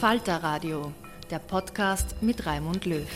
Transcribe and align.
Falter 0.00 0.42
Radio, 0.42 0.92
der 1.30 1.38
Podcast 1.38 2.20
mit 2.20 2.44
Raimund 2.44 2.84
Löw. 2.84 3.08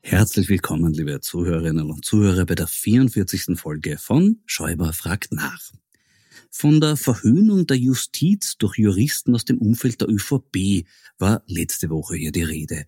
Herzlich 0.00 0.48
willkommen, 0.48 0.94
liebe 0.94 1.20
Zuhörerinnen 1.20 1.90
und 1.90 2.02
Zuhörer, 2.02 2.46
bei 2.46 2.54
der 2.54 2.66
44. 2.66 3.58
Folge 3.60 3.98
von 3.98 4.40
Schäuber 4.46 4.94
fragt 4.94 5.32
nach. 5.32 5.60
Von 6.50 6.80
der 6.80 6.96
Verhöhnung 6.96 7.66
der 7.66 7.76
Justiz 7.76 8.56
durch 8.56 8.78
Juristen 8.78 9.34
aus 9.34 9.44
dem 9.44 9.58
Umfeld 9.58 10.00
der 10.00 10.08
ÖVP 10.08 10.86
war 11.18 11.42
letzte 11.46 11.90
Woche 11.90 12.16
hier 12.16 12.32
die 12.32 12.42
Rede. 12.42 12.86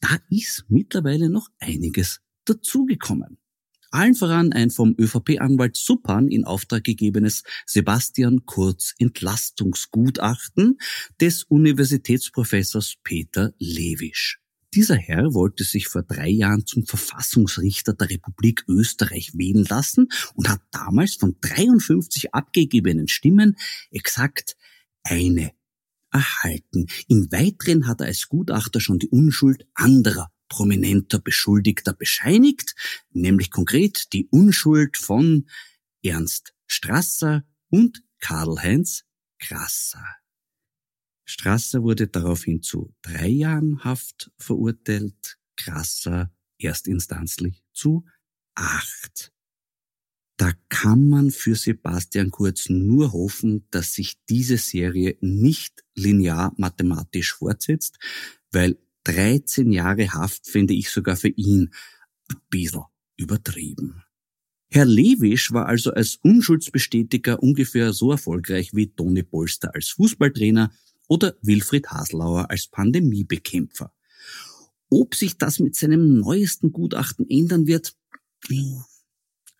Da 0.00 0.16
ist 0.30 0.64
mittlerweile 0.68 1.28
noch 1.28 1.50
einiges 1.58 2.22
dazugekommen. 2.46 3.36
Allen 3.96 4.14
voran 4.14 4.52
ein 4.52 4.68
vom 4.68 4.94
ÖVP-Anwalt 4.98 5.74
Suppan 5.74 6.28
in 6.28 6.44
Auftrag 6.44 6.84
gegebenes 6.84 7.44
Sebastian 7.64 8.44
Kurz 8.44 8.92
Entlastungsgutachten 8.98 10.76
des 11.18 11.44
Universitätsprofessors 11.44 12.96
Peter 13.02 13.54
Lewisch. 13.58 14.38
Dieser 14.74 14.96
Herr 14.96 15.32
wollte 15.32 15.64
sich 15.64 15.88
vor 15.88 16.02
drei 16.02 16.28
Jahren 16.28 16.66
zum 16.66 16.84
Verfassungsrichter 16.84 17.94
der 17.94 18.10
Republik 18.10 18.64
Österreich 18.68 19.30
wählen 19.32 19.64
lassen 19.64 20.08
und 20.34 20.50
hat 20.50 20.60
damals 20.72 21.14
von 21.14 21.36
53 21.40 22.34
abgegebenen 22.34 23.08
Stimmen 23.08 23.56
exakt 23.90 24.58
eine 25.04 25.52
erhalten. 26.12 26.84
Im 27.08 27.32
Weiteren 27.32 27.86
hat 27.86 28.02
er 28.02 28.08
als 28.08 28.28
Gutachter 28.28 28.78
schon 28.78 28.98
die 28.98 29.08
Unschuld 29.08 29.66
anderer 29.72 30.30
prominenter 30.48 31.18
Beschuldigter 31.18 31.92
bescheinigt, 31.92 32.74
nämlich 33.10 33.50
konkret 33.50 34.12
die 34.12 34.26
Unschuld 34.26 34.96
von 34.96 35.48
Ernst 36.02 36.54
Strasser 36.66 37.44
und 37.68 38.02
Karl-Heinz 38.20 39.04
Grasser. 39.38 40.04
Strasser 41.24 41.82
wurde 41.82 42.06
daraufhin 42.06 42.62
zu 42.62 42.94
drei 43.02 43.28
Jahren 43.28 43.82
Haft 43.84 44.30
verurteilt, 44.38 45.38
Grasser 45.56 46.32
erstinstanzlich 46.58 47.62
zu 47.72 48.06
acht. 48.54 49.32
Da 50.38 50.52
kann 50.68 51.08
man 51.08 51.30
für 51.30 51.54
Sebastian 51.54 52.30
Kurz 52.30 52.68
nur 52.68 53.12
hoffen, 53.12 53.66
dass 53.70 53.94
sich 53.94 54.18
diese 54.28 54.58
Serie 54.58 55.16
nicht 55.20 55.82
linear 55.94 56.52
mathematisch 56.58 57.34
fortsetzt, 57.34 57.98
weil 58.50 58.78
13 59.06 59.70
Jahre 59.70 60.12
Haft 60.12 60.48
finde 60.48 60.74
ich 60.74 60.90
sogar 60.90 61.16
für 61.16 61.28
ihn 61.28 61.70
ein 62.28 62.36
bisschen 62.50 62.82
übertrieben. 63.16 64.02
Herr 64.68 64.84
Lewisch 64.84 65.52
war 65.52 65.66
also 65.66 65.92
als 65.92 66.16
Unschuldsbestätiger 66.22 67.40
ungefähr 67.40 67.92
so 67.92 68.10
erfolgreich 68.10 68.74
wie 68.74 68.88
Toni 68.88 69.22
Polster 69.22 69.72
als 69.74 69.90
Fußballtrainer 69.90 70.72
oder 71.06 71.36
Wilfried 71.40 71.86
Haslauer 71.86 72.50
als 72.50 72.66
Pandemiebekämpfer. 72.66 73.92
Ob 74.90 75.14
sich 75.14 75.38
das 75.38 75.60
mit 75.60 75.76
seinem 75.76 76.18
neuesten 76.18 76.72
Gutachten 76.72 77.30
ändern 77.30 77.68
wird, 77.68 77.96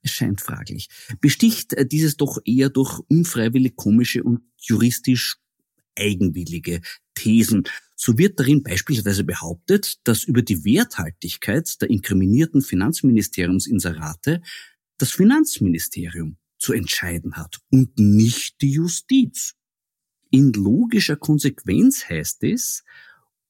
es 0.03 0.11
scheint 0.11 0.41
fraglich. 0.41 0.89
Besticht 1.21 1.73
äh, 1.73 1.87
dieses 1.87 2.17
doch 2.17 2.39
eher 2.45 2.69
durch 2.69 2.99
unfreiwillig 3.09 3.77
komische 3.77 4.25
und 4.25 4.41
juristisch 4.59 5.37
eigenwillige 5.97 6.81
Thesen. 7.27 7.65
So 7.97 8.19
wird 8.19 8.39
darin 8.39 8.63
beispielsweise 8.63 9.25
behauptet, 9.25 9.99
dass 10.05 10.23
über 10.23 10.43
die 10.43 10.65
Werthaltigkeit 10.65 11.83
der 11.83 11.91
inkriminierten 11.91 12.63
Finanzministeriumsinserate 12.63 14.43
das 14.99 15.11
Finanzministerium 15.11 16.37
zu 16.59 16.73
entscheiden 16.73 17.37
hat 17.37 17.59
und 17.71 17.99
nicht 17.99 18.61
die 18.61 18.71
Justiz. 18.71 19.55
In 20.31 20.53
logischer 20.53 21.17
Konsequenz 21.17 22.09
heißt 22.09 22.45
es, 22.45 22.85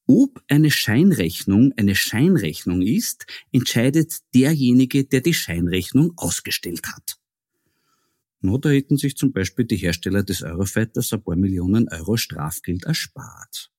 ob 0.07 0.43
eine 0.49 0.71
Scheinrechnung 0.71 1.75
eine 1.77 1.95
Scheinrechnung 1.95 2.81
ist, 2.81 3.27
entscheidet 3.53 4.21
derjenige, 4.35 5.05
der 5.05 5.21
die 5.21 5.35
Scheinrechnung 5.35 6.15
ausgestellt 6.17 6.87
hat. 6.87 7.19
No, 8.41 8.59
da 8.59 8.69
hätten 8.69 8.97
sich 8.97 9.17
zum 9.17 9.33
Beispiel 9.33 9.65
die 9.65 9.77
Hersteller 9.77 10.23
des 10.23 10.43
Eurofighters 10.43 11.13
ein 11.13 11.23
paar 11.23 11.37
Millionen 11.37 11.89
Euro 11.89 12.17
Strafgeld 12.17 12.85
erspart. 12.85 13.71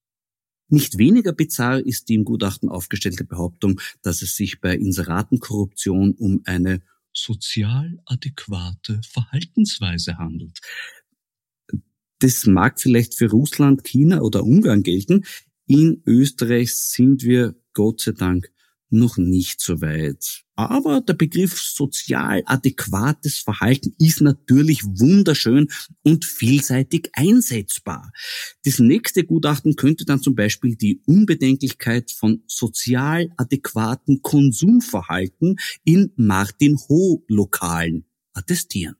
Nicht 0.70 0.98
weniger 0.98 1.32
bizarr 1.32 1.80
ist 1.80 2.10
die 2.10 2.16
im 2.16 2.26
Gutachten 2.26 2.70
aufgestellte 2.70 3.24
Behauptung, 3.24 3.80
dass 4.02 4.22
es 4.22 4.36
sich 4.36 4.60
bei 4.60 4.76
Inseratenkorruption 4.76 6.14
um 6.16 6.42
eine 6.46 6.82
sozial 7.14 8.00
adäquate 8.06 9.02
Verhaltensweise 9.08 10.18
handelt. 10.18 10.60
Das 12.20 12.46
mag 12.46 12.82
vielleicht 12.82 13.16
für 13.16 13.30
Russland, 13.30 13.84
China 13.84 14.22
oder 14.22 14.44
Ungarn 14.44 14.84
gelten. 14.84 15.24
In 15.68 16.02
Österreich 16.06 16.76
sind 16.76 17.24
wir 17.24 17.56
Gott 17.74 18.02
sei 18.02 18.12
Dank 18.12 18.52
noch 18.90 19.18
nicht 19.18 19.62
so 19.62 19.82
weit. 19.82 20.44
Aber 20.56 21.02
der 21.02 21.14
Begriff 21.14 21.60
sozial 21.60 22.42
adäquates 22.46 23.38
Verhalten 23.40 23.94
ist 24.00 24.22
natürlich 24.22 24.84
wunderschön 24.84 25.68
und 26.04 26.26
vielseitig 26.26 27.10
einsetzbar. 27.14 28.12
Das 28.64 28.80
nächste 28.80 29.24
Gutachten 29.24 29.76
könnte 29.76 30.06
dann 30.06 30.22
zum 30.22 30.36
Beispiel 30.36 30.76
die 30.76 31.02
Unbedenklichkeit 31.06 32.12
von 32.12 32.44
sozial 32.48 33.30
adäquaten 33.38 34.22
Konsumverhalten 34.22 35.58
in 35.84 36.12
Martin-Ho-Lokalen 36.16 38.06
attestieren. 38.34 38.96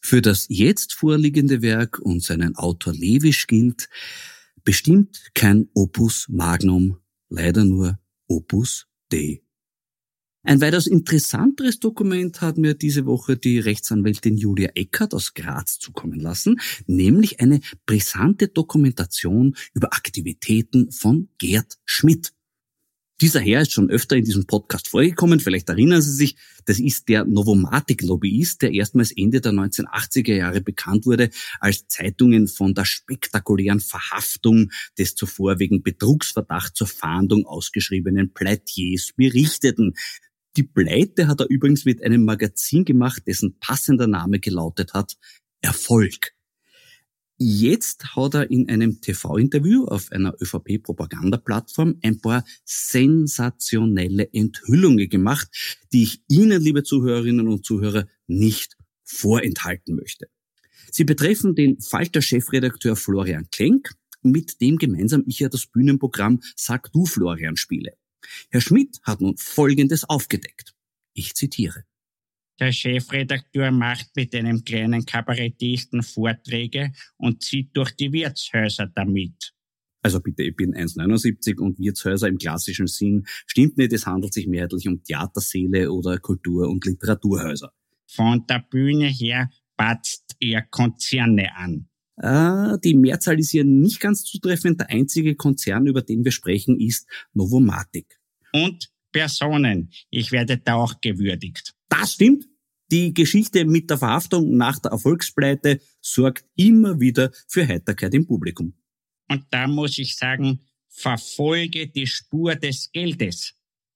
Für 0.00 0.20
das 0.20 0.46
jetzt 0.48 0.94
vorliegende 0.94 1.62
Werk 1.62 1.98
und 1.98 2.22
seinen 2.22 2.56
Autor 2.56 2.92
Lewisch 2.92 3.46
gilt, 3.46 3.88
bestimmt 4.64 5.30
kein 5.34 5.68
Opus 5.74 6.26
Magnum, 6.28 6.98
leider 7.28 7.64
nur 7.64 7.98
Opus 8.32 8.86
Dei. 9.10 9.42
Ein 10.42 10.62
weitaus 10.62 10.86
interessanteres 10.86 11.80
Dokument 11.80 12.40
hat 12.40 12.56
mir 12.56 12.72
diese 12.72 13.04
Woche 13.04 13.36
die 13.36 13.58
Rechtsanwältin 13.58 14.38
Julia 14.38 14.70
Eckert 14.74 15.12
aus 15.12 15.34
Graz 15.34 15.78
zukommen 15.78 16.18
lassen, 16.18 16.58
nämlich 16.86 17.40
eine 17.40 17.60
brisante 17.84 18.48
Dokumentation 18.48 19.54
über 19.74 19.92
Aktivitäten 19.92 20.90
von 20.90 21.28
Gerd 21.36 21.78
Schmidt. 21.84 22.32
Dieser 23.22 23.38
Herr 23.38 23.60
ist 23.60 23.70
schon 23.70 23.88
öfter 23.88 24.16
in 24.16 24.24
diesem 24.24 24.46
Podcast 24.46 24.88
vorgekommen, 24.88 25.38
vielleicht 25.38 25.68
erinnern 25.68 26.02
Sie 26.02 26.10
sich, 26.10 26.34
das 26.64 26.80
ist 26.80 27.08
der 27.08 27.24
Novomatic-Lobbyist, 27.24 28.62
der 28.62 28.72
erstmals 28.72 29.12
Ende 29.12 29.40
der 29.40 29.52
1980er 29.52 30.34
Jahre 30.34 30.60
bekannt 30.60 31.06
wurde, 31.06 31.30
als 31.60 31.86
Zeitungen 31.86 32.48
von 32.48 32.74
der 32.74 32.84
spektakulären 32.84 33.78
Verhaftung 33.78 34.72
des 34.98 35.14
zuvor 35.14 35.60
wegen 35.60 35.84
Betrugsverdacht 35.84 36.74
zur 36.74 36.88
Fahndung 36.88 37.46
ausgeschriebenen 37.46 38.32
Pleitiers 38.34 39.12
berichteten. 39.14 39.94
Die 40.56 40.64
Pleite 40.64 41.28
hat 41.28 41.38
er 41.38 41.48
übrigens 41.48 41.84
mit 41.84 42.02
einem 42.02 42.24
Magazin 42.24 42.84
gemacht, 42.84 43.22
dessen 43.28 43.56
passender 43.60 44.08
Name 44.08 44.40
gelautet 44.40 44.94
hat 44.94 45.16
Erfolg. 45.60 46.32
Jetzt 47.38 48.14
hat 48.14 48.34
er 48.34 48.50
in 48.50 48.68
einem 48.68 49.00
TV-Interview 49.00 49.84
auf 49.86 50.12
einer 50.12 50.34
ÖVP-Propagandaplattform 50.40 51.98
ein 52.02 52.20
paar 52.20 52.44
sensationelle 52.64 54.32
Enthüllungen 54.32 55.08
gemacht, 55.08 55.48
die 55.92 56.04
ich 56.04 56.22
Ihnen, 56.28 56.62
liebe 56.62 56.84
Zuhörerinnen 56.84 57.48
und 57.48 57.64
Zuhörer, 57.64 58.06
nicht 58.26 58.76
vorenthalten 59.02 59.96
möchte. 59.96 60.28
Sie 60.90 61.04
betreffen 61.04 61.54
den 61.54 61.80
Falter-Chefredakteur 61.80 62.96
Florian 62.96 63.48
Klenk, 63.50 63.92
mit 64.22 64.60
dem 64.60 64.78
gemeinsam 64.78 65.24
ich 65.26 65.40
ja 65.40 65.48
das 65.48 65.66
Bühnenprogramm 65.66 66.40
Sag 66.54 66.92
du 66.92 67.06
Florian 67.06 67.56
spiele. 67.56 67.92
Herr 68.50 68.60
Schmidt 68.60 69.00
hat 69.02 69.20
nun 69.20 69.36
Folgendes 69.36 70.04
aufgedeckt. 70.04 70.74
Ich 71.14 71.34
zitiere. 71.34 71.84
Der 72.62 72.70
Chefredakteur 72.70 73.72
macht 73.72 74.14
mit 74.14 74.32
einem 74.36 74.62
kleinen 74.62 75.04
Kabarettisten 75.04 76.04
Vorträge 76.04 76.92
und 77.16 77.42
zieht 77.42 77.76
durch 77.76 77.90
die 77.96 78.12
Wirtshäuser 78.12 78.86
damit. 78.86 79.52
Also 80.00 80.20
bitte, 80.20 80.44
ich 80.44 80.54
bin 80.54 80.72
1,79 80.72 81.58
und 81.58 81.80
Wirtshäuser 81.80 82.28
im 82.28 82.38
klassischen 82.38 82.86
Sinn 82.86 83.24
stimmt 83.48 83.78
nicht. 83.78 83.92
Es 83.92 84.06
handelt 84.06 84.32
sich 84.32 84.46
mehrheitlich 84.46 84.86
um 84.86 85.02
Theatersäle 85.02 85.90
oder 85.90 86.18
Kultur- 86.18 86.68
und 86.68 86.86
Literaturhäuser. 86.86 87.72
Von 88.06 88.46
der 88.46 88.64
Bühne 88.70 89.08
her 89.08 89.50
batzt 89.76 90.36
er 90.38 90.62
Konzerne 90.62 91.56
an. 91.56 91.88
Ah, 92.14 92.76
die 92.76 92.94
Mehrzahl 92.94 93.40
ist 93.40 93.50
hier 93.50 93.64
nicht 93.64 93.98
ganz 93.98 94.22
zutreffend. 94.22 94.78
Der 94.78 94.88
einzige 94.88 95.34
Konzern, 95.34 95.88
über 95.88 96.02
den 96.02 96.24
wir 96.24 96.30
sprechen, 96.30 96.78
ist 96.78 97.08
Novomatic. 97.32 98.20
Und 98.52 98.88
Personen. 99.10 99.90
Ich 100.10 100.30
werde 100.30 100.58
da 100.58 100.76
auch 100.76 101.00
gewürdigt. 101.00 101.74
Das 101.88 102.12
stimmt. 102.12 102.44
Die 102.92 103.14
Geschichte 103.14 103.64
mit 103.64 103.88
der 103.88 103.96
Verhaftung 103.96 104.54
nach 104.54 104.78
der 104.78 104.90
Erfolgspleite 104.90 105.80
sorgt 106.02 106.44
immer 106.56 107.00
wieder 107.00 107.32
für 107.48 107.66
Heiterkeit 107.66 108.12
im 108.12 108.26
Publikum. 108.26 108.74
Und 109.30 109.46
da 109.50 109.66
muss 109.66 109.96
ich 109.96 110.14
sagen, 110.14 110.60
verfolge 110.90 111.86
die 111.86 112.06
Spur 112.06 112.54
des 112.54 112.92
Geldes. 112.92 113.54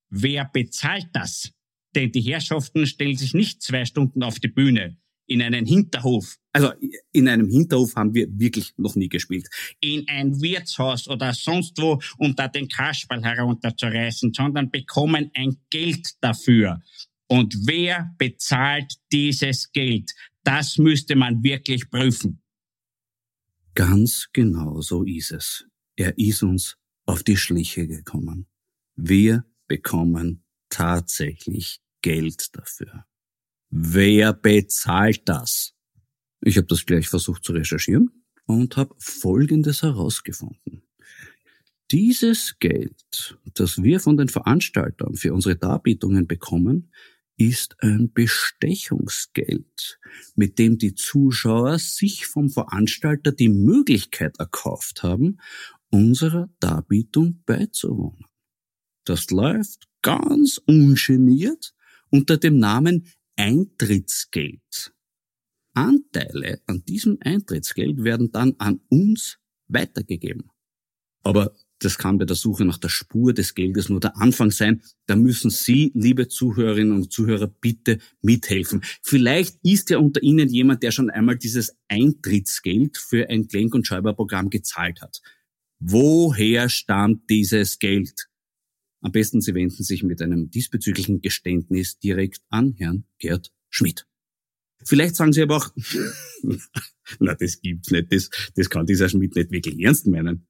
Wer 0.09 0.45
bezahlt 0.51 1.09
das? 1.13 1.51
Denn 1.95 2.11
die 2.11 2.21
Herrschaften 2.21 2.87
stellen 2.87 3.15
sich 3.15 3.35
nicht 3.35 3.61
zwei 3.61 3.85
Stunden 3.85 4.23
auf 4.23 4.39
die 4.39 4.47
Bühne 4.47 4.97
in 5.27 5.43
einen 5.43 5.67
Hinterhof. 5.67 6.37
Also 6.51 6.71
in 7.11 7.27
einem 7.27 7.49
Hinterhof 7.49 7.95
haben 7.95 8.15
wir 8.15 8.27
wirklich 8.31 8.73
noch 8.77 8.95
nie 8.95 9.09
gespielt. 9.09 9.47
In 9.79 10.07
ein 10.07 10.41
Wirtshaus 10.41 11.07
oder 11.07 11.33
sonst 11.33 11.79
wo, 11.79 11.99
um 12.17 12.35
da 12.35 12.47
den 12.47 12.67
Kasperl 12.67 13.23
herunterzureißen, 13.23 14.33
sondern 14.33 14.71
bekommen 14.71 15.29
ein 15.35 15.57
Geld 15.69 16.15
dafür. 16.21 16.81
Und 17.27 17.67
wer 17.67 18.13
bezahlt 18.17 18.93
dieses 19.11 19.71
Geld? 19.71 20.13
Das 20.43 20.77
müsste 20.77 21.15
man 21.15 21.43
wirklich 21.43 21.89
prüfen. 21.89 22.41
Ganz 23.75 24.29
genau 24.33 24.81
so 24.81 25.03
ist 25.03 25.31
es. 25.31 25.65
Er 25.95 26.17
ist 26.17 26.41
uns 26.41 26.77
auf 27.05 27.23
die 27.23 27.37
Schliche 27.37 27.87
gekommen. 27.87 28.47
Wir 28.95 29.45
bekommen 29.67 30.43
tatsächlich 30.69 31.81
Geld 32.01 32.55
dafür. 32.55 33.05
Wer 33.69 34.33
bezahlt 34.33 35.27
das? 35.27 35.73
Ich 36.41 36.57
habe 36.57 36.67
das 36.67 36.85
gleich 36.85 37.07
versucht 37.07 37.43
zu 37.43 37.51
recherchieren 37.51 38.23
und 38.45 38.77
habe 38.77 38.95
Folgendes 38.99 39.83
herausgefunden. 39.83 40.83
Dieses 41.91 42.57
Geld, 42.59 43.37
das 43.53 43.81
wir 43.81 43.99
von 43.99 44.17
den 44.17 44.27
Veranstaltern 44.27 45.15
für 45.15 45.33
unsere 45.33 45.55
Darbietungen 45.55 46.27
bekommen, 46.27 46.91
ist 47.37 47.75
ein 47.81 48.11
Bestechungsgeld, 48.11 49.99
mit 50.35 50.59
dem 50.59 50.77
die 50.77 50.95
Zuschauer 50.95 51.79
sich 51.79 52.25
vom 52.25 52.49
Veranstalter 52.49 53.31
die 53.31 53.49
Möglichkeit 53.49 54.39
erkauft 54.39 55.03
haben, 55.03 55.39
unserer 55.89 56.49
Darbietung 56.59 57.43
beizuwohnen. 57.45 58.25
Das 59.05 59.29
läuft 59.29 59.87
ganz 60.01 60.57
ungeniert 60.65 61.73
unter 62.09 62.37
dem 62.37 62.57
Namen 62.57 63.07
Eintrittsgeld. 63.35 64.93
Anteile 65.73 66.61
an 66.65 66.83
diesem 66.85 67.17
Eintrittsgeld 67.21 68.03
werden 68.03 68.31
dann 68.31 68.55
an 68.57 68.81
uns 68.89 69.37
weitergegeben. 69.67 70.49
Aber 71.23 71.53
das 71.79 71.97
kann 71.97 72.17
bei 72.17 72.25
der 72.25 72.35
Suche 72.35 72.65
nach 72.65 72.77
der 72.77 72.89
Spur 72.89 73.33
des 73.33 73.53
Geldes 73.53 73.89
nur 73.89 73.99
der 73.99 74.17
Anfang 74.17 74.51
sein. 74.51 74.81
Da 75.05 75.15
müssen 75.15 75.49
Sie, 75.49 75.91
liebe 75.93 76.27
Zuhörerinnen 76.27 76.93
und 76.93 77.13
Zuhörer, 77.13 77.47
bitte 77.47 77.99
mithelfen. 78.21 78.81
Vielleicht 79.03 79.57
ist 79.63 79.89
ja 79.89 79.99
unter 79.99 80.23
Ihnen 80.23 80.49
jemand, 80.49 80.81
der 80.83 80.91
schon 80.91 81.09
einmal 81.09 81.37
dieses 81.37 81.75
Eintrittsgeld 81.87 82.97
für 82.97 83.29
ein 83.29 83.47
Klenk- 83.47 83.75
und 83.75 83.85
Schreiberprogramm 83.85 84.49
gezahlt 84.49 85.01
hat. 85.01 85.21
Woher 85.79 86.69
stammt 86.69 87.29
dieses 87.29 87.77
Geld? 87.77 88.27
Am 89.01 89.11
besten 89.11 89.41
Sie 89.41 89.53
wenden 89.53 89.83
sich 89.83 90.01
mit 90.01 90.21
einem 90.21 90.49
diesbezüglichen 90.49 91.21
Geständnis 91.21 91.99
direkt 91.99 92.41
an 92.49 92.73
Herrn 92.73 93.05
Gerd 93.19 93.53
Schmidt. 93.69 94.07
Vielleicht 94.83 95.15
sagen 95.15 95.33
Sie 95.33 95.43
aber 95.43 95.57
auch, 95.57 95.69
na, 97.19 97.35
das 97.35 97.61
gibt's 97.61 97.91
nicht, 97.91 98.11
das, 98.11 98.29
das 98.55 98.69
kann 98.69 98.85
dieser 98.85 99.09
Schmidt 99.09 99.35
nicht 99.35 99.51
wirklich 99.51 99.79
ernst 99.79 100.07
meinen. 100.07 100.47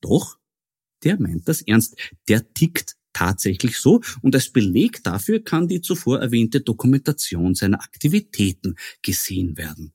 Doch, 0.00 0.38
der 1.04 1.20
meint 1.20 1.48
das 1.48 1.62
ernst. 1.62 1.96
Der 2.28 2.52
tickt 2.54 2.96
tatsächlich 3.12 3.78
so 3.78 4.00
und 4.22 4.34
als 4.34 4.50
Beleg 4.50 5.02
dafür 5.02 5.42
kann 5.42 5.68
die 5.68 5.80
zuvor 5.80 6.20
erwähnte 6.20 6.60
Dokumentation 6.60 7.54
seiner 7.54 7.80
Aktivitäten 7.80 8.76
gesehen 9.02 9.56
werden. 9.56 9.92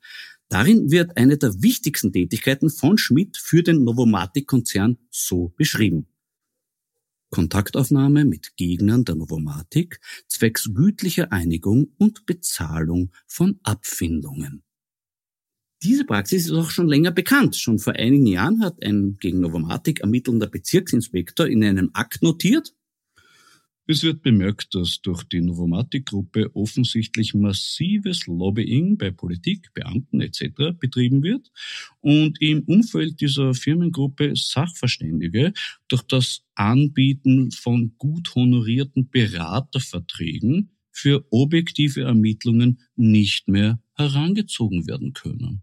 Darin 0.49 0.91
wird 0.91 1.17
eine 1.17 1.37
der 1.37 1.61
wichtigsten 1.63 2.11
Tätigkeiten 2.11 2.69
von 2.69 2.97
Schmidt 2.97 3.37
für 3.37 3.63
den 3.63 3.83
Novomatic-Konzern 3.83 4.97
so 5.09 5.53
beschrieben. 5.55 6.07
Kontaktaufnahme 7.31 8.25
mit 8.25 8.55
Gegnern 8.57 9.05
der 9.05 9.15
Novomatik 9.15 9.99
zwecks 10.27 10.69
gütlicher 10.71 11.31
Einigung 11.31 11.93
und 11.97 12.27
Bezahlung 12.27 13.11
von 13.25 13.59
Abfindungen. 13.63 14.63
Diese 15.83 16.05
Praxis 16.05 16.45
ist 16.45 16.53
auch 16.53 16.69
schon 16.69 16.87
länger 16.87 17.11
bekannt. 17.11 17.55
Schon 17.57 17.77
vor 17.77 17.93
einigen 17.93 18.25
Jahren 18.25 18.63
hat 18.63 18.81
ein 18.83 19.17
gegen 19.19 19.41
Novomatik 19.41 19.99
ermittelnder 19.99 20.47
Bezirksinspektor 20.47 21.47
in 21.47 21.63
einem 21.63 21.89
Akt 21.93 22.23
notiert, 22.23 22.73
es 23.85 24.01
wird 24.01 24.21
bemerkt, 24.21 24.75
dass 24.75 25.01
durch 25.01 25.25
die 25.25 25.41
Novomatic-Gruppe 25.41 26.55
offensichtlich 26.55 27.33
massives 27.33 28.27
Lobbying 28.27 28.97
bei 28.97 29.11
Politik, 29.11 29.73
Beamten 29.73 30.21
etc. 30.21 30.71
betrieben 30.79 31.21
wird 31.21 31.51
und 31.99 32.41
im 32.41 32.63
Umfeld 32.63 33.19
dieser 33.19 33.53
Firmengruppe 33.53 34.37
Sachverständige 34.37 35.51
durch 35.89 36.03
das 36.03 36.45
Anbieten 36.55 37.51
von 37.51 37.95
gut 37.97 38.33
honorierten 38.35 39.09
Beraterverträgen 39.09 40.71
für 40.89 41.25
objektive 41.29 42.03
Ermittlungen 42.03 42.79
nicht 42.95 43.49
mehr 43.49 43.81
herangezogen 43.95 44.87
werden 44.87 45.11
können. 45.11 45.61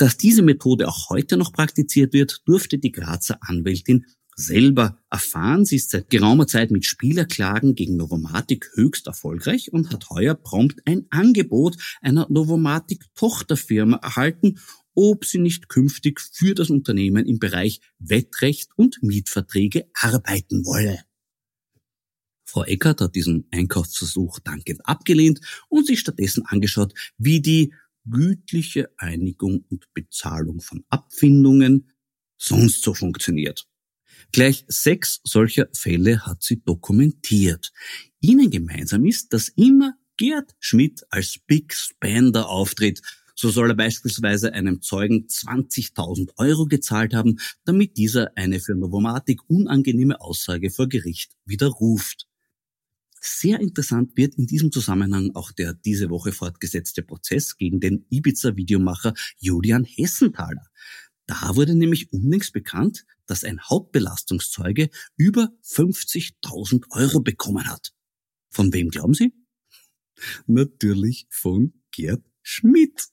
Dass 0.00 0.16
diese 0.16 0.40
Methode 0.40 0.88
auch 0.88 1.10
heute 1.10 1.36
noch 1.36 1.52
praktiziert 1.52 2.14
wird, 2.14 2.40
durfte 2.46 2.78
die 2.78 2.90
Grazer 2.90 3.36
Anwältin 3.42 4.06
selber 4.34 4.96
erfahren. 5.10 5.66
Sie 5.66 5.76
ist 5.76 5.90
seit 5.90 6.08
geraumer 6.08 6.46
Zeit 6.46 6.70
mit 6.70 6.86
Spielerklagen 6.86 7.74
gegen 7.74 7.98
Novomatic 7.98 8.70
höchst 8.76 9.08
erfolgreich 9.08 9.74
und 9.74 9.92
hat 9.92 10.08
heuer 10.08 10.34
prompt 10.34 10.80
ein 10.86 11.04
Angebot 11.10 11.76
einer 12.00 12.26
Novomatic-Tochterfirma 12.30 13.98
erhalten, 13.98 14.58
ob 14.94 15.26
sie 15.26 15.38
nicht 15.38 15.68
künftig 15.68 16.22
für 16.22 16.54
das 16.54 16.70
Unternehmen 16.70 17.26
im 17.26 17.38
Bereich 17.38 17.82
Wettrecht 17.98 18.70
und 18.76 19.02
Mietverträge 19.02 19.90
arbeiten 19.92 20.64
wolle. 20.64 20.98
Frau 22.46 22.64
Eckert 22.64 23.02
hat 23.02 23.14
diesen 23.14 23.48
Einkaufsversuch 23.50 24.38
dankend 24.38 24.80
abgelehnt 24.86 25.40
und 25.68 25.86
sich 25.86 26.00
stattdessen 26.00 26.46
angeschaut, 26.46 26.94
wie 27.18 27.42
die 27.42 27.74
gütliche 28.08 28.90
Einigung 28.96 29.64
und 29.68 29.92
Bezahlung 29.94 30.60
von 30.60 30.84
Abfindungen 30.88 31.90
sonst 32.38 32.82
so 32.82 32.94
funktioniert. 32.94 33.66
Gleich 34.32 34.64
sechs 34.68 35.20
solcher 35.24 35.68
Fälle 35.72 36.24
hat 36.26 36.42
sie 36.42 36.62
dokumentiert. 36.62 37.72
Ihnen 38.20 38.50
gemeinsam 38.50 39.04
ist, 39.04 39.32
dass 39.32 39.48
immer 39.48 39.94
Gerd 40.16 40.54
Schmidt 40.58 41.02
als 41.10 41.38
Big 41.46 41.72
Spender 41.74 42.48
auftritt. 42.48 43.00
So 43.34 43.48
soll 43.48 43.70
er 43.70 43.74
beispielsweise 43.74 44.52
einem 44.52 44.82
Zeugen 44.82 45.26
20.000 45.26 46.32
Euro 46.36 46.66
gezahlt 46.66 47.14
haben, 47.14 47.38
damit 47.64 47.96
dieser 47.96 48.36
eine 48.36 48.60
für 48.60 48.74
Novomatic 48.74 49.40
unangenehme 49.48 50.20
Aussage 50.20 50.70
vor 50.70 50.88
Gericht 50.88 51.32
widerruft. 51.46 52.29
Sehr 53.20 53.60
interessant 53.60 54.16
wird 54.16 54.36
in 54.36 54.46
diesem 54.46 54.72
Zusammenhang 54.72 55.32
auch 55.34 55.52
der 55.52 55.74
diese 55.74 56.08
Woche 56.08 56.32
fortgesetzte 56.32 57.02
Prozess 57.02 57.56
gegen 57.58 57.78
den 57.78 58.06
Ibiza-Videomacher 58.08 59.12
Julian 59.38 59.84
Hessenthaler. 59.84 60.66
Da 61.26 61.54
wurde 61.54 61.74
nämlich 61.74 62.12
unlängst 62.12 62.52
bekannt, 62.52 63.04
dass 63.26 63.44
ein 63.44 63.60
Hauptbelastungszeuge 63.60 64.88
über 65.16 65.52
50.000 65.64 66.90
Euro 66.90 67.20
bekommen 67.20 67.68
hat. 67.68 67.92
Von 68.48 68.72
wem 68.72 68.88
glauben 68.88 69.14
Sie? 69.14 69.32
Natürlich 70.46 71.26
von 71.30 71.74
Gerd 71.92 72.24
Schmidt. 72.42 73.08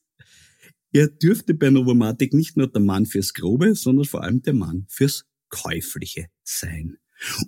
Er 0.90 1.08
dürfte 1.08 1.54
bei 1.54 1.70
Novomatic 1.70 2.32
nicht 2.32 2.56
nur 2.56 2.66
der 2.66 2.80
Mann 2.80 3.06
fürs 3.06 3.34
Grobe, 3.34 3.74
sondern 3.74 4.06
vor 4.06 4.24
allem 4.24 4.42
der 4.42 4.54
Mann 4.54 4.86
fürs 4.88 5.26
Käufliche 5.50 6.28
sein. 6.42 6.96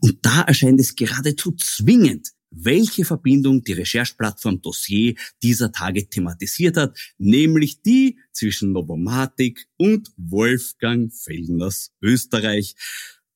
Und 0.01 0.19
da 0.23 0.43
erscheint 0.43 0.79
es 0.79 0.95
geradezu 0.95 1.53
zwingend, 1.53 2.33
welche 2.51 3.05
Verbindung 3.05 3.63
die 3.63 3.73
Rechercheplattform 3.73 4.61
Dossier 4.61 5.15
dieser 5.43 5.73
Tage 5.73 6.09
thematisiert 6.09 6.77
hat, 6.77 6.99
nämlich 7.19 7.83
die 7.83 8.19
zwischen 8.33 8.73
Novomatic 8.73 9.67
und 9.77 10.11
Wolfgang 10.17 11.13
Fellners 11.13 11.93
Österreich. 12.03 12.75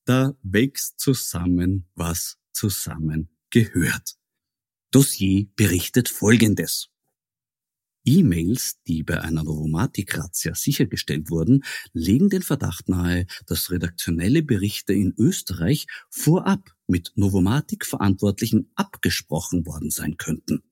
Da 0.04 0.36
wächst 0.42 1.00
zusammen, 1.00 1.86
was 1.94 2.38
zusammen 2.52 3.28
gehört. 3.50 4.16
Dossier 4.90 5.46
berichtet 5.56 6.08
Folgendes. 6.08 6.93
E-Mails, 8.04 8.80
die 8.86 9.02
bei 9.02 9.20
einer 9.20 9.44
Novomatic-Razzia 9.44 10.54
sichergestellt 10.54 11.30
wurden, 11.30 11.64
legen 11.92 12.28
den 12.28 12.42
Verdacht 12.42 12.88
nahe, 12.88 13.26
dass 13.46 13.70
redaktionelle 13.70 14.42
Berichte 14.42 14.92
in 14.92 15.14
Österreich 15.16 15.86
vorab 16.10 16.70
mit 16.86 17.12
Novomatic-Verantwortlichen 17.16 18.70
abgesprochen 18.74 19.66
worden 19.66 19.90
sein 19.90 20.16
könnten. 20.16 20.62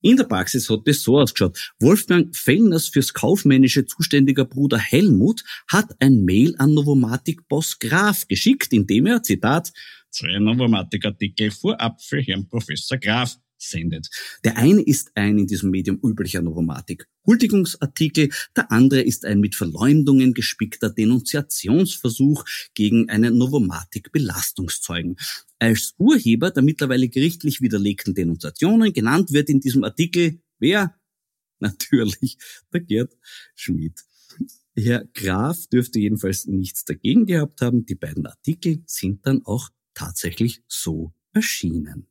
In 0.00 0.16
der 0.16 0.24
Praxis 0.24 0.70
hat 0.70 0.86
es 0.86 1.02
so 1.02 1.18
ausgeschaut. 1.18 1.72
Wolfgang 1.80 2.34
Fellners 2.36 2.86
fürs 2.86 3.12
Kaufmännische 3.12 3.84
zuständiger 3.84 4.44
Bruder 4.44 4.78
Helmut 4.78 5.42
hat 5.66 5.96
ein 6.00 6.24
Mail 6.24 6.54
an 6.58 6.72
Novomatic-Boss 6.74 7.80
Graf 7.80 8.28
geschickt, 8.28 8.72
in 8.72 8.86
dem 8.86 9.06
er, 9.06 9.24
Zitat, 9.24 9.72
zwei 10.10 10.38
Novomatic-Artikel 10.38 11.50
vorab 11.50 12.00
für 12.00 12.20
Herrn 12.20 12.48
Professor 12.48 12.96
Graf 12.98 13.38
sendet. 13.58 14.08
Der 14.44 14.56
eine 14.56 14.82
ist 14.82 15.10
ein 15.14 15.38
in 15.38 15.46
diesem 15.46 15.70
Medium 15.70 15.98
üblicher 16.02 16.42
Novomatik 16.42 17.08
Huldigungsartikel, 17.26 18.30
der 18.56 18.72
andere 18.72 19.02
ist 19.02 19.26
ein 19.26 19.40
mit 19.40 19.54
Verleumdungen 19.54 20.32
gespickter 20.32 20.88
Denunziationsversuch 20.88 22.44
gegen 22.74 23.10
einen 23.10 23.36
Novomatik 23.36 24.12
Belastungszeugen. 24.12 25.16
Als 25.58 25.94
Urheber 25.98 26.50
der 26.50 26.62
mittlerweile 26.62 27.08
gerichtlich 27.08 27.60
widerlegten 27.60 28.14
Denunziationen 28.14 28.94
genannt 28.94 29.32
wird 29.32 29.50
in 29.50 29.60
diesem 29.60 29.84
Artikel 29.84 30.40
wer? 30.58 30.94
Natürlich 31.60 32.38
der 32.72 32.80
Gerd 32.80 33.12
Schmidt. 33.54 34.04
Herr 34.76 35.04
Graf 35.12 35.66
dürfte 35.66 35.98
jedenfalls 35.98 36.46
nichts 36.46 36.84
dagegen 36.84 37.26
gehabt 37.26 37.60
haben. 37.60 37.84
Die 37.84 37.96
beiden 37.96 38.26
Artikel 38.26 38.82
sind 38.86 39.26
dann 39.26 39.44
auch 39.44 39.70
tatsächlich 39.92 40.62
so 40.68 41.12
erschienen. 41.32 42.07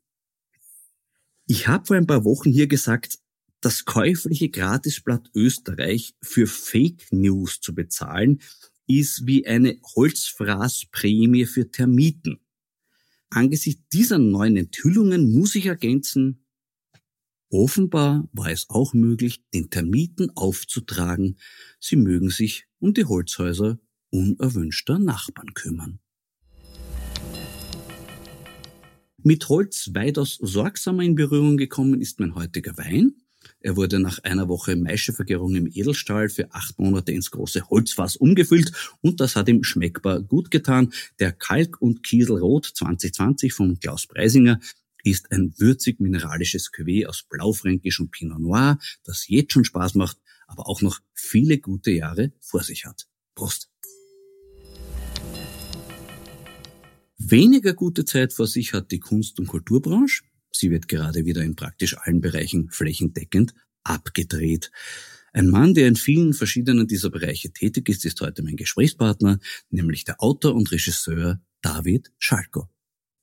Ich 1.50 1.70
habe 1.70 1.86
vor 1.86 1.96
ein 1.96 2.08
paar 2.08 2.26
Wochen 2.26 2.52
hier 2.52 2.68
gesagt, 2.68 3.20
das 3.62 3.86
käufliche 3.86 4.50
Gratisblatt 4.50 5.32
Österreich 5.34 6.14
für 6.22 6.46
Fake 6.46 7.08
News 7.12 7.62
zu 7.62 7.74
bezahlen, 7.74 8.42
ist 8.86 9.26
wie 9.26 9.48
eine 9.48 9.80
Holzfraßprämie 9.96 11.46
für 11.46 11.72
Termiten. 11.72 12.42
Angesichts 13.30 13.88
dieser 13.94 14.20
neuen 14.20 14.58
Enthüllungen 14.58 15.34
muss 15.34 15.56
ich 15.56 15.68
ergänzen, 15.68 16.46
offenbar 17.50 18.28
war 18.34 18.52
es 18.52 18.70
auch 18.70 18.94
möglich, 18.94 19.42
den 19.54 19.70
Termiten 19.70 20.30
aufzutragen, 20.36 21.38
sie 21.80 21.96
mögen 21.96 22.30
sich 22.30 22.68
um 22.80 22.94
die 22.94 23.06
Holzhäuser 23.06 23.80
unerwünschter 24.10 25.00
Nachbarn 25.00 25.54
kümmern. 25.54 26.00
Mit 29.28 29.50
Holz 29.50 29.90
weitaus 29.94 30.38
sorgsamer 30.42 31.04
in 31.04 31.16
Berührung 31.16 31.58
gekommen 31.58 32.00
ist 32.00 32.22
mein 32.22 32.34
heutiger 32.34 32.78
Wein. 32.78 33.14
Er 33.60 33.76
wurde 33.76 34.00
nach 34.00 34.20
einer 34.20 34.48
Woche 34.48 34.78
Maischevergärung 34.78 35.54
im 35.58 35.68
Edelstahl 35.68 36.30
für 36.30 36.54
acht 36.54 36.80
Monate 36.80 37.12
ins 37.12 37.30
große 37.32 37.70
Holzfass 37.70 38.16
umgefüllt 38.16 38.72
und 39.02 39.20
das 39.20 39.36
hat 39.36 39.50
ihm 39.50 39.66
schmeckbar 39.66 40.22
gut 40.22 40.50
getan. 40.50 40.94
Der 41.20 41.34
Kalk- 41.34 41.82
und 41.82 42.04
Kieselrot 42.04 42.68
2020 42.68 43.52
von 43.52 43.78
Klaus 43.82 44.08
Preisinger 44.08 44.62
ist 45.04 45.30
ein 45.34 45.54
würzig 45.58 46.00
mineralisches 46.00 46.72
Cuvée 46.72 47.06
aus 47.06 47.24
Blaufränkisch 47.30 48.00
und 48.00 48.12
Pinot 48.12 48.40
Noir, 48.40 48.80
das 49.04 49.28
jetzt 49.28 49.52
schon 49.52 49.66
Spaß 49.66 49.96
macht, 49.96 50.20
aber 50.48 50.70
auch 50.70 50.82
noch 50.82 51.02
viele 51.14 51.58
gute 51.58 51.92
Jahre 51.92 52.32
vor 52.40 52.64
sich 52.64 52.86
hat. 52.86 53.08
Prost! 53.36 53.70
Weniger 57.30 57.74
gute 57.74 58.06
Zeit 58.06 58.32
vor 58.32 58.48
sich 58.48 58.72
hat 58.72 58.90
die 58.92 59.02
Kunst- 59.02 59.38
und 59.38 59.48
Kulturbranche. 59.48 60.24
Sie 60.50 60.72
wird 60.72 60.88
gerade 60.88 61.26
wieder 61.26 61.42
in 61.42 61.58
praktisch 61.58 61.98
allen 61.98 62.22
Bereichen 62.22 62.70
flächendeckend 62.70 63.54
abgedreht. 63.84 64.72
Ein 65.34 65.50
Mann, 65.50 65.74
der 65.74 65.90
in 65.90 65.98
vielen 65.98 66.34
verschiedenen 66.34 66.88
dieser 66.88 67.10
Bereiche 67.10 67.52
tätig 67.52 67.90
ist, 67.90 68.06
ist 68.06 68.22
heute 68.22 68.44
mein 68.44 68.56
Gesprächspartner, 68.56 69.40
nämlich 69.70 70.06
der 70.06 70.24
Autor 70.24 70.56
und 70.56 70.72
Regisseur 70.72 71.42
David 71.62 72.14
Schalko. 72.18 72.70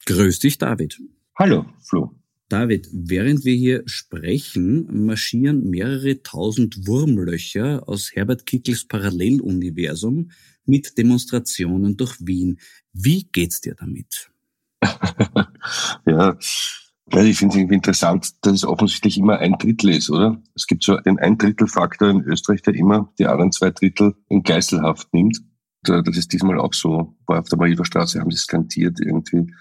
Grüß 0.04 0.38
dich, 0.38 0.58
David. 0.58 1.00
Hallo, 1.38 1.64
Flo. 1.80 2.14
David, 2.50 2.90
während 2.92 3.46
wir 3.46 3.54
hier 3.54 3.84
sprechen, 3.86 5.06
marschieren 5.06 5.70
mehrere 5.70 6.22
tausend 6.22 6.86
Wurmlöcher 6.86 7.88
aus 7.88 8.14
Herbert 8.14 8.44
Kickels 8.44 8.84
Paralleluniversum 8.84 10.30
mit 10.66 10.96
Demonstrationen 10.98 11.96
durch 11.96 12.16
Wien. 12.20 12.58
Wie 12.92 13.28
geht's 13.30 13.60
dir 13.60 13.74
damit? 13.74 14.30
ja, 16.06 16.36
ich 16.38 17.38
finde 17.38 17.54
es 17.54 17.56
irgendwie 17.56 17.74
interessant, 17.74 18.32
dass 18.42 18.54
es 18.54 18.64
offensichtlich 18.64 19.18
immer 19.18 19.38
ein 19.38 19.52
Drittel 19.52 19.90
ist, 19.90 20.10
oder? 20.10 20.42
Es 20.54 20.66
gibt 20.66 20.84
so 20.84 20.96
den 20.96 21.18
Ein-Drittel-Faktor 21.18 22.08
in 22.08 22.22
Österreich, 22.22 22.62
der 22.62 22.74
immer 22.74 23.12
die 23.18 23.26
anderen 23.26 23.52
zwei 23.52 23.70
Drittel 23.70 24.14
in 24.28 24.42
Geiselhaft 24.42 25.12
nimmt. 25.12 25.40
Das 25.82 26.16
ist 26.16 26.32
diesmal 26.32 26.58
auch 26.58 26.72
so. 26.72 27.14
Auf 27.26 27.48
der 27.48 27.58
Mariederstraße 27.58 28.20
haben 28.20 28.30
sie 28.30 28.38
skandiert, 28.38 29.00
irgendwie 29.00 29.52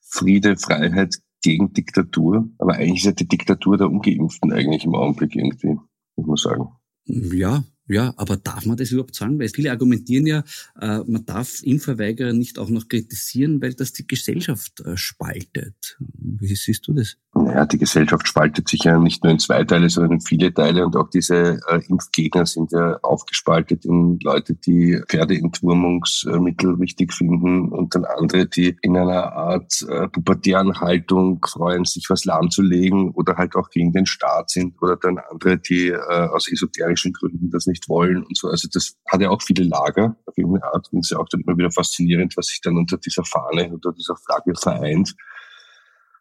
Friede, 0.00 0.56
Freiheit 0.56 1.16
gegen 1.42 1.72
Diktatur. 1.74 2.48
Aber 2.58 2.74
eigentlich 2.74 3.00
ist 3.00 3.04
ja 3.04 3.12
die 3.12 3.28
Diktatur 3.28 3.76
der 3.76 3.90
Ungeimpften 3.90 4.52
eigentlich 4.52 4.84
im 4.84 4.94
Augenblick 4.94 5.36
irgendwie, 5.36 5.78
muss 6.16 6.26
man 6.26 6.36
sagen. 6.36 6.68
Ja, 7.04 7.62
ja, 7.88 8.14
aber 8.16 8.36
darf 8.36 8.66
man 8.66 8.76
das 8.76 8.90
überhaupt 8.90 9.14
sagen? 9.14 9.38
Weil 9.38 9.48
viele 9.48 9.70
argumentieren 9.70 10.26
ja, 10.26 10.44
äh, 10.80 10.98
man 11.06 11.24
darf 11.24 11.62
Impfverweigerer 11.62 12.32
nicht 12.32 12.58
auch 12.58 12.68
noch 12.68 12.88
kritisieren, 12.88 13.60
weil 13.62 13.74
das 13.74 13.92
die 13.92 14.06
Gesellschaft 14.06 14.80
äh, 14.80 14.96
spaltet. 14.96 15.96
Wie 15.98 16.54
siehst 16.54 16.86
du 16.88 16.92
das? 16.94 17.16
Naja, 17.46 17.64
die 17.64 17.78
Gesellschaft 17.78 18.26
spaltet 18.26 18.68
sich 18.68 18.82
ja 18.82 18.98
nicht 18.98 19.22
nur 19.22 19.30
in 19.30 19.38
zwei 19.38 19.62
Teile, 19.62 19.88
sondern 19.88 20.14
in 20.14 20.20
viele 20.20 20.52
Teile 20.52 20.84
und 20.84 20.96
auch 20.96 21.08
diese 21.08 21.60
äh, 21.68 21.80
Impfgegner 21.88 22.44
sind 22.44 22.72
ja 22.72 22.98
aufgespaltet 23.04 23.84
in 23.84 24.18
Leute, 24.20 24.54
die 24.54 25.00
Pferdeentwurmungsmittel 25.08 26.80
wichtig 26.80 27.12
finden 27.12 27.68
und 27.68 27.94
dann 27.94 28.04
andere, 28.04 28.46
die 28.46 28.76
in 28.82 28.96
einer 28.96 29.32
Art 29.32 29.86
äh, 29.88 30.08
pubertären 30.08 30.80
Haltung 30.80 31.38
freuen, 31.48 31.84
sich 31.84 32.10
was 32.10 32.24
lahmzulegen 32.24 33.12
oder 33.12 33.36
halt 33.36 33.54
auch 33.54 33.70
gegen 33.70 33.92
den 33.92 34.06
Staat 34.06 34.50
sind 34.50 34.82
oder 34.82 34.96
dann 34.96 35.18
andere, 35.30 35.56
die 35.56 35.90
äh, 35.90 36.00
aus 36.00 36.50
esoterischen 36.50 37.12
Gründen 37.12 37.50
das 37.50 37.68
nicht 37.68 37.88
wollen 37.88 38.24
und 38.24 38.36
so. 38.36 38.48
Also 38.48 38.66
das 38.72 38.96
hat 39.06 39.20
ja 39.20 39.30
auch 39.30 39.40
viele 39.40 39.62
Lager 39.62 40.16
auf 40.26 40.36
irgendeine 40.36 40.64
Art 40.74 40.88
und 40.90 40.98
es 40.98 41.06
ist 41.06 41.10
ja 41.12 41.18
auch 41.18 41.28
dann 41.28 41.42
immer 41.42 41.56
wieder 41.56 41.70
faszinierend, 41.70 42.36
was 42.36 42.48
sich 42.48 42.60
dann 42.60 42.76
unter 42.76 42.96
dieser 42.96 43.24
Fahne, 43.24 43.72
unter 43.72 43.92
dieser 43.92 44.16
Flagge 44.16 44.52
vereint. 44.56 45.14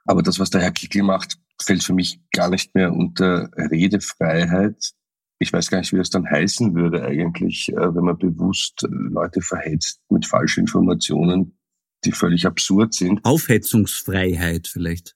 Aber 0.05 0.21
das, 0.21 0.39
was 0.39 0.49
der 0.49 0.61
Herr 0.61 0.71
Kickel 0.71 1.03
macht, 1.03 1.37
fällt 1.61 1.83
für 1.83 1.93
mich 1.93 2.19
gar 2.31 2.49
nicht 2.49 2.75
mehr 2.75 2.93
unter 2.93 3.49
Redefreiheit. 3.55 4.91
Ich 5.39 5.51
weiß 5.51 5.69
gar 5.69 5.79
nicht, 5.79 5.91
wie 5.93 5.97
das 5.97 6.09
dann 6.09 6.29
heißen 6.29 6.75
würde 6.75 7.03
eigentlich, 7.03 7.69
äh, 7.69 7.95
wenn 7.95 8.05
man 8.05 8.17
bewusst 8.17 8.83
äh, 8.83 8.87
Leute 8.89 9.41
verhetzt 9.41 9.99
mit 10.09 10.25
falschen 10.25 10.61
Informationen, 10.61 11.57
die 12.05 12.11
völlig 12.11 12.45
absurd 12.45 12.93
sind. 12.93 13.19
Aufhetzungsfreiheit 13.23 14.67
vielleicht. 14.67 15.15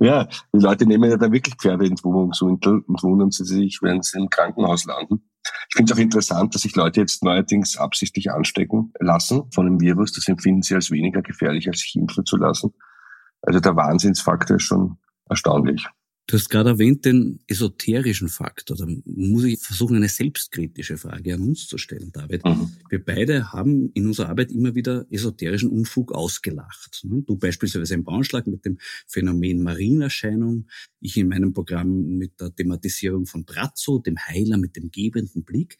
Ja, 0.00 0.28
die 0.54 0.60
Leute 0.60 0.84
nehmen 0.84 1.10
ja 1.10 1.16
da 1.16 1.32
wirklich 1.32 1.54
Pferdeentwurmungsmittel 1.54 2.82
und 2.86 3.02
wundern 3.02 3.30
sie 3.30 3.44
sich, 3.44 3.78
wenn 3.80 4.02
sie 4.02 4.18
im 4.18 4.28
Krankenhaus 4.28 4.84
landen. 4.84 5.30
Ich 5.70 5.76
finde 5.76 5.92
es 5.92 5.98
auch 5.98 6.02
interessant, 6.02 6.54
dass 6.54 6.62
sich 6.62 6.76
Leute 6.76 7.00
jetzt 7.00 7.22
neuerdings 7.22 7.78
absichtlich 7.78 8.30
anstecken 8.30 8.92
lassen 9.00 9.50
von 9.52 9.64
dem 9.64 9.80
Virus. 9.80 10.12
Das 10.12 10.28
empfinden 10.28 10.62
sie 10.62 10.74
als 10.74 10.90
weniger 10.90 11.22
gefährlich, 11.22 11.68
als 11.68 11.80
sich 11.80 11.96
impfen 11.96 12.26
zu 12.26 12.36
lassen. 12.36 12.74
Also 13.42 13.60
der 13.60 13.76
Wahnsinnsfaktor 13.76 14.56
ist 14.56 14.64
schon 14.64 14.98
erstaunlich. 15.28 15.86
Du 16.28 16.36
hast 16.36 16.50
gerade 16.50 16.68
erwähnt 16.68 17.06
den 17.06 17.40
esoterischen 17.46 18.28
Faktor. 18.28 18.76
Da 18.76 18.86
muss 19.06 19.44
ich 19.44 19.58
versuchen, 19.60 19.96
eine 19.96 20.10
selbstkritische 20.10 20.98
Frage 20.98 21.32
an 21.32 21.40
uns 21.40 21.66
zu 21.66 21.78
stellen, 21.78 22.12
David. 22.12 22.44
Mhm. 22.44 22.70
Wir 22.90 23.02
beide 23.02 23.50
haben 23.50 23.90
in 23.94 24.06
unserer 24.06 24.28
Arbeit 24.28 24.52
immer 24.52 24.74
wieder 24.74 25.06
esoterischen 25.08 25.70
Unfug 25.70 26.12
ausgelacht. 26.12 27.02
Du 27.02 27.38
beispielsweise 27.38 27.94
im 27.94 28.04
Braunschlag 28.04 28.46
mit 28.46 28.66
dem 28.66 28.76
Phänomen 29.06 29.62
Marienerscheinung, 29.62 30.66
ich 31.00 31.16
in 31.16 31.28
meinem 31.28 31.54
Programm 31.54 32.18
mit 32.18 32.38
der 32.38 32.54
Thematisierung 32.54 33.24
von 33.24 33.46
Brazzo, 33.46 33.98
dem 33.98 34.18
Heiler 34.18 34.58
mit 34.58 34.76
dem 34.76 34.90
gebenden 34.90 35.44
Blick. 35.44 35.78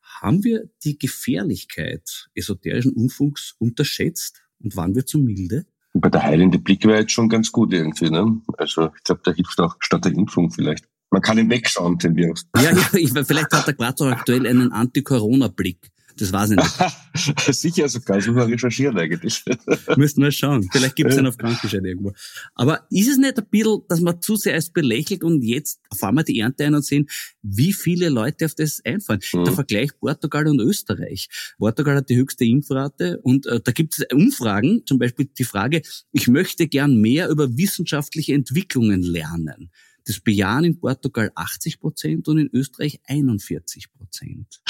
Haben 0.00 0.44
wir 0.44 0.70
die 0.84 0.96
Gefährlichkeit 0.96 2.28
esoterischen 2.34 2.92
Unfugs 2.92 3.56
unterschätzt 3.58 4.42
und 4.60 4.76
waren 4.76 4.94
wir 4.94 5.06
zu 5.06 5.18
milde? 5.18 5.66
Bei 6.00 6.08
der 6.08 6.22
heilende 6.22 6.58
Blick 6.58 6.84
wäre 6.84 7.00
jetzt 7.00 7.12
schon 7.12 7.28
ganz 7.28 7.52
gut 7.52 7.72
irgendwie. 7.72 8.10
Ne? 8.10 8.40
Also 8.56 8.90
ich 8.96 9.04
glaube, 9.04 9.20
da 9.24 9.32
hilft 9.32 9.60
auch 9.60 9.76
statt 9.80 10.04
der 10.04 10.12
Impfung 10.12 10.50
vielleicht. 10.50 10.84
Man 11.10 11.22
kann 11.22 11.38
ihn 11.38 11.48
wegschauen, 11.48 11.98
den 11.98 12.16
Virus. 12.16 12.46
Ja, 12.56 12.72
ja 12.72 12.76
ich, 12.92 13.12
vielleicht 13.12 13.52
hat 13.52 13.66
der 13.66 13.74
Quarzo 13.74 14.08
aktuell 14.08 14.46
einen 14.46 14.72
Anti-Corona-Blick. 14.72 15.90
Das 16.18 16.32
weiß 16.32 16.50
ich 16.50 16.56
nicht. 16.56 17.54
Sicher 17.54 17.88
sogar, 17.88 18.16
das 18.16 18.26
muss 18.26 18.36
man 18.36 18.50
recherchieren 18.50 18.98
eigentlich. 18.98 19.44
Müssten 19.96 20.22
wir 20.22 20.32
schauen. 20.32 20.68
Vielleicht 20.70 20.96
gibt 20.96 21.10
es 21.10 21.16
einen 21.16 21.28
auf 21.28 21.36
Krankenschein 21.36 21.84
irgendwo. 21.84 22.12
Aber 22.54 22.86
ist 22.90 23.08
es 23.08 23.18
nicht 23.18 23.38
ein 23.38 23.46
bisschen, 23.48 23.82
dass 23.88 24.00
man 24.00 24.20
zu 24.20 24.36
sehr 24.36 24.54
als 24.54 24.70
belächelt 24.70 25.22
und 25.22 25.42
jetzt 25.42 25.80
fahren 25.96 26.16
wir 26.16 26.24
die 26.24 26.40
Ernte 26.40 26.64
ein 26.64 26.74
und 26.74 26.84
sehen, 26.84 27.06
wie 27.42 27.72
viele 27.72 28.08
Leute 28.08 28.46
auf 28.46 28.54
das 28.54 28.80
einfallen? 28.84 29.20
Mhm. 29.32 29.44
Der 29.44 29.52
Vergleich 29.52 29.90
Portugal 29.98 30.48
und 30.48 30.60
Österreich. 30.60 31.28
Portugal 31.58 31.96
hat 31.96 32.10
die 32.10 32.16
höchste 32.16 32.44
Impfrate 32.44 33.20
und 33.22 33.46
äh, 33.46 33.60
da 33.62 33.70
gibt 33.70 33.98
es 33.98 34.06
Umfragen, 34.12 34.82
zum 34.86 34.98
Beispiel 34.98 35.28
die 35.38 35.44
Frage, 35.44 35.82
ich 36.12 36.26
möchte 36.26 36.66
gern 36.66 37.00
mehr 37.00 37.28
über 37.28 37.56
wissenschaftliche 37.56 38.34
Entwicklungen 38.34 39.02
lernen. 39.02 39.70
Das 40.04 40.20
bejahen 40.20 40.64
in 40.64 40.80
Portugal 40.80 41.30
80 41.34 41.80
Prozent 41.80 42.28
und 42.28 42.38
in 42.38 42.48
Österreich 42.50 42.98
41 43.04 43.92
Prozent. 43.92 44.62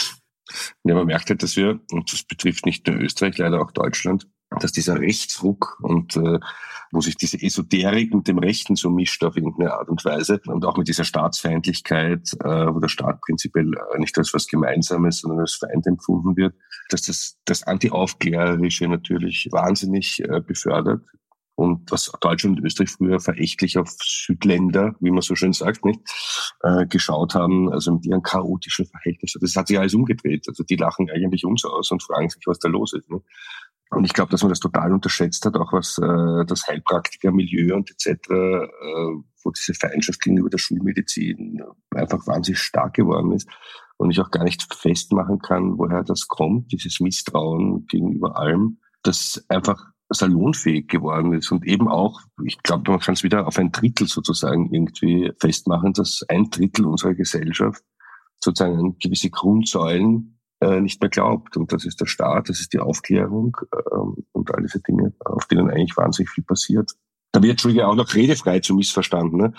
Ja, 0.84 0.94
man 0.94 1.06
merkt 1.06 1.30
halt, 1.30 1.42
dass 1.42 1.56
wir, 1.56 1.80
und 1.90 2.12
das 2.12 2.22
betrifft 2.22 2.66
nicht 2.66 2.86
nur 2.86 2.96
Österreich, 2.96 3.38
leider 3.38 3.60
auch 3.60 3.72
Deutschland, 3.72 4.26
dass 4.50 4.72
dieser 4.72 4.98
Rechtsruck 4.98 5.78
und 5.82 6.16
äh, 6.16 6.38
wo 6.90 7.00
sich 7.00 7.16
diese 7.16 7.40
Esoterik 7.40 8.14
mit 8.14 8.28
dem 8.28 8.38
Rechten 8.38 8.76
so 8.76 8.88
mischt 8.88 9.22
auf 9.22 9.36
irgendeine 9.36 9.74
Art 9.74 9.88
und 9.90 10.04
Weise 10.04 10.40
und 10.46 10.64
auch 10.64 10.78
mit 10.78 10.88
dieser 10.88 11.04
Staatsfeindlichkeit, 11.04 12.30
äh, 12.42 12.74
wo 12.74 12.80
der 12.80 12.88
Staat 12.88 13.20
prinzipiell 13.20 13.70
äh, 13.74 13.98
nicht 13.98 14.16
als 14.16 14.32
was 14.32 14.46
Gemeinsames, 14.46 15.20
sondern 15.20 15.40
als 15.40 15.56
Feind 15.56 15.86
empfunden 15.86 16.36
wird, 16.36 16.54
dass 16.88 17.02
das 17.02 17.38
das 17.44 17.62
Anti-Aufklärerische 17.62 18.88
natürlich 18.88 19.48
wahnsinnig 19.52 20.22
äh, 20.24 20.40
befördert 20.40 21.02
und 21.58 21.90
was 21.90 22.12
Deutschland 22.20 22.60
und 22.60 22.64
Österreich 22.64 22.90
früher 22.90 23.18
verächtlich 23.18 23.78
auf 23.78 23.90
Südländer, 24.00 24.94
wie 25.00 25.10
man 25.10 25.22
so 25.22 25.34
schön 25.34 25.52
sagt, 25.52 25.84
nicht, 25.84 25.98
äh, 26.62 26.86
geschaut 26.86 27.34
haben, 27.34 27.72
also 27.72 27.94
mit 27.94 28.06
ihren 28.06 28.22
chaotischen 28.22 28.86
Verhältnissen. 28.86 29.40
Das 29.40 29.56
hat 29.56 29.66
sich 29.66 29.76
alles 29.76 29.92
umgedreht. 29.92 30.44
Also 30.46 30.62
die 30.62 30.76
lachen 30.76 31.10
eigentlich 31.10 31.44
uns 31.44 31.64
aus 31.64 31.90
und 31.90 32.00
fragen 32.00 32.30
sich, 32.30 32.44
was 32.46 32.60
da 32.60 32.68
los 32.68 32.92
ist. 32.92 33.10
Ne? 33.10 33.20
Und 33.90 34.04
ich 34.04 34.12
glaube, 34.12 34.30
dass 34.30 34.42
man 34.42 34.50
das 34.50 34.60
total 34.60 34.92
unterschätzt 34.92 35.44
hat, 35.46 35.56
auch 35.56 35.72
was 35.72 35.98
äh, 35.98 36.44
das 36.46 36.68
Heilpraktikermilieu 36.68 37.74
und 37.74 37.90
etc., 37.90 38.06
äh, 38.06 38.68
wo 39.42 39.50
diese 39.50 39.74
Feindschaft 39.74 40.20
gegenüber 40.20 40.50
der 40.50 40.58
Schulmedizin 40.58 41.60
einfach 41.92 42.24
wahnsinnig 42.28 42.60
stark 42.60 42.94
geworden 42.94 43.32
ist. 43.32 43.48
Und 43.96 44.12
ich 44.12 44.20
auch 44.20 44.30
gar 44.30 44.44
nicht 44.44 44.72
festmachen 44.72 45.40
kann, 45.40 45.76
woher 45.76 46.04
das 46.04 46.28
kommt, 46.28 46.70
dieses 46.70 47.00
Misstrauen 47.00 47.84
gegenüber 47.88 48.38
allem, 48.38 48.78
das 49.02 49.44
einfach 49.48 49.90
salonfähig 50.10 50.88
geworden 50.88 51.32
ist 51.32 51.52
und 51.52 51.66
eben 51.66 51.88
auch, 51.88 52.20
ich 52.44 52.62
glaube, 52.62 52.90
man 52.90 53.00
kann 53.00 53.14
es 53.14 53.22
wieder 53.22 53.46
auf 53.46 53.58
ein 53.58 53.72
Drittel 53.72 54.06
sozusagen 54.06 54.72
irgendwie 54.72 55.32
festmachen, 55.38 55.92
dass 55.92 56.24
ein 56.28 56.50
Drittel 56.50 56.86
unserer 56.86 57.14
Gesellschaft 57.14 57.82
sozusagen 58.40 58.98
gewisse 58.98 59.30
Grundsäulen 59.30 60.38
äh, 60.60 60.80
nicht 60.80 61.00
mehr 61.00 61.10
glaubt. 61.10 61.56
Und 61.56 61.72
das 61.72 61.84
ist 61.84 62.00
der 62.00 62.06
Staat, 62.06 62.48
das 62.48 62.60
ist 62.60 62.72
die 62.72 62.78
Aufklärung 62.78 63.56
ähm, 63.92 64.24
und 64.32 64.54
all 64.54 64.62
diese 64.62 64.80
Dinge, 64.80 65.12
auf 65.24 65.46
denen 65.46 65.70
eigentlich 65.70 65.96
wahnsinnig 65.96 66.30
viel 66.30 66.44
passiert. 66.44 66.92
Da 67.32 67.42
wird, 67.42 67.52
Entschuldige, 67.52 67.86
auch 67.86 67.94
noch 67.94 68.14
redefrei 68.14 68.60
zu 68.60 68.74
missverstanden. 68.74 69.38
Ne? 69.38 69.52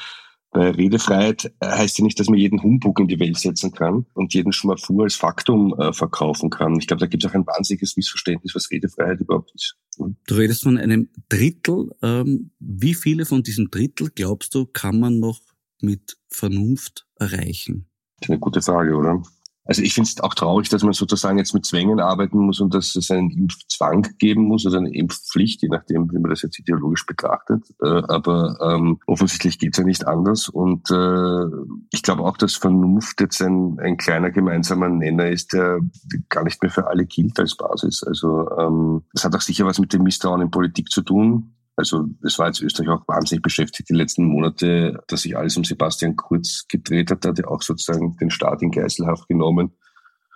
Weil 0.51 0.71
Redefreiheit 0.71 1.53
heißt 1.63 1.99
ja 1.99 2.03
nicht, 2.03 2.19
dass 2.19 2.27
man 2.27 2.39
jeden 2.39 2.61
Humbug 2.63 2.99
in 2.99 3.07
die 3.07 3.19
Welt 3.19 3.37
setzen 3.37 3.71
kann 3.71 4.07
und 4.13 4.33
jeden 4.33 4.51
Schmafu 4.51 5.01
als 5.03 5.15
Faktum 5.15 5.75
äh, 5.77 5.93
verkaufen 5.93 6.49
kann. 6.49 6.77
Ich 6.79 6.87
glaube, 6.87 7.01
da 7.01 7.05
gibt 7.05 7.23
es 7.23 7.29
auch 7.29 7.35
ein 7.35 7.45
wahnsinniges 7.45 7.95
Missverständnis, 7.97 8.55
was 8.55 8.71
Redefreiheit 8.71 9.19
überhaupt 9.19 9.51
ist. 9.53 9.77
Du 9.97 10.35
redest 10.35 10.63
von 10.63 10.77
einem 10.77 11.09
Drittel. 11.27 11.91
Ähm, 12.01 12.51
wie 12.59 12.95
viele 12.95 13.25
von 13.25 13.43
diesen 13.43 13.69
Drittel, 13.69 14.09
glaubst 14.13 14.55
du, 14.55 14.65
kann 14.65 14.99
man 14.99 15.19
noch 15.19 15.41
mit 15.81 16.17
Vernunft 16.29 17.05
erreichen? 17.15 17.87
Das 18.19 18.27
ist 18.27 18.31
eine 18.31 18.39
gute 18.39 18.61
Frage, 18.61 18.95
oder? 18.95 19.21
Also 19.69 19.83
ich 19.83 19.93
finde 19.93 20.09
es 20.09 20.19
auch 20.23 20.33
traurig, 20.33 20.67
dass 20.69 20.81
man 20.81 20.93
sozusagen 20.93 21.37
jetzt 21.37 21.53
mit 21.53 21.63
Zwängen 21.63 21.99
arbeiten 21.99 22.39
muss 22.39 22.59
und 22.59 22.73
dass 22.73 22.95
es 22.95 23.11
einen 23.11 23.29
Impfzwang 23.29 24.07
geben 24.17 24.45
muss 24.45 24.65
oder 24.65 24.79
eine 24.79 24.91
Impfpflicht, 24.91 25.61
je 25.61 25.69
nachdem, 25.69 26.11
wie 26.11 26.17
man 26.17 26.31
das 26.31 26.41
jetzt 26.41 26.57
ideologisch 26.57 27.05
betrachtet. 27.05 27.63
Äh, 27.79 28.01
aber 28.07 28.57
ähm, 28.63 28.99
offensichtlich 29.05 29.59
geht 29.59 29.73
es 29.73 29.77
ja 29.77 29.83
nicht 29.83 30.07
anders. 30.07 30.49
Und 30.49 30.89
äh, 30.89 31.45
ich 31.91 32.01
glaube 32.01 32.23
auch, 32.23 32.35
dass 32.35 32.55
Vernunft 32.55 33.21
jetzt 33.21 33.43
ein, 33.43 33.77
ein 33.79 33.97
kleiner 33.97 34.31
gemeinsamer 34.31 34.89
Nenner 34.89 35.29
ist, 35.29 35.53
der 35.53 35.81
gar 36.29 36.43
nicht 36.43 36.63
mehr 36.63 36.71
für 36.71 36.87
alle 36.87 37.05
gilt 37.05 37.39
als 37.39 37.55
Basis. 37.55 38.01
Also 38.03 38.49
ähm, 38.57 39.03
das 39.13 39.23
hat 39.23 39.35
auch 39.35 39.41
sicher 39.41 39.67
was 39.67 39.77
mit 39.77 39.93
dem 39.93 40.01
Misstrauen 40.01 40.41
in 40.41 40.49
Politik 40.49 40.89
zu 40.89 41.03
tun. 41.03 41.53
Also 41.79 42.09
es 42.23 42.37
war 42.37 42.47
jetzt 42.47 42.61
Österreich 42.61 42.89
auch 42.89 43.07
wahnsinnig 43.07 43.41
beschäftigt 43.41 43.87
die 43.87 43.93
letzten 43.93 44.25
Monate, 44.25 45.01
dass 45.07 45.21
sich 45.21 45.37
alles 45.37 45.55
um 45.55 45.63
Sebastian 45.63 46.17
Kurz 46.17 46.65
gedreht 46.67 47.09
hat. 47.09 47.23
Da 47.23 47.29
hat 47.29 47.39
er 47.39 47.49
auch 47.49 47.61
sozusagen 47.61 48.17
den 48.17 48.31
Staat 48.31 48.61
in 48.61 48.71
Geiselhaft 48.71 49.29
genommen 49.29 49.71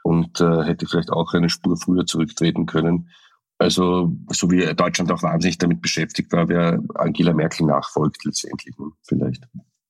und 0.03 0.39
äh, 0.39 0.63
hätte 0.63 0.87
vielleicht 0.87 1.09
auch 1.09 1.33
eine 1.33 1.49
Spur 1.49 1.75
früher 1.75 2.05
zurücktreten 2.05 2.65
können. 2.65 3.09
Also 3.57 4.15
so 4.31 4.49
wie 4.51 4.73
Deutschland 4.73 5.11
auch 5.11 5.21
wahnsinnig 5.21 5.57
damit 5.57 5.81
beschäftigt 5.81 6.31
war, 6.31 6.47
wer 6.47 6.81
Angela 6.95 7.33
Merkel 7.33 7.67
nachfolgt 7.67 8.23
letztendlich 8.23 8.77
ne, 8.77 8.91
vielleicht. 9.05 9.43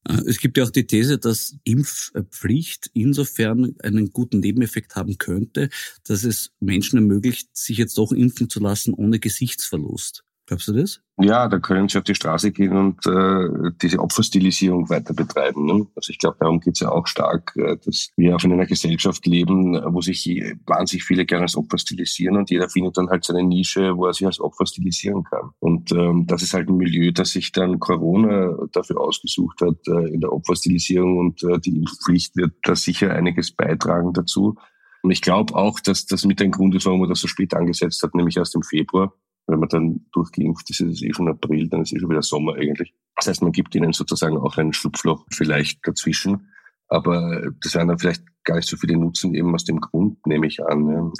Äh, 0.10 0.24
es 0.26 0.39
gibt 0.39 0.58
ja 0.58 0.63
auch 0.63 0.72
die 0.72 0.88
These, 0.88 1.20
dass 1.20 1.56
Impfpflicht 1.66 2.89
insofern 2.96 3.76
einen 3.84 4.10
guten 4.10 4.39
Nebeneffekt 4.39 4.96
haben 4.96 5.20
könnte, 5.20 5.70
dass 6.04 6.24
es 6.24 6.52
Menschen 6.60 6.98
ermöglicht, 6.98 7.56
sich 7.56 7.78
jetzt 7.78 8.00
doch 8.00 8.12
impfen 8.12 8.50
zu 8.50 8.60
lassen 8.60 8.96
ohne 8.96 9.20
Gesichtsverlust. 9.20 10.24
Glaubst 10.45 10.67
du 10.67 10.73
das? 10.73 10.99
Ja, 11.21 11.47
da 11.47 11.58
können 11.60 11.88
sie 11.88 11.97
auf 11.97 12.03
die 12.03 12.15
Straße 12.15 12.51
gehen 12.51 12.75
und 12.75 13.06
äh, 13.06 13.71
diese 13.82 13.99
Opferstilisierung 13.99 14.89
weiter 14.89 15.13
betreiben. 15.13 15.65
Ne? 15.65 15.88
Also 15.95 16.10
ich 16.10 16.17
glaube, 16.17 16.38
darum 16.39 16.60
geht 16.60 16.73
es 16.73 16.82
ja 16.82 16.91
auch 16.91 17.08
stark, 17.08 17.53
äh, 17.56 17.77
dass 17.77 18.10
wir 18.17 18.36
auch 18.36 18.43
in 18.43 18.51
einer 18.51 18.65
Gesellschaft 18.65 19.25
leben, 19.25 19.79
wo 19.93 20.01
sich 20.01 20.25
wahnsinnig 20.65 21.06
viele 21.06 21.25
gerne 21.25 21.43
als 21.43 21.56
Opfer 21.56 21.77
stilisieren 21.77 22.36
und 22.36 22.49
jeder 22.49 22.67
findet 22.67 22.97
dann 22.97 23.10
halt 23.10 23.23
seine 23.23 23.43
Nische, 23.43 23.95
wo 23.95 24.08
er 24.08 24.13
sich 24.13 24.25
als 24.25 24.41
Opfer 24.41 24.65
stilisieren 24.65 25.23
kann. 25.23 25.51
Und 25.60 25.91
ähm, 25.93 26.25
das 26.27 26.41
ist 26.41 26.53
halt 26.53 26.67
ein 26.67 26.75
Milieu, 26.75 27.12
das 27.12 27.32
sich 27.32 27.53
dann 27.53 27.79
Corona 27.79 28.58
dafür 28.73 28.99
ausgesucht 28.99 29.62
hat 29.62 29.77
äh, 29.88 30.13
in 30.13 30.19
der 30.19 30.34
Opferstilisierung 30.34 31.19
und 31.19 31.43
äh, 31.43 31.60
die 31.60 31.77
Impfpflicht 31.77 32.36
wird 32.36 32.53
da 32.63 32.75
sicher 32.75 33.13
einiges 33.13 33.51
beitragen 33.51 34.12
dazu. 34.12 34.56
Und 35.03 35.12
ich 35.12 35.21
glaube 35.21 35.56
auch, 35.56 35.79
dass 35.79 36.06
das 36.06 36.25
mit 36.25 36.41
ein 36.41 36.51
Grund 36.51 36.75
ist, 36.75 36.86
warum 36.86 37.01
man 37.01 37.10
das 37.10 37.21
so 37.21 37.27
spät 37.27 37.53
angesetzt 37.53 38.03
hat, 38.03 38.13
nämlich 38.13 38.36
erst 38.36 38.56
im 38.56 38.63
Februar 38.63 39.13
wenn 39.47 39.60
man 39.60 39.69
dann 39.69 40.06
durchgeimpft 40.13 40.69
ist, 40.69 40.79
ist 40.79 40.97
es 40.97 41.03
eh 41.03 41.13
schon 41.13 41.27
April, 41.27 41.67
dann 41.67 41.82
ist 41.82 41.91
es 41.91 41.97
eh 41.97 41.99
schon 41.99 42.10
wieder 42.10 42.21
Sommer 42.21 42.56
eigentlich. 42.56 42.93
Das 43.15 43.27
heißt, 43.27 43.41
man 43.41 43.51
gibt 43.51 43.75
ihnen 43.75 43.93
sozusagen 43.93 44.38
auch 44.38 44.58
ein 44.58 44.73
Schlupfloch 44.73 45.25
vielleicht 45.32 45.86
dazwischen. 45.88 46.49
Aber 46.88 47.41
das 47.62 47.73
werden 47.75 47.88
dann 47.88 47.99
vielleicht 47.99 48.23
gar 48.43 48.56
nicht 48.56 48.67
so 48.67 48.77
viele 48.77 48.97
nutzen, 48.97 49.34
eben 49.34 49.53
aus 49.53 49.63
dem 49.63 49.79
Grund, 49.79 50.25
nehme 50.27 50.47
ich 50.47 50.63
an. 50.63 50.89
Ja. 50.89 51.12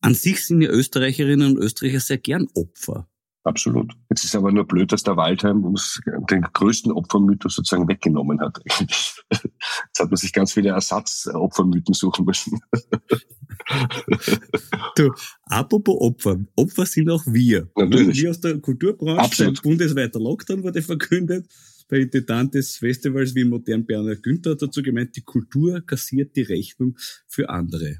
An 0.00 0.14
sich 0.14 0.44
sind 0.44 0.62
ja 0.62 0.70
Österreicherinnen 0.70 1.56
und 1.56 1.58
Österreicher 1.58 2.00
sehr 2.00 2.18
gern 2.18 2.48
Opfer. 2.54 3.08
Absolut. 3.44 3.92
Jetzt 4.08 4.24
ist 4.24 4.34
aber 4.34 4.50
nur 4.52 4.66
blöd, 4.66 4.90
dass 4.90 5.02
der 5.02 5.18
Waldheim 5.18 5.64
uns 5.64 6.00
den 6.30 6.42
größten 6.42 6.92
Opfermythos 6.92 7.56
sozusagen 7.56 7.86
weggenommen 7.88 8.40
hat. 8.40 8.58
Jetzt 8.80 10.00
hat 10.00 10.08
man 10.08 10.16
sich 10.16 10.32
ganz 10.32 10.54
viele 10.54 10.70
Ersatzopfermythen 10.70 11.92
suchen 11.94 12.24
müssen. 12.24 12.60
du, 14.96 15.12
apropos 15.44 16.00
Opfer. 16.00 16.44
Opfer 16.56 16.86
sind 16.86 17.10
auch 17.10 17.24
wir. 17.26 17.70
Natürlich. 17.76 18.22
Wir 18.22 18.30
aus 18.30 18.40
der 18.40 18.58
Kulturbranche. 18.58 19.20
Absolut. 19.20 19.62
Bundesweiter 19.62 20.20
Lockdown 20.20 20.62
wurde 20.62 20.82
verkündet. 20.82 21.46
Bei 21.88 21.98
Intendanten 21.98 22.58
des 22.58 22.78
Festivals 22.78 23.34
wie 23.34 23.44
modern 23.44 23.84
Bernhard 23.84 24.22
Günther 24.22 24.52
hat 24.52 24.62
dazu 24.62 24.82
gemeint, 24.82 25.16
die 25.16 25.22
Kultur 25.22 25.82
kassiert 25.84 26.34
die 26.34 26.42
Rechnung 26.42 26.96
für 27.26 27.50
andere. 27.50 27.98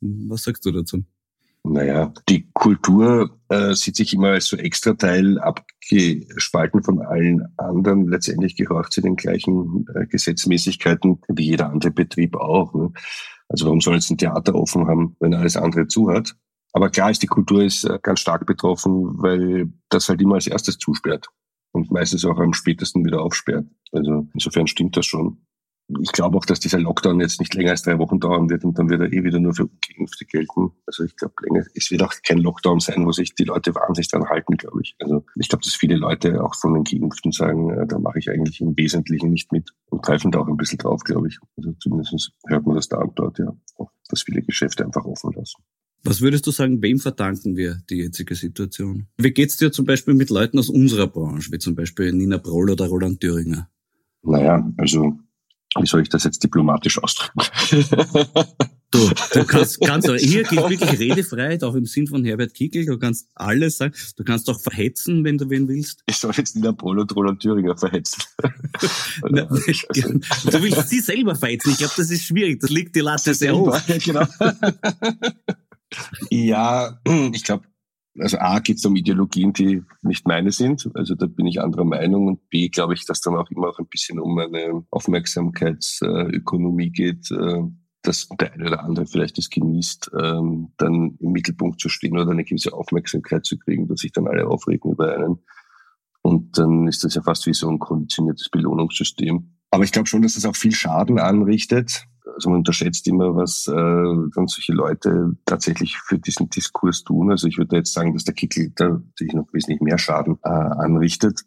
Was 0.00 0.44
sagst 0.44 0.64
du 0.64 0.70
dazu? 0.70 1.04
Naja, 1.66 2.12
die 2.28 2.50
Kultur 2.52 3.40
äh, 3.48 3.74
sieht 3.74 3.96
sich 3.96 4.12
immer 4.12 4.28
als 4.28 4.46
so 4.46 4.56
Extrateil 4.58 5.38
abgespalten 5.38 6.82
von 6.82 7.00
allen 7.00 7.42
anderen. 7.56 8.06
Letztendlich 8.06 8.54
gehorcht 8.54 8.92
sie 8.92 9.00
den 9.00 9.16
gleichen 9.16 9.86
äh, 9.94 10.06
Gesetzmäßigkeiten 10.06 11.22
wie 11.28 11.44
jeder 11.44 11.70
andere 11.70 11.90
Betrieb 11.90 12.36
auch. 12.36 12.74
Ne? 12.74 12.92
Also 13.54 13.66
warum 13.66 13.80
soll 13.80 13.94
jetzt 13.94 14.10
ein 14.10 14.18
Theater 14.18 14.52
offen 14.56 14.88
haben, 14.88 15.14
wenn 15.20 15.32
alles 15.32 15.56
andere 15.56 15.86
zu 15.86 16.10
hat? 16.10 16.34
Aber 16.72 16.90
klar 16.90 17.12
ist, 17.12 17.22
die 17.22 17.28
Kultur 17.28 17.62
ist 17.62 17.84
äh, 17.84 18.00
ganz 18.02 18.18
stark 18.18 18.46
betroffen, 18.46 19.22
weil 19.22 19.72
das 19.90 20.08
halt 20.08 20.20
immer 20.20 20.34
als 20.34 20.48
erstes 20.48 20.76
zusperrt 20.76 21.28
und 21.70 21.92
meistens 21.92 22.24
auch 22.24 22.36
am 22.40 22.52
spätesten 22.52 23.04
wieder 23.04 23.22
aufsperrt. 23.22 23.64
Also 23.92 24.26
insofern 24.34 24.66
stimmt 24.66 24.96
das 24.96 25.06
schon 25.06 25.46
ich 25.88 26.12
glaube 26.12 26.38
auch, 26.38 26.46
dass 26.46 26.60
dieser 26.60 26.78
Lockdown 26.78 27.20
jetzt 27.20 27.40
nicht 27.40 27.54
länger 27.54 27.72
als 27.72 27.82
drei 27.82 27.98
Wochen 27.98 28.18
dauern 28.18 28.48
wird 28.48 28.64
und 28.64 28.78
dann 28.78 28.88
wird 28.88 29.02
er 29.02 29.12
eh 29.12 29.22
wieder 29.22 29.38
nur 29.38 29.54
für 29.54 29.64
Ungeimpfte 29.64 30.24
gelten. 30.24 30.70
Also 30.86 31.04
ich 31.04 31.14
glaube, 31.16 31.34
es 31.74 31.90
wird 31.90 32.02
auch 32.02 32.12
kein 32.26 32.38
Lockdown 32.38 32.80
sein, 32.80 33.04
wo 33.04 33.12
sich 33.12 33.34
die 33.34 33.44
Leute 33.44 33.74
wahnsinnig 33.74 34.08
dran 34.08 34.28
halten, 34.28 34.56
glaube 34.56 34.80
ich. 34.82 34.96
Also 35.00 35.24
ich 35.36 35.48
glaube, 35.48 35.62
dass 35.64 35.74
viele 35.74 35.96
Leute 35.96 36.42
auch 36.42 36.54
von 36.54 36.74
den 36.74 36.84
Geimpften 36.84 37.32
sagen, 37.32 37.70
äh, 37.70 37.86
da 37.86 37.98
mache 37.98 38.18
ich 38.18 38.30
eigentlich 38.30 38.60
im 38.60 38.76
Wesentlichen 38.76 39.30
nicht 39.30 39.52
mit 39.52 39.70
und 39.90 40.02
greifen 40.02 40.30
da 40.30 40.40
auch 40.40 40.48
ein 40.48 40.56
bisschen 40.56 40.78
drauf, 40.78 41.02
glaube 41.04 41.28
ich. 41.28 41.38
Also 41.56 41.72
zumindest 41.80 42.32
hört 42.46 42.66
man 42.66 42.76
das 42.76 42.88
da 42.88 42.98
und 42.98 43.18
dort, 43.18 43.38
ja, 43.38 43.54
auch, 43.76 43.90
dass 44.08 44.22
viele 44.22 44.42
Geschäfte 44.42 44.84
einfach 44.84 45.04
offen 45.04 45.32
lassen. 45.34 45.62
Was 46.02 46.20
würdest 46.20 46.46
du 46.46 46.50
sagen, 46.50 46.82
wem 46.82 46.98
verdanken 46.98 47.56
wir 47.56 47.82
die 47.88 47.96
jetzige 47.96 48.34
Situation? 48.34 49.06
Wie 49.16 49.30
geht's 49.32 49.56
dir 49.56 49.72
zum 49.72 49.86
Beispiel 49.86 50.14
mit 50.14 50.28
Leuten 50.28 50.58
aus 50.58 50.68
unserer 50.68 51.06
Branche, 51.06 51.50
wie 51.50 51.58
zum 51.58 51.74
Beispiel 51.74 52.12
Nina 52.12 52.36
Broll 52.36 52.70
oder 52.70 52.86
Roland 52.86 53.20
Thüringer? 53.20 53.70
Naja, 54.22 54.70
also 54.76 55.18
wie 55.80 55.86
soll 55.86 56.02
ich 56.02 56.08
das 56.08 56.24
jetzt 56.24 56.42
diplomatisch 56.42 57.02
ausdrücken? 57.02 57.40
Du, 58.94 59.10
du 59.32 59.44
kannst, 59.44 59.80
kannst 59.80 60.08
hier 60.20 60.44
gilt 60.44 60.70
wirklich 60.70 61.00
Redefreiheit, 61.00 61.64
auch 61.64 61.74
im 61.74 61.84
Sinn 61.84 62.06
von 62.06 62.24
Herbert 62.24 62.54
Kickl, 62.54 62.86
du 62.86 62.96
kannst 62.96 63.28
alles 63.34 63.78
sagen, 63.78 63.92
du 64.16 64.22
kannst 64.22 64.48
auch 64.48 64.60
verhetzen, 64.60 65.24
wenn 65.24 65.36
du 65.36 65.50
wen 65.50 65.66
willst. 65.66 66.04
Ich 66.06 66.16
soll 66.16 66.32
jetzt 66.36 66.54
nicht 66.54 66.64
Apollo 66.64 67.02
und 67.02 67.16
Roland 67.16 67.42
Thüringer 67.42 67.76
verhetzen. 67.76 68.22
Na, 69.28 69.42
du 69.46 70.62
willst 70.62 70.88
sie 70.90 71.00
selber 71.00 71.34
verhetzen, 71.34 71.70
ich 71.70 71.78
glaube, 71.78 71.94
das 71.96 72.08
ist 72.08 72.22
schwierig, 72.22 72.60
das 72.60 72.70
liegt 72.70 72.94
die 72.94 73.00
Latte 73.00 73.34
sehr 73.34 73.56
hoch. 73.56 73.76
Genau. 73.88 74.28
ja, 76.30 77.00
ich 77.32 77.42
glaube, 77.42 77.64
also 78.18 78.38
A 78.38 78.60
geht 78.60 78.78
es 78.78 78.84
um 78.84 78.96
Ideologien, 78.96 79.52
die 79.52 79.82
nicht 80.02 80.26
meine 80.26 80.52
sind. 80.52 80.88
Also 80.94 81.14
da 81.14 81.26
bin 81.26 81.46
ich 81.46 81.60
anderer 81.60 81.84
Meinung. 81.84 82.28
Und 82.28 82.48
B 82.48 82.68
glaube 82.68 82.94
ich, 82.94 83.04
dass 83.06 83.20
dann 83.20 83.36
auch 83.36 83.50
immer 83.50 83.68
auch 83.68 83.78
ein 83.78 83.88
bisschen 83.88 84.20
um 84.20 84.38
eine 84.38 84.84
Aufmerksamkeitsökonomie 84.90 86.90
geht, 86.90 87.30
äh, 87.30 87.62
dass 88.02 88.28
der 88.28 88.52
eine 88.52 88.66
oder 88.66 88.84
andere 88.84 89.06
vielleicht 89.06 89.38
es 89.38 89.50
genießt, 89.50 90.12
ähm, 90.20 90.72
dann 90.76 91.16
im 91.18 91.32
Mittelpunkt 91.32 91.80
zu 91.80 91.88
stehen 91.88 92.16
oder 92.16 92.30
eine 92.30 92.44
gewisse 92.44 92.72
Aufmerksamkeit 92.72 93.46
zu 93.46 93.58
kriegen, 93.58 93.88
dass 93.88 94.00
sich 94.00 94.12
dann 94.12 94.28
alle 94.28 94.46
aufregen 94.46 94.92
über 94.92 95.14
einen. 95.14 95.38
Und 96.22 96.58
dann 96.58 96.86
ist 96.86 97.04
das 97.04 97.14
ja 97.14 97.22
fast 97.22 97.46
wie 97.46 97.54
so 97.54 97.68
ein 97.68 97.78
konditioniertes 97.78 98.48
Belohnungssystem. 98.50 99.56
Aber 99.70 99.84
ich 99.84 99.92
glaube 99.92 100.08
schon, 100.08 100.22
dass 100.22 100.34
das 100.34 100.44
auch 100.44 100.56
viel 100.56 100.72
Schaden 100.72 101.18
anrichtet 101.18 102.06
also 102.34 102.50
man 102.50 102.58
unterschätzt 102.58 103.06
immer, 103.06 103.34
was 103.34 103.66
äh, 103.66 103.72
dann 103.72 104.46
solche 104.46 104.72
Leute 104.72 105.36
tatsächlich 105.44 105.98
für 105.98 106.18
diesen 106.18 106.48
Diskurs 106.48 107.04
tun. 107.04 107.30
Also 107.30 107.46
ich 107.46 107.58
würde 107.58 107.76
jetzt 107.76 107.92
sagen, 107.92 108.14
dass 108.14 108.24
der 108.24 108.34
Kickel 108.34 108.72
da 108.74 109.02
sich 109.18 109.32
noch 109.32 109.52
wesentlich 109.52 109.80
mehr 109.80 109.98
Schaden 109.98 110.38
äh, 110.42 110.48
anrichtet. 110.48 111.42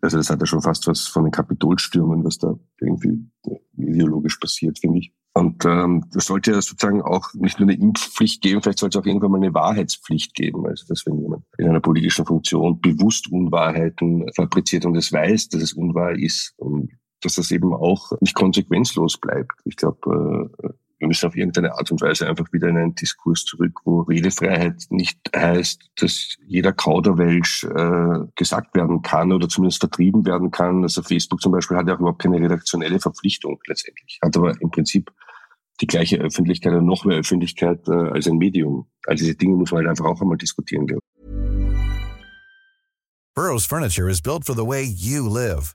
Also 0.00 0.16
das 0.16 0.30
hat 0.30 0.40
ja 0.40 0.46
schon 0.46 0.62
fast 0.62 0.86
was 0.86 1.06
von 1.06 1.24
den 1.24 1.30
Kapitolstürmen, 1.30 2.24
was 2.24 2.38
da 2.38 2.54
irgendwie 2.80 3.24
ideologisch 3.76 4.36
passiert, 4.38 4.78
finde 4.78 4.98
ich. 4.98 5.12
Und 5.34 5.64
ähm, 5.64 6.04
das 6.12 6.26
sollte 6.26 6.50
ja 6.50 6.60
sozusagen 6.60 7.00
auch 7.00 7.32
nicht 7.32 7.58
nur 7.58 7.68
eine 7.68 7.80
Impfpflicht 7.80 8.42
geben, 8.42 8.60
vielleicht 8.60 8.80
sollte 8.80 8.98
es 8.98 9.02
auch 9.02 9.06
irgendwann 9.06 9.30
mal 9.30 9.38
eine 9.38 9.54
Wahrheitspflicht 9.54 10.34
geben. 10.34 10.66
Also 10.66 10.84
dass 10.88 11.06
wenn 11.06 11.20
jemand 11.20 11.44
in 11.56 11.68
einer 11.68 11.80
politischen 11.80 12.26
Funktion 12.26 12.80
bewusst 12.80 13.30
Unwahrheiten 13.32 14.26
fabriziert 14.34 14.84
und 14.84 14.96
es 14.96 15.10
weiß, 15.10 15.48
dass 15.48 15.62
es 15.62 15.72
unwahr 15.72 16.12
ist 16.12 16.52
und 16.58 16.90
dass 17.22 17.36
das 17.36 17.50
eben 17.50 17.72
auch 17.72 18.12
nicht 18.20 18.34
konsequenzlos 18.34 19.18
bleibt. 19.18 19.52
Ich 19.64 19.76
glaube, 19.76 20.50
äh, 20.62 20.68
wir 21.02 21.08
müssen 21.08 21.26
auf 21.26 21.36
irgendeine 21.36 21.72
Art 21.72 21.90
und 21.90 22.00
Weise 22.00 22.28
einfach 22.28 22.52
wieder 22.52 22.68
in 22.68 22.76
einen 22.76 22.94
Diskurs 22.94 23.44
zurück, 23.44 23.80
wo 23.84 24.02
Redefreiheit 24.02 24.84
nicht 24.90 25.18
heißt, 25.34 25.90
dass 25.96 26.36
jeder 26.46 26.72
Kauderwelsch 26.72 27.64
äh, 27.64 28.20
gesagt 28.36 28.76
werden 28.76 29.02
kann 29.02 29.32
oder 29.32 29.48
zumindest 29.48 29.80
vertrieben 29.80 30.24
werden 30.24 30.52
kann. 30.52 30.84
Also 30.84 31.02
Facebook 31.02 31.40
zum 31.40 31.50
Beispiel 31.50 31.76
hat 31.76 31.88
ja 31.88 31.96
auch 31.96 31.98
überhaupt 31.98 32.22
keine 32.22 32.36
redaktionelle 32.36 33.00
Verpflichtung 33.00 33.58
letztendlich, 33.66 34.20
hat 34.22 34.36
aber 34.36 34.54
im 34.60 34.70
Prinzip 34.70 35.10
die 35.80 35.88
gleiche 35.88 36.18
Öffentlichkeit 36.18 36.72
oder 36.72 36.82
noch 36.82 37.04
mehr 37.04 37.18
Öffentlichkeit 37.18 37.88
äh, 37.88 37.92
als 37.92 38.28
ein 38.28 38.36
Medium. 38.36 38.86
Also 39.04 39.24
diese 39.24 39.36
Dinge 39.36 39.56
muss 39.56 39.72
man 39.72 39.78
halt 39.78 39.88
einfach 39.88 40.04
auch 40.04 40.20
einmal 40.20 40.38
diskutieren. 40.38 40.86
Burroughs 43.34 43.66
Furniture 43.66 44.08
is 44.08 44.20
built 44.20 44.44
for 44.44 44.54
the 44.54 44.64
way 44.64 44.84
you 44.84 45.28
live. 45.28 45.74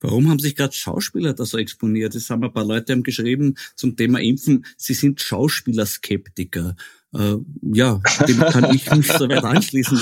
Warum 0.00 0.28
haben 0.28 0.38
sich 0.38 0.54
gerade 0.54 0.72
Schauspieler 0.72 1.34
da 1.34 1.44
so 1.44 1.58
exponiert? 1.58 2.14
Es 2.14 2.30
haben 2.30 2.44
ein 2.44 2.52
paar 2.52 2.64
Leute 2.64 2.92
haben 2.92 3.02
geschrieben 3.02 3.56
zum 3.74 3.96
Thema 3.96 4.20
Impfen, 4.20 4.64
sie 4.76 4.94
sind 4.94 5.20
Schauspielerskeptiker. 5.20 6.76
Äh, 7.14 7.36
ja, 7.62 8.00
dem 8.26 8.38
kann 8.38 8.74
ich 8.74 8.90
mich 8.90 9.10
so 9.10 9.28
weit 9.28 9.44
anschließen. 9.44 9.98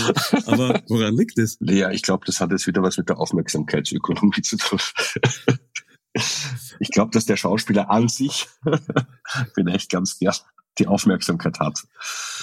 Aber 0.46 0.82
woran 0.88 1.16
liegt 1.16 1.38
es? 1.38 1.56
Ja, 1.60 1.90
ich 1.90 2.02
glaube, 2.02 2.26
das 2.26 2.40
hat 2.40 2.50
jetzt 2.50 2.66
wieder 2.66 2.82
was 2.82 2.98
mit 2.98 3.08
der 3.08 3.18
Aufmerksamkeitsökonomie 3.18 4.42
zu 4.42 4.56
tun. 4.56 4.80
Ich 6.78 6.90
glaube, 6.90 7.10
dass 7.10 7.26
der 7.26 7.36
Schauspieler 7.36 7.90
an 7.90 8.08
sich 8.08 8.48
vielleicht 9.54 9.90
ganz 9.90 10.18
gern 10.18 10.34
die 10.78 10.86
Aufmerksamkeit 10.86 11.58
hat. 11.58 11.84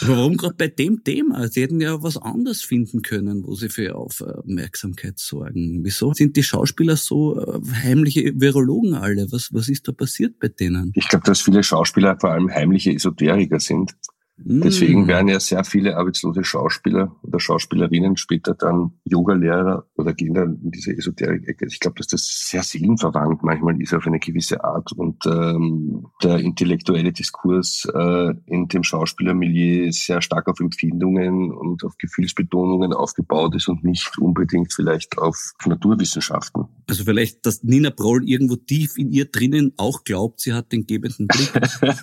Aber 0.01 0.17
warum 0.17 0.37
gerade 0.37 0.55
bei 0.55 0.67
dem 0.67 1.03
Thema? 1.03 1.47
Sie 1.47 1.61
hätten 1.61 1.79
ja 1.79 2.01
was 2.01 2.17
anderes 2.17 2.63
finden 2.63 3.01
können, 3.01 3.43
wo 3.45 3.55
sie 3.55 3.69
für 3.69 3.95
Aufmerksamkeit 3.95 5.19
sorgen. 5.19 5.83
Wieso 5.83 6.13
sind 6.13 6.35
die 6.35 6.43
Schauspieler 6.43 6.97
so 6.97 7.39
äh, 7.39 7.59
heimliche 7.83 8.33
Virologen 8.39 8.95
alle? 8.95 9.31
Was, 9.31 9.53
was 9.53 9.69
ist 9.69 9.87
da 9.87 9.91
passiert 9.91 10.39
bei 10.39 10.47
denen? 10.47 10.91
Ich 10.95 11.07
glaube, 11.07 11.25
dass 11.25 11.41
viele 11.41 11.63
Schauspieler 11.63 12.17
vor 12.19 12.31
allem 12.31 12.49
heimliche 12.49 12.91
Esoteriker 12.93 13.59
sind. 13.59 13.95
Deswegen 14.37 15.05
mm. 15.05 15.07
werden 15.07 15.27
ja 15.27 15.39
sehr 15.39 15.63
viele 15.63 15.95
arbeitslose 15.95 16.43
Schauspieler 16.43 17.15
oder 17.21 17.39
Schauspielerinnen 17.39 18.17
später 18.17 18.55
dann 18.55 18.93
Yogalehrer 19.05 19.85
oder 19.95 20.13
gehen 20.13 20.33
dann 20.33 20.59
in 20.63 20.71
diese 20.71 20.91
Esoterik-Ecke. 20.91 21.67
Ich 21.67 21.79
glaube, 21.79 21.97
dass 21.97 22.07
das 22.07 22.49
sehr 22.49 22.63
seelenverwandt 22.63 23.43
manchmal 23.43 23.79
ist 23.79 23.93
auf 23.93 24.07
eine 24.07 24.19
gewisse 24.19 24.63
Art 24.63 24.91
und 24.93 25.23
ähm, 25.27 26.07
der 26.23 26.39
intellektuelle 26.39 27.13
Diskurs 27.13 27.87
äh, 27.93 28.33
in 28.47 28.67
dem 28.67 28.83
Schauspielermilieu 28.83 29.91
sehr 29.91 30.21
stark 30.21 30.47
auf 30.47 30.59
Empfindungen 30.59 31.51
und 31.51 31.83
auf 31.83 31.97
Gefühlsbetonungen 31.99 32.91
aufgebaut 32.91 33.55
ist 33.55 33.67
und 33.67 33.83
nicht 33.83 34.17
unbedingt 34.17 34.73
vielleicht 34.73 35.19
auf 35.19 35.53
Naturwissenschaften. 35.65 36.65
Also 36.89 37.03
vielleicht, 37.03 37.45
dass 37.45 37.63
Nina 37.63 37.91
Broll 37.91 38.27
irgendwo 38.27 38.55
tief 38.55 38.97
in 38.97 39.11
ihr 39.11 39.25
drinnen 39.25 39.73
auch 39.77 40.03
glaubt, 40.03 40.41
sie 40.41 40.53
hat 40.53 40.71
den 40.71 40.87
gebenden 40.87 41.27
Blick. 41.27 41.51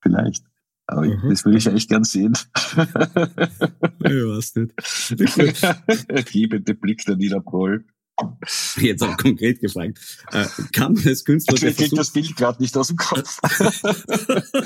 vielleicht. 0.00 0.44
Aber 0.86 1.02
mhm. 1.02 1.30
das 1.30 1.44
würde 1.44 1.58
ich 1.58 1.66
echt 1.66 1.88
gern 1.88 2.04
sehen. 2.04 2.32
weiß 3.98 4.54
nicht. 4.56 4.74
Liebende 6.34 6.74
Blick 6.74 7.04
der 7.04 7.16
Nina. 7.16 7.42
Jetzt 8.78 9.02
auch 9.02 9.16
konkret 9.18 9.60
gefragt. 9.60 9.98
Äh, 10.32 10.46
kann 10.72 10.94
man 10.94 11.06
als 11.06 11.24
Künstler... 11.24 11.58
Mir 11.60 11.74
kriegt 11.74 11.98
das 11.98 12.12
Bild 12.12 12.34
gerade 12.36 12.62
nicht 12.62 12.76
aus 12.76 12.88
dem 12.88 12.96
Kopf. 12.96 13.38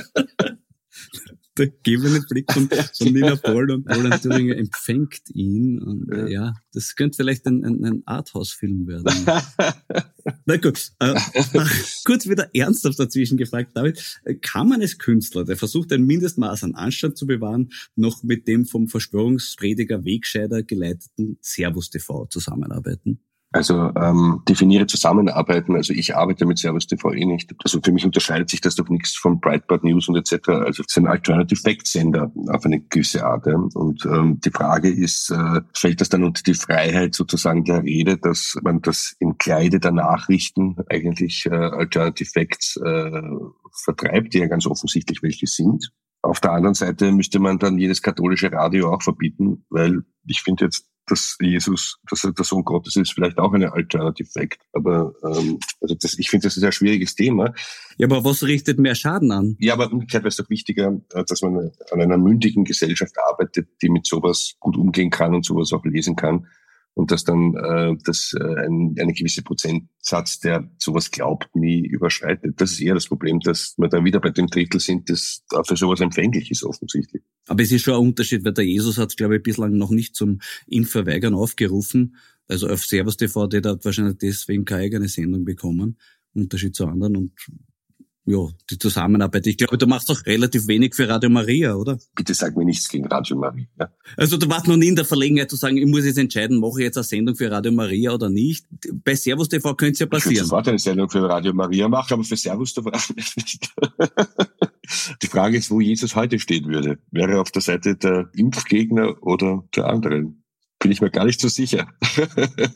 der 1.61 1.69
gebende 1.83 2.23
Blick 2.29 2.51
von, 2.53 2.69
von 2.97 3.13
Nina 3.13 3.37
Paul 3.37 3.71
und 3.71 3.89
Roland 3.89 4.23
Thüringer 4.23 4.57
empfängt 4.57 5.31
ihn. 5.33 5.79
Und 5.81 6.09
ja, 6.13 6.27
ja 6.27 6.55
das 6.73 6.97
könnte 6.97 7.17
vielleicht 7.17 7.47
ein, 7.47 7.65
ein, 7.65 7.85
ein 7.85 8.03
Arthouse-Film 8.07 8.87
werden. 8.87 9.13
Na 10.47 10.57
gut, 10.57 10.93
äh, 10.99 11.15
kurz 12.05 12.29
wieder 12.29 12.51
ernsthaft 12.55 12.99
dazwischen 12.99 13.37
gefragt, 13.37 13.73
David, 13.75 14.21
kann 14.43 14.69
man 14.69 14.81
als 14.81 14.99
Künstler, 14.99 15.45
der 15.45 15.57
versucht 15.57 15.93
ein 15.93 16.05
Mindestmaß 16.05 16.65
an 16.65 16.75
Anstand 16.75 17.17
zu 17.17 17.27
bewahren, 17.27 17.71
noch 17.97 18.23
mit 18.23 18.49
dem 18.49 18.67
vom 18.67 18.89
Verschwörungsprediger 18.89 20.05
Wegscheider 20.05 20.63
geleiteten 20.63 21.39
Servus 21.41 21.91
TV 21.91 22.27
zusammenarbeiten? 22.27 23.21
Also 23.53 23.91
ähm, 23.97 24.43
definiere 24.49 24.87
Zusammenarbeiten. 24.87 25.75
Also 25.75 25.93
ich 25.93 26.15
arbeite 26.15 26.47
mit 26.47 26.59
Service 26.59 26.87
TV 26.87 27.13
eh 27.13 27.25
nicht. 27.25 27.53
Also 27.65 27.81
für 27.83 27.91
mich 27.91 28.05
unterscheidet 28.05 28.49
sich 28.49 28.61
das 28.61 28.77
doch 28.77 28.89
nichts 28.89 29.17
von 29.17 29.41
Breitbart 29.41 29.83
News 29.83 30.09
und 30.09 30.17
etc. 30.17 30.49
Also 30.49 30.83
es 30.83 30.91
ist 30.91 30.99
ein 30.99 31.09
Alternative 31.09 31.61
Fact 31.61 31.89
Sender 31.89 32.31
auf 32.49 32.65
eine 32.65 32.81
gewisse 32.81 33.27
Art. 33.27 33.47
Ja. 33.47 33.57
Und 33.57 34.05
ähm, 34.07 34.41
die 34.41 34.51
Frage 34.51 34.89
ist, 34.89 35.31
äh, 35.31 35.63
fällt 35.75 36.01
das 36.01 36.09
dann 36.11 36.23
unter 36.23 36.45
die 36.45 36.55
Freiheit 36.55 37.17
sozusagen 37.17 37.65
der 37.65 37.83
Rede, 37.83 38.19
dass 38.19 38.57
man 38.63 38.83
das 38.83 39.17
im 39.19 39.37
Kleide 39.37 39.81
der 39.81 39.93
Nachrichten 39.93 40.77
eigentlich 40.89 41.47
äh, 41.47 41.55
Alternative 41.55 42.31
Facts 42.31 42.77
äh, 42.77 43.23
vertreibt, 43.83 44.33
die 44.33 44.39
ja 44.39 44.47
ganz 44.47 44.65
offensichtlich 44.67 45.25
welche 45.25 45.49
sind. 45.49 45.91
Auf 46.23 46.39
der 46.39 46.53
anderen 46.53 46.75
Seite 46.75 47.11
müsste 47.11 47.41
man 47.41 47.59
dann 47.59 47.79
jedes 47.79 48.03
katholische 48.03 48.53
Radio 48.53 48.93
auch 48.93 49.03
verbieten, 49.03 49.65
weil 49.71 50.03
ich 50.27 50.43
finde 50.43 50.67
jetzt 50.67 50.87
dass 51.11 51.37
Jesus, 51.41 51.99
dass 52.09 52.25
er 52.25 52.33
der 52.33 52.45
Sohn 52.45 52.65
Gottes 52.65 52.97
ist, 52.97 53.13
vielleicht 53.13 53.39
auch 53.39 53.53
eine 53.53 53.73
Alternative 53.73 54.29
Fact. 54.29 54.61
Aber 54.73 55.13
ähm, 55.25 55.59
also 55.81 55.95
das, 56.01 56.19
ich 56.19 56.31
finde, 56.31 56.47
das 56.47 56.57
ist 56.57 56.63
ein 56.63 56.73
schwieriges 56.73 57.15
Thema. 57.15 57.53
Ja, 57.99 58.07
aber 58.07 58.25
was 58.25 58.43
richtet 58.45 58.79
mehr 58.79 58.95
Schaden 58.95 59.33
an? 59.33 59.57
Ja, 59.59 59.75
aber 59.75 59.93
umgekehrt 59.93 60.23
wäre 60.23 60.29
es 60.29 60.37
doch 60.37 60.49
wichtiger, 60.49 61.01
äh, 61.13 61.25
dass 61.25 61.43
man 61.43 61.71
an 61.91 62.01
einer 62.01 62.17
mündigen 62.17 62.65
Gesellschaft 62.65 63.15
arbeitet, 63.29 63.69
die 63.83 63.91
mit 63.91 64.07
sowas 64.07 64.55
gut 64.61 64.77
umgehen 64.77 65.11
kann 65.11 65.35
und 65.35 65.45
sowas 65.45 65.73
auch 65.73 65.85
lesen 65.85 66.17
kann, 66.17 66.47
und 66.95 67.11
dass 67.11 67.25
dann 67.25 67.55
äh, 67.55 67.97
das 68.05 68.35
äh, 68.39 68.43
ein, 68.43 68.95
eine 68.99 69.13
gewisse 69.13 69.43
Prozentsatz, 69.43 70.41
der 70.41 70.71
sowas 70.79 71.11
glaubt, 71.11 71.55
nie 71.55 71.87
überschreitet. 71.87 72.61
Das 72.61 72.73
ist 72.73 72.81
eher 72.81 72.95
das 72.95 73.07
Problem, 73.07 73.41
dass 73.41 73.75
wir 73.79 73.89
dann 73.89 74.05
wieder 74.05 74.21
bei 74.21 74.31
dem 74.31 74.49
Drittel 74.49 74.81
sind, 74.81 75.09
das 75.09 75.45
für 75.67 75.77
sowas 75.77 76.01
empfänglich 76.01 76.51
ist 76.51 76.65
offensichtlich. 76.65 77.23
Aber 77.47 77.63
es 77.63 77.73
ist 77.73 77.83
schon 77.83 77.95
ein 77.95 78.01
Unterschied, 78.01 78.45
weil 78.45 78.53
der 78.53 78.65
Jesus 78.65 78.99
hat, 78.99 79.17
glaube 79.17 79.37
ich, 79.37 79.43
bislang 79.43 79.77
noch 79.77 79.91
nicht 79.91 80.15
zum 80.15 80.41
Impfverweigern 80.67 81.35
aufgerufen. 81.35 82.17
Also 82.49 82.69
auf 82.69 82.85
Servus 82.85 83.17
TV, 83.17 83.47
der 83.47 83.63
hat 83.63 83.85
wahrscheinlich 83.85 84.19
deswegen 84.19 84.65
keine 84.65 84.83
eigene 84.83 85.09
Sendung 85.09 85.45
bekommen. 85.45 85.97
Unterschied 86.35 86.75
zu 86.75 86.87
anderen. 86.87 87.17
Und 87.17 87.33
ja, 88.27 88.49
die 88.71 88.79
Zusammenarbeit. 88.79 89.47
Ich 89.47 89.57
glaube, 89.57 89.79
du 89.79 89.87
machst 89.87 90.09
doch 90.11 90.25
relativ 90.27 90.67
wenig 90.69 90.95
für 90.95 91.09
Radio 91.09 91.31
Maria, 91.31 91.75
oder? 91.75 91.99
Bitte 92.15 92.35
sag 92.35 92.57
mir 92.57 92.65
nichts 92.65 92.89
gegen 92.89 93.07
Radio 93.07 93.37
Maria. 93.37 93.67
Also 94.17 94.37
du 94.37 94.49
warst 94.49 94.69
noch 94.69 94.77
nie 94.77 94.89
in 94.89 94.97
der 94.97 95.05
Verlegenheit 95.05 95.51
zu 95.51 95.57
sagen, 95.57 95.79
ich 95.79 95.87
muss 95.87 96.05
jetzt 96.05 96.19
entscheiden, 96.19 96.61
mache 96.61 96.81
ich 96.81 96.85
jetzt 96.85 96.99
eine 96.99 97.05
Sendung 97.05 97.35
für 97.35 97.51
Radio 97.51 97.73
Maria 97.73 98.13
oder 98.13 98.29
nicht. 98.29 98.67
Bei 99.05 99.15
Servus 99.15 99.49
TV 99.49 99.75
könnte 99.75 99.95
es 99.95 99.99
ja 100.01 100.07
passieren. 100.07 100.33
Ich 100.33 100.39
würde 100.41 100.49
sofort 100.49 100.69
eine 100.69 100.79
Sendung 100.79 101.09
für 101.09 101.29
Radio 101.29 101.55
Maria 101.55 101.89
machen, 101.89 102.13
aber 102.15 102.25
für 102.25 102.37
Servus 102.37 102.75
TV 102.75 102.91
nicht. 103.37 103.71
Die 105.23 105.27
Frage 105.27 105.57
ist, 105.57 105.71
wo 105.71 105.81
Jesus 105.81 106.17
heute 106.17 106.39
stehen 106.39 106.67
würde. 106.67 106.99
Wäre 107.11 107.33
er 107.33 107.41
auf 107.41 107.51
der 107.51 107.63
Seite 107.63 107.97
der 107.97 108.29
Impfgegner 108.35 109.23
oder 109.23 109.65
der 109.75 109.87
anderen? 109.87 110.40
Bin 110.81 110.93
ich 110.93 111.01
mir 111.01 111.11
gar 111.11 111.27
nicht 111.27 111.41
so 111.41 111.49
sicher. 111.49 111.87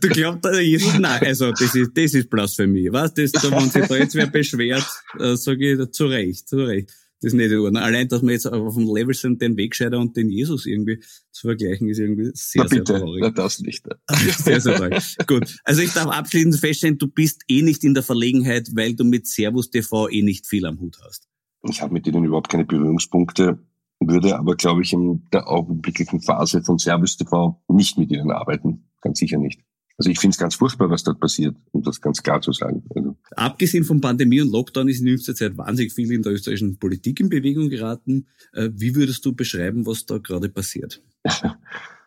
Du 0.01 0.09
glaubst, 0.09 0.47
Jesus? 0.61 0.95
Nein, 0.99 1.23
also 1.25 1.51
das 1.51 1.75
ist, 1.75 1.91
das 1.95 2.15
ist 2.15 2.31
Blasphemie. 2.31 2.89
Was? 2.93 3.15
Das, 3.15 3.33
da, 3.33 3.51
wenn 3.51 3.71
sich 3.71 3.87
da 3.87 3.97
jetzt 3.97 4.15
wer 4.15 4.27
beschwert, 4.27 4.87
äh, 5.19 5.35
sage 5.37 5.73
ich 5.73 5.91
zu 5.91 6.07
Recht, 6.07 6.49
zu 6.49 6.59
Recht. 6.59 6.91
Das 7.21 7.33
ist 7.33 7.39
nicht 7.39 7.51
in 7.51 7.59
Ordnung. 7.59 7.83
Allein, 7.83 8.07
dass 8.07 8.23
wir 8.23 8.33
jetzt 8.33 8.47
auf 8.47 8.75
dem 8.75 8.95
Level 8.95 9.15
sind, 9.15 9.41
den 9.41 9.57
Wegscheider 9.57 9.99
und 9.99 10.15
den 10.15 10.29
Jesus 10.29 10.67
irgendwie 10.67 11.03
zu 11.33 11.47
vergleichen, 11.49 11.89
ist 11.89 11.99
irgendwie 11.99 12.31
sehr, 12.35 12.65
Na 12.65 12.69
bitte, 12.69 12.93
sehr 12.93 13.01
traurig. 13.01 13.23
Na 13.23 13.31
das 13.31 13.61
nicht. 13.61 13.87
sehr, 14.11 14.61
sehr 14.61 14.77
traurig. 14.77 15.17
Gut. 15.27 15.57
Also 15.65 15.81
ich 15.81 15.93
darf 15.95 16.09
abschließend 16.09 16.57
feststellen, 16.57 16.99
du 16.99 17.09
bist 17.09 17.43
eh 17.49 17.63
nicht 17.63 17.83
in 17.85 17.95
der 17.95 18.03
Verlegenheit, 18.03 18.69
weil 18.75 18.95
du 18.95 19.05
mit 19.05 19.27
Servus 19.27 19.71
TV 19.71 20.11
eh 20.11 20.21
nicht 20.21 20.47
viel 20.47 20.67
am 20.67 20.79
Hut 20.81 20.99
hast. 21.03 21.27
Ich 21.71 21.81
habe 21.81 21.95
mit 21.95 22.05
denen 22.05 22.25
überhaupt 22.25 22.51
keine 22.51 22.67
Berührungspunkte 22.67 23.59
würde 24.09 24.39
aber, 24.39 24.57
glaube 24.57 24.83
ich, 24.83 24.93
in 24.93 25.25
der 25.33 25.49
augenblicklichen 25.49 26.21
Phase 26.21 26.63
von 26.63 26.79
Service 26.79 27.17
TV 27.17 27.63
nicht 27.69 27.99
mit 27.99 28.11
ihnen 28.11 28.31
arbeiten. 28.31 28.85
Ganz 29.01 29.19
sicher 29.19 29.39
nicht. 29.39 29.61
Also 29.97 30.11
ich 30.11 30.19
finde 30.19 30.35
es 30.35 30.39
ganz 30.39 30.57
furchtbar, 30.57 30.91
was 30.91 31.05
dort 31.05 31.21
passiert, 31.21 31.57
um 31.71 31.83
das 31.83 32.01
ganz 32.01 32.23
klar 32.23 32.41
zu 32.41 32.53
sagen. 32.53 32.83
Also 32.95 33.17
Abgesehen 33.37 33.85
von 33.85 34.01
Pandemie 34.01 34.41
und 34.41 34.51
Lockdown 34.51 34.89
ist 34.89 35.01
in 35.01 35.07
jüngster 35.07 35.37
Zeit 35.37 35.57
wahnsinnig 35.57 35.93
viel 35.93 36.11
in 36.11 36.23
der 36.23 36.33
österreichischen 36.33 36.79
Politik 36.79 37.21
in 37.21 37.29
Bewegung 37.29 37.69
geraten. 37.69 38.27
Äh, 38.53 38.71
wie 38.75 38.97
würdest 38.97 39.25
du 39.25 39.35
beschreiben, 39.35 39.87
was 39.87 40.07
da 40.07 40.19
gerade 40.19 40.49
passiert? 40.49 41.03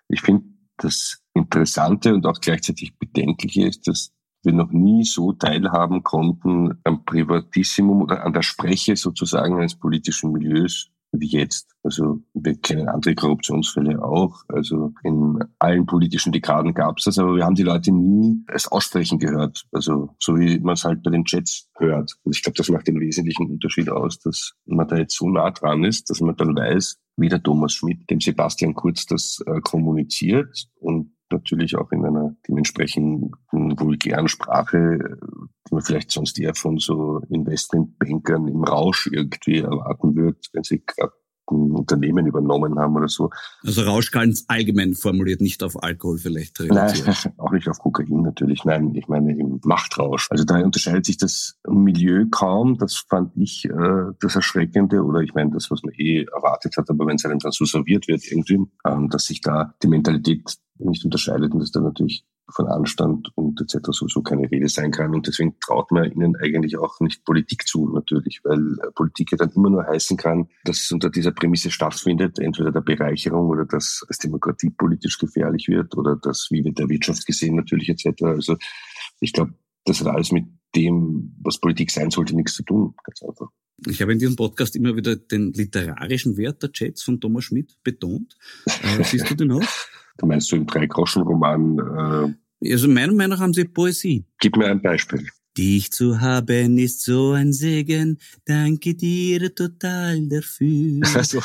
Ich 0.10 0.22
finde, 0.22 0.46
das 0.78 1.22
Interessante 1.34 2.14
und 2.14 2.26
auch 2.26 2.40
gleichzeitig 2.40 2.98
Bedenkliche 2.98 3.68
ist, 3.68 3.90
dass 3.90 4.14
wir 4.44 4.54
noch 4.54 4.72
nie 4.72 5.04
so 5.04 5.34
teilhaben 5.34 6.04
konnten 6.04 6.80
am 6.86 7.04
Privatissimum 7.04 8.04
oder 8.04 8.24
an 8.24 8.32
der 8.32 8.44
Spreche 8.44 8.96
sozusagen 8.96 9.58
eines 9.58 9.76
politischen 9.76 10.32
Milieus 10.32 10.90
wie 11.12 11.28
jetzt. 11.28 11.68
Also 11.84 12.20
wir 12.34 12.56
kennen 12.56 12.90
andere 12.90 13.16
Korruptionsfälle 13.16 14.04
auch. 14.04 14.44
Also 14.48 14.94
in 15.04 15.40
allen 15.60 15.86
politischen 15.86 16.32
Dekaden 16.32 16.74
gab 16.74 16.98
es 16.98 17.06
das, 17.06 17.20
aber 17.20 17.36
wir 17.36 17.46
haben 17.46 17.56
die 17.56 17.64
Leute 17.64 17.92
nie 17.92 18.44
es 18.54 18.68
aussprechen 18.68 19.20
gehört. 19.20 19.66
Also 19.72 20.16
so 20.20 20.38
wie 20.38 20.60
man 20.60 20.74
es 20.74 20.84
halt 20.84 21.04
bei 21.04 21.12
den 21.12 21.26
Chats 21.26 21.70
hört. 21.78 22.18
Und 22.24 22.36
ich 22.36 22.44
glaube, 22.44 22.58
das 22.58 22.70
macht 22.70 22.88
den 22.88 23.00
wesentlichen 23.00 23.50
Unterschied 23.50 23.90
aus, 23.90 24.20
dass 24.20 24.54
man 24.66 24.88
da 24.88 24.98
jetzt 24.98 25.16
so 25.16 25.30
nah 25.30 25.52
dran 25.52 25.84
ist, 25.84 26.10
dass 26.10 26.22
man 26.22 26.36
dann 26.36 26.56
weiß, 26.56 26.98
wie 27.18 27.30
der 27.30 27.42
Thomas 27.42 27.74
Schmidt 27.74 28.10
dem 28.10 28.22
Sebastian 28.22 28.76
Kurz 28.76 29.06
das 29.06 29.40
äh, 29.48 29.60
kommuniziert 29.62 30.68
und 30.76 31.07
natürlich 31.48 31.78
auch 31.78 31.92
in 31.92 32.06
einer 32.06 32.36
dementsprechend 32.48 33.34
vulgären 33.52 34.28
Sprache, 34.28 35.18
die 35.68 35.74
man 35.74 35.82
vielleicht 35.82 36.12
sonst 36.12 36.40
eher 36.40 36.56
von 36.56 36.78
so 36.78 37.22
Investmentbankern 37.30 38.48
im 38.48 38.64
Rausch 38.64 39.08
irgendwie 39.12 39.60
erwarten 39.60 40.16
wird, 40.16 40.50
wenn 40.54 40.64
sie 40.64 40.84
gerade 40.86 41.14
ein 41.52 41.72
Unternehmen 41.72 42.26
übernommen 42.26 42.78
haben 42.80 42.96
oder 42.96 43.08
so. 43.08 43.30
Also 43.64 43.84
Rausch 43.84 44.12
ganz 44.12 44.46
allgemein 44.48 44.94
formuliert, 44.94 45.42
nicht 45.42 45.64
auf 45.64 45.82
Alkohol 45.82 46.18
vielleicht 46.18 46.60
reduziert. 46.60 47.08
Nein, 47.08 47.34
auch 47.38 47.52
nicht 47.52 47.68
auf 47.68 47.80
Kokain 47.80 48.22
natürlich. 48.22 48.66
Nein, 48.66 48.94
ich 48.96 49.08
meine 49.08 49.38
im 49.38 49.60
Machtrausch. 49.64 50.28
Also 50.30 50.44
da 50.44 50.60
unterscheidet 50.60 51.06
sich 51.06 51.18
das 51.18 51.58
Milieu 51.68 52.26
kaum. 52.30 52.78
Das 52.78 53.06
fand 53.10 53.32
ich 53.38 53.66
äh, 53.66 54.12
das 54.20 54.36
Erschreckende 54.36 55.04
oder 55.04 55.22
ich 55.22 55.34
meine 55.34 55.52
das, 55.52 55.72
was 55.72 55.84
man 55.84 55.94
eh 55.98 56.24
erwartet 56.24 56.78
hat, 56.78 56.90
aber 56.90 57.06
wenn 57.08 57.16
es 57.16 57.26
einem 57.26 57.40
dann 57.40 57.52
so 57.52 57.66
serviert 57.66 58.08
wird 58.08 58.26
irgendwie, 58.30 58.60
ähm, 58.86 59.10
dass 59.10 59.26
sich 59.26 59.42
da 59.42 59.74
die 59.82 59.88
Mentalität 59.88 60.58
nicht 60.80 61.04
unterscheidet 61.04 61.54
und 61.54 61.60
dass 61.60 61.72
da 61.72 61.80
natürlich 61.80 62.26
von 62.50 62.68
Anstand 62.68 63.30
und 63.36 63.60
etc. 63.60 63.90
sowieso 63.92 64.22
keine 64.22 64.50
Rede 64.50 64.70
sein 64.70 64.92
kann. 64.92 65.14
Und 65.14 65.28
deswegen 65.28 65.60
traut 65.60 65.92
man 65.92 66.10
ihnen 66.12 66.36
eigentlich 66.38 66.78
auch 66.78 67.00
nicht 67.00 67.26
Politik 67.26 67.68
zu, 67.68 67.90
natürlich, 67.90 68.42
weil 68.44 68.78
äh, 68.80 68.92
Politik 68.94 69.32
ja 69.32 69.38
dann 69.38 69.52
immer 69.52 69.70
nur 69.70 69.86
heißen 69.86 70.16
kann, 70.18 70.48
dass 70.64 70.82
es 70.82 70.92
unter 70.92 71.10
dieser 71.10 71.32
Prämisse 71.32 71.72
stattfindet, 71.72 72.40
entweder 72.40 72.72
der 72.72 72.82
Bereicherung 72.82 73.48
oder 73.48 73.66
dass 73.66 74.06
es 74.10 74.18
demokratiepolitisch 74.20 75.18
gefährlich 75.18 75.68
wird 75.68 75.98
oder 75.98 76.16
dass, 76.16 76.48
wie 76.50 76.64
wird 76.64 76.80
der 76.80 76.90
Wirtschaft 76.90 77.26
gesehen 77.26 77.56
natürlich 77.56 77.90
etc. 77.90 78.24
Also 78.24 78.56
ich 79.20 79.34
glaube, 79.34 79.54
das 79.86 80.00
hat 80.00 80.08
alles 80.08 80.32
mit 80.32 80.46
dem, 80.76 81.36
was 81.42 81.60
Politik 81.60 81.92
sein 81.92 82.12
sollte, 82.12 82.36
nichts 82.36 82.54
zu 82.54 82.64
tun, 82.64 82.94
ganz 83.04 83.22
einfach. 83.24 83.50
Ich 83.86 84.02
habe 84.02 84.14
in 84.14 84.20
diesem 84.20 84.36
Podcast 84.36 84.76
immer 84.76 84.96
wieder 84.96 85.16
den 85.16 85.54
literarischen 85.54 86.36
Wert 86.38 86.64
der 86.64 86.72
Chats 86.72 87.04
von 87.04 87.22
Thomas 87.22 87.46
Schmidt 87.46 87.78
betont. 87.84 88.36
Äh, 88.66 89.04
siehst 89.04 89.30
du 89.30 89.36
den 89.36 89.52
auch? 89.52 89.68
Du 90.18 90.26
meinst 90.26 90.52
du 90.52 90.56
im 90.56 90.66
Drei-Groschen-Roman? 90.66 92.36
Äh, 92.64 92.72
also 92.72 92.88
meiner 92.88 93.14
Meinung 93.14 93.38
nach 93.38 93.40
haben 93.40 93.54
sie 93.54 93.66
Poesie. 93.66 94.26
Gib 94.40 94.58
mir 94.58 94.68
ein 94.68 94.82
Beispiel. 94.82 95.28
Dich 95.58 95.92
zu 95.92 96.22
haben 96.22 96.78
ist 96.78 97.04
so 97.04 97.32
ein 97.32 97.52
Segen, 97.52 98.20
danke 98.46 98.94
dir 98.94 99.54
total 99.54 100.28
dafür. 100.28 101.02
Also, 101.16 101.42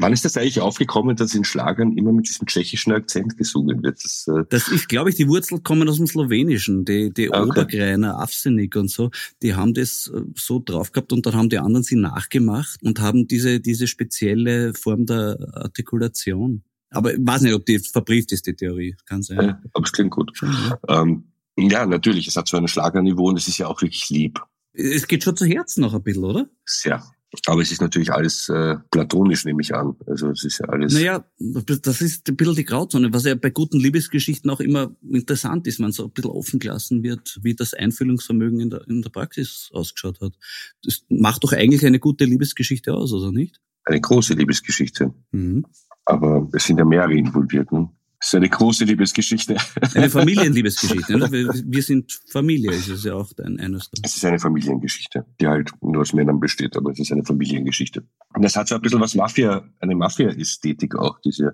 Wann 0.00 0.12
ist 0.12 0.24
das 0.24 0.36
eigentlich 0.36 0.60
aufgekommen, 0.60 1.16
dass 1.16 1.34
in 1.34 1.44
Schlagern 1.44 1.96
immer 1.96 2.12
mit 2.12 2.28
diesem 2.28 2.46
tschechischen 2.46 2.92
Akzent 2.92 3.36
gesungen 3.36 3.82
wird? 3.82 4.02
Das, 4.04 4.26
äh 4.28 4.44
das 4.48 4.68
ist, 4.68 4.88
glaube 4.88 5.10
ich, 5.10 5.16
die 5.16 5.28
Wurzel 5.28 5.60
kommen 5.60 5.88
aus 5.88 5.96
dem 5.96 6.06
Slowenischen. 6.06 6.84
Die, 6.84 7.12
die 7.12 7.30
okay. 7.30 7.42
Obergreiner, 7.42 8.20
Avsenik 8.20 8.76
und 8.76 8.90
so, 8.90 9.10
die 9.42 9.54
haben 9.54 9.74
das 9.74 10.10
äh, 10.14 10.20
so 10.36 10.62
drauf 10.64 10.92
gehabt 10.92 11.12
und 11.12 11.26
dann 11.26 11.34
haben 11.34 11.48
die 11.48 11.58
anderen 11.58 11.82
sie 11.82 11.96
nachgemacht 11.96 12.80
und 12.82 13.00
haben 13.00 13.26
diese, 13.26 13.60
diese 13.60 13.88
spezielle 13.88 14.72
Form 14.74 15.06
der 15.06 15.36
Artikulation. 15.54 16.62
Aber 16.90 17.12
ich 17.12 17.18
weiß 17.20 17.42
nicht, 17.42 17.54
ob 17.54 17.66
die 17.66 17.78
verbrieft 17.80 18.32
ist, 18.32 18.46
die 18.46 18.54
Theorie. 18.54 18.96
Kann 19.04 19.22
sein. 19.22 19.40
Ja, 19.40 19.60
aber 19.72 19.84
es 19.84 19.92
klingt 19.92 20.12
gut. 20.12 20.32
Ja. 20.40 20.78
Ähm, 21.02 21.24
ja, 21.56 21.84
natürlich. 21.84 22.28
Es 22.28 22.36
hat 22.36 22.46
so 22.46 22.56
ein 22.56 22.68
Schlagerniveau 22.68 23.28
und 23.28 23.36
es 23.36 23.48
ist 23.48 23.58
ja 23.58 23.66
auch 23.66 23.82
wirklich 23.82 24.08
lieb. 24.10 24.40
Es 24.72 25.08
geht 25.08 25.24
schon 25.24 25.36
zu 25.36 25.44
Herzen 25.44 25.80
noch 25.80 25.92
ein 25.92 26.02
bisschen, 26.02 26.24
oder? 26.24 26.48
Sehr. 26.64 27.02
Aber 27.46 27.60
es 27.60 27.70
ist 27.70 27.82
natürlich 27.82 28.10
alles 28.10 28.48
äh, 28.48 28.76
platonisch, 28.90 29.44
nehme 29.44 29.60
ich 29.60 29.74
an. 29.74 29.96
Also 30.06 30.30
es 30.30 30.44
ist 30.44 30.60
ja 30.60 30.66
alles. 30.66 30.94
Naja, 30.94 31.24
das 31.38 32.00
ist 32.00 32.28
ein 32.28 32.36
bisschen 32.36 32.54
die 32.54 32.64
Grauzone, 32.64 33.12
was 33.12 33.24
ja 33.24 33.34
bei 33.34 33.50
guten 33.50 33.78
Liebesgeschichten 33.78 34.50
auch 34.50 34.60
immer 34.60 34.96
interessant 35.02 35.66
ist, 35.66 35.78
wenn 35.78 35.92
so 35.92 36.04
ein 36.04 36.10
bisschen 36.10 36.30
offen 36.30 36.58
gelassen 36.58 37.02
wird, 37.02 37.38
wie 37.42 37.54
das 37.54 37.74
Einfühlungsvermögen 37.74 38.60
in 38.60 38.70
der, 38.70 38.88
in 38.88 39.02
der 39.02 39.10
Praxis 39.10 39.68
ausgeschaut 39.74 40.20
hat. 40.22 40.32
Das 40.82 41.04
macht 41.10 41.44
doch 41.44 41.52
eigentlich 41.52 41.84
eine 41.84 41.98
gute 41.98 42.24
Liebesgeschichte 42.24 42.94
aus, 42.94 43.12
oder 43.12 43.30
nicht? 43.30 43.60
Eine 43.84 44.00
große 44.00 44.32
Liebesgeschichte. 44.32 45.12
Mhm. 45.32 45.66
Aber 46.06 46.48
es 46.52 46.64
sind 46.64 46.78
ja 46.78 46.86
mehrere 46.86 47.14
involviert. 47.14 47.70
Ne? 47.72 47.90
Das 48.20 48.28
ist 48.28 48.34
eine 48.34 48.48
große 48.48 48.84
Liebesgeschichte. 48.84 49.56
Eine 49.94 50.10
Familienliebesgeschichte. 50.10 51.16
Ne? 51.16 51.30
Wir 51.30 51.82
sind 51.82 52.20
Familie, 52.30 52.72
ist 52.72 52.88
es 52.88 53.04
ja 53.04 53.14
auch 53.14 53.30
ein, 53.38 53.60
eines. 53.60 53.90
Es 54.02 54.16
ist 54.16 54.24
eine 54.24 54.40
Familiengeschichte, 54.40 55.24
die 55.40 55.46
halt 55.46 55.70
nur 55.80 56.00
aus 56.00 56.12
Männern 56.12 56.40
besteht, 56.40 56.76
aber 56.76 56.90
es 56.90 56.98
ist 56.98 57.12
eine 57.12 57.24
Familiengeschichte. 57.24 58.02
Und 58.34 58.42
das 58.42 58.56
hat 58.56 58.66
so 58.68 58.74
ein 58.74 58.80
bisschen 58.80 59.00
was 59.00 59.14
Mafia, 59.14 59.68
eine 59.78 59.94
Mafia-Ästhetik 59.94 60.96
auch, 60.96 61.20
die 61.20 61.30
sie 61.30 61.48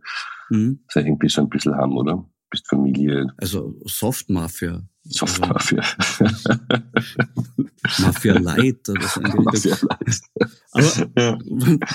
mhm. 0.49 0.81
irgendwie 0.95 1.29
so 1.29 1.43
ein 1.43 1.51
bisschen 1.51 1.75
haben, 1.75 1.99
oder? 1.99 2.25
Bist 2.49 2.67
Familie. 2.67 3.27
Also 3.37 3.79
Soft-Mafia. 3.85 4.83
Soft-Mafia. 5.03 5.83
Mafia 7.99 8.39
Light 8.39 8.89
oder 8.89 9.07
so. 9.07 9.21
Mafia 9.21 9.77
Light. 9.83 10.21
Aber 10.73 11.11
ja. 11.19 11.39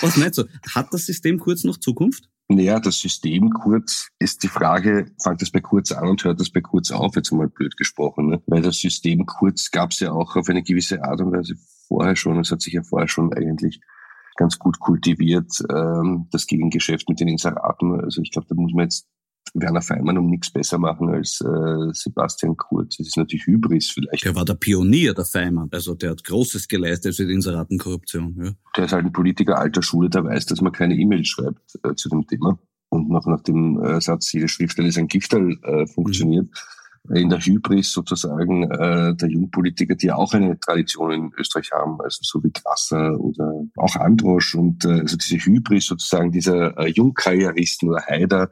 was 0.02 0.18
meinst 0.18 0.38
du? 0.38 0.44
Hat 0.76 0.94
das 0.94 1.08
System 1.08 1.40
kurz 1.40 1.64
noch 1.64 1.78
Zukunft? 1.78 2.30
Naja, 2.52 2.80
das 2.80 3.00
System 3.00 3.52
kurz 3.52 4.10
ist 4.18 4.42
die 4.42 4.48
Frage, 4.48 5.12
fängt 5.22 5.40
das 5.40 5.52
bei 5.52 5.60
kurz 5.60 5.92
an 5.92 6.10
und 6.10 6.24
hört 6.24 6.40
das 6.40 6.50
bei 6.50 6.62
kurz 6.62 6.90
auf, 6.90 7.16
jetzt 7.16 7.32
mal 7.32 7.48
blöd 7.48 7.78
gesprochen. 7.78 8.30
Ne? 8.30 8.42
Weil 8.48 8.64
das 8.64 8.78
System 8.78 9.28
kurz 9.28 9.70
gab 9.70 9.92
es 9.92 10.00
ja 10.00 10.12
auch 10.12 10.36
auf 10.36 10.50
eine 10.50 10.64
gewisse 10.64 11.04
Art 11.04 11.22
und 11.22 11.32
Weise 11.32 11.56
vorher 11.88 12.16
schon. 12.16 12.40
Es 12.40 12.52
hat 12.52 12.62
sich 12.62 12.74
ja 12.74 12.82
vorher 12.82 13.08
schon 13.08 13.32
eigentlich 13.36 13.80
ganz 14.36 14.58
gut 14.58 14.80
kultiviert, 14.80 15.64
ähm, 15.72 16.28
das 16.32 16.48
Gegengeschäft 16.48 17.08
mit 17.08 17.20
den 17.20 17.28
Inseraten. 17.28 18.02
Also 18.02 18.24
ich 18.24 18.32
glaube, 18.32 18.48
da 18.50 18.56
muss 18.56 18.74
man 18.74 18.86
jetzt 18.86 19.08
Werner 19.54 19.82
Feimann 19.82 20.18
um 20.18 20.30
nichts 20.30 20.52
besser 20.52 20.78
machen 20.78 21.10
als 21.10 21.42
äh, 21.42 21.94
Sebastian 21.94 22.56
Kurz. 22.58 22.98
Das 22.98 23.08
ist 23.08 23.18
natürlich 23.18 23.46
Hybris 23.46 23.92
vielleicht. 23.92 24.26
Der 24.26 24.36
war 24.36 24.46
der 24.46 24.56
Pionier, 24.56 25.14
der 25.14 25.26
Feimann. 25.26 25.70
Also 25.72 25.96
der 25.96 26.12
hat 26.12 26.24
Großes 26.24 26.68
geleistet 26.68 27.16
für 27.16 27.26
die 27.26 27.34
Inseratenkorruption. 27.34 28.36
Ja. 28.42 28.52
Der 28.78 28.86
ist 28.86 28.94
halt 28.94 29.06
ein 29.06 29.12
Politiker 29.12 29.58
alter 29.58 29.82
Schule, 29.82 30.10
der 30.10 30.24
weiß, 30.24 30.46
dass 30.48 30.62
man 30.62 30.72
keine 30.72 30.96
E-Mails 30.96 31.28
schreibt 31.28 31.78
äh, 31.84 31.96
zu 31.96 32.10
dem 32.10 32.26
Thema. 32.28 32.60
Und 32.90 33.10
noch 33.10 33.28
nach 33.28 33.42
dem 33.42 33.82
äh, 33.84 34.02
Satz, 34.02 34.32
jede 34.34 34.48
Schriftstelle 34.48 34.88
ist 34.88 34.98
ein 34.98 35.08
Gifterl, 35.08 35.58
äh, 35.64 35.88
funktioniert. 35.88 36.46
Mhm. 36.46 37.16
In 37.16 37.30
der 37.30 37.40
Hybris 37.40 37.94
sozusagen 37.94 38.70
äh, 38.70 39.16
der 39.16 39.30
Jungpolitiker, 39.30 39.96
die 39.96 40.12
auch 40.12 40.34
eine 40.34 40.60
Tradition 40.60 41.12
in 41.12 41.32
Österreich 41.38 41.72
haben, 41.72 42.00
also 42.02 42.20
so 42.22 42.44
wie 42.44 42.52
Grasser 42.52 43.20
oder 43.20 43.64
auch 43.78 43.96
Androsch 43.96 44.54
und 44.56 44.86
äh, 44.86 45.00
also 45.00 45.18
diese 45.18 45.38
Hybris 45.38 45.88
sozusagen 45.88 46.32
dieser 46.32 46.78
äh, 46.78 46.90
Jungkarrieristen 46.90 47.90
oder 47.90 48.04
Haider, 48.06 48.52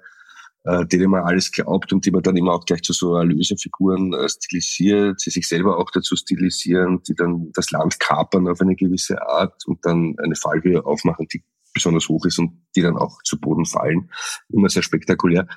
äh, 0.68 0.86
denen 0.86 1.10
man 1.10 1.24
alles 1.24 1.52
glaubt 1.52 1.94
und 1.94 2.06
die 2.06 2.12
man 2.12 2.22
dann 2.22 2.36
immer 2.36 2.54
auch 2.54 2.66
gleich 2.66 2.82
zu 2.82 2.92
so 2.92 3.16
Erlöserfiguren 3.16 4.14
äh, 4.14 4.28
stilisiert, 4.28 5.22
sie 5.22 5.30
sich 5.30 5.48
selber 5.48 5.78
auch 5.78 5.90
dazu 5.92 6.18
stilisieren, 6.18 7.02
die 7.08 7.16
dann 7.16 7.52
das 7.54 7.72
Land 7.72 8.00
kapern 8.02 8.50
auf 8.50 8.60
eine 8.60 8.76
gewisse 8.76 9.22
Art 9.22 9.66
und 9.66 9.86
dann 9.86 10.16
eine 10.22 10.36
Fallhöhe 10.36 10.86
aufmachen, 10.86 11.28
die 11.34 11.42
besonders 11.74 12.10
hoch 12.10 12.26
ist 12.26 12.38
und 12.38 12.62
die 12.76 12.82
dann 12.82 12.98
auch 12.98 13.22
zu 13.24 13.40
Boden 13.40 13.66
fallen. 13.66 14.10
Immer 14.50 14.68
sehr 14.68 14.84
spektakulär. 14.84 15.48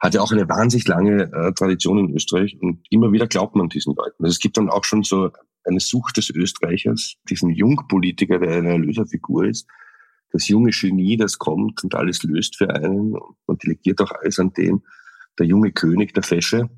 Hat 0.00 0.14
ja 0.14 0.20
auch 0.20 0.32
eine 0.32 0.48
wahnsinnig 0.48 0.86
lange 0.86 1.32
äh, 1.32 1.52
Tradition 1.54 1.98
in 1.98 2.14
Österreich 2.14 2.58
und 2.60 2.84
immer 2.90 3.10
wieder 3.10 3.26
glaubt 3.26 3.56
man 3.56 3.70
diesen 3.70 3.94
Leuten. 3.94 4.22
Also 4.22 4.32
es 4.32 4.38
gibt 4.38 4.58
dann 4.58 4.68
auch 4.68 4.84
schon 4.84 5.02
so 5.02 5.30
eine 5.64 5.80
Sucht 5.80 6.18
des 6.18 6.28
Österreichers, 6.28 7.14
diesen 7.30 7.50
Jungpolitiker, 7.50 8.38
der 8.38 8.58
eine 8.58 8.70
Erlöserfigur 8.72 9.46
ist, 9.46 9.66
das 10.32 10.48
junge 10.48 10.70
Genie, 10.70 11.16
das 11.16 11.38
kommt 11.38 11.82
und 11.84 11.94
alles 11.94 12.22
löst 12.22 12.56
für 12.56 12.74
einen 12.74 13.14
und 13.46 13.62
delegiert 13.62 14.00
auch 14.00 14.12
alles 14.12 14.38
an 14.38 14.52
den. 14.52 14.82
Der 15.38 15.46
junge 15.46 15.72
König 15.72 16.14
der 16.14 16.22
Fäsche, 16.22 16.68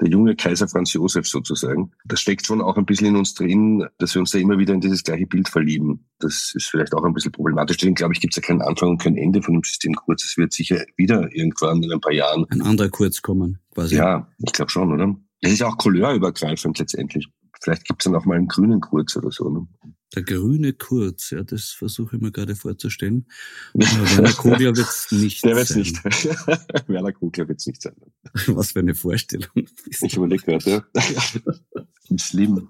der 0.00 0.08
junge 0.08 0.36
Kaiser 0.36 0.68
Franz 0.68 0.92
Josef 0.92 1.26
sozusagen. 1.26 1.92
Das 2.04 2.20
steckt 2.20 2.46
schon 2.46 2.60
auch 2.60 2.76
ein 2.76 2.86
bisschen 2.86 3.08
in 3.08 3.16
uns 3.16 3.34
drin, 3.34 3.86
dass 3.98 4.14
wir 4.14 4.20
uns 4.20 4.30
da 4.30 4.38
immer 4.38 4.58
wieder 4.58 4.74
in 4.74 4.80
dieses 4.80 5.02
gleiche 5.02 5.26
Bild 5.26 5.48
verlieben. 5.48 6.08
Das 6.18 6.52
ist 6.54 6.66
vielleicht 6.66 6.94
auch 6.94 7.04
ein 7.04 7.14
bisschen 7.14 7.32
problematisch. 7.32 7.76
Deswegen 7.78 7.94
glaube 7.94 8.14
ich, 8.14 8.20
gibt 8.20 8.36
es 8.36 8.42
ja 8.42 8.46
keinen 8.46 8.62
Anfang 8.62 8.90
und 8.90 9.02
kein 9.02 9.16
Ende 9.16 9.42
von 9.42 9.54
dem 9.54 9.64
System 9.64 9.94
Kurz. 9.94 10.24
Es 10.24 10.36
wird 10.36 10.52
sicher 10.52 10.84
wieder 10.96 11.28
irgendwann 11.34 11.82
in 11.82 11.92
ein 11.92 12.00
paar 12.00 12.12
Jahren 12.12 12.46
ein 12.50 12.62
anderer 12.62 12.88
Kurz 12.88 13.22
kommen, 13.22 13.58
quasi. 13.74 13.96
Ja, 13.96 14.28
ich 14.38 14.52
glaube 14.52 14.70
schon, 14.70 14.92
oder? 14.92 15.16
Es 15.40 15.52
ist 15.52 15.62
auch 15.62 15.76
couleur-übergreifend 15.76 16.78
letztendlich. 16.78 17.28
Vielleicht 17.60 17.84
gibt 17.86 18.02
es 18.02 18.04
dann 18.04 18.14
auch 18.14 18.24
mal 18.24 18.36
einen 18.36 18.48
grünen 18.48 18.80
Kurz 18.80 19.16
oder 19.16 19.30
so. 19.30 19.48
Ne? 19.48 19.66
Der 20.14 20.22
grüne 20.22 20.72
Kurz, 20.72 21.30
ja, 21.30 21.42
das 21.42 21.70
versuche 21.70 22.16
ich 22.16 22.22
mir 22.22 22.32
gerade 22.32 22.56
vorzustellen. 22.56 23.26
Werner 23.74 24.32
Kogler 24.32 24.74
wird 24.74 24.78
es 24.78 25.08
nicht 25.10 25.44
Der 25.44 25.56
wird 25.56 25.68
es 25.68 25.76
nicht. 25.76 26.02
Werner 26.88 27.12
Kogler 27.12 27.46
wird 27.48 27.60
es 27.60 27.66
nicht 27.66 27.82
sein. 27.82 27.94
Was 28.46 28.72
für 28.72 28.78
eine 28.78 28.94
Vorstellung. 28.94 29.50
Ich 29.86 30.16
überlege 30.16 30.44
gerade, 30.44 30.84
ja. 30.94 32.16
Schlimm. 32.16 32.68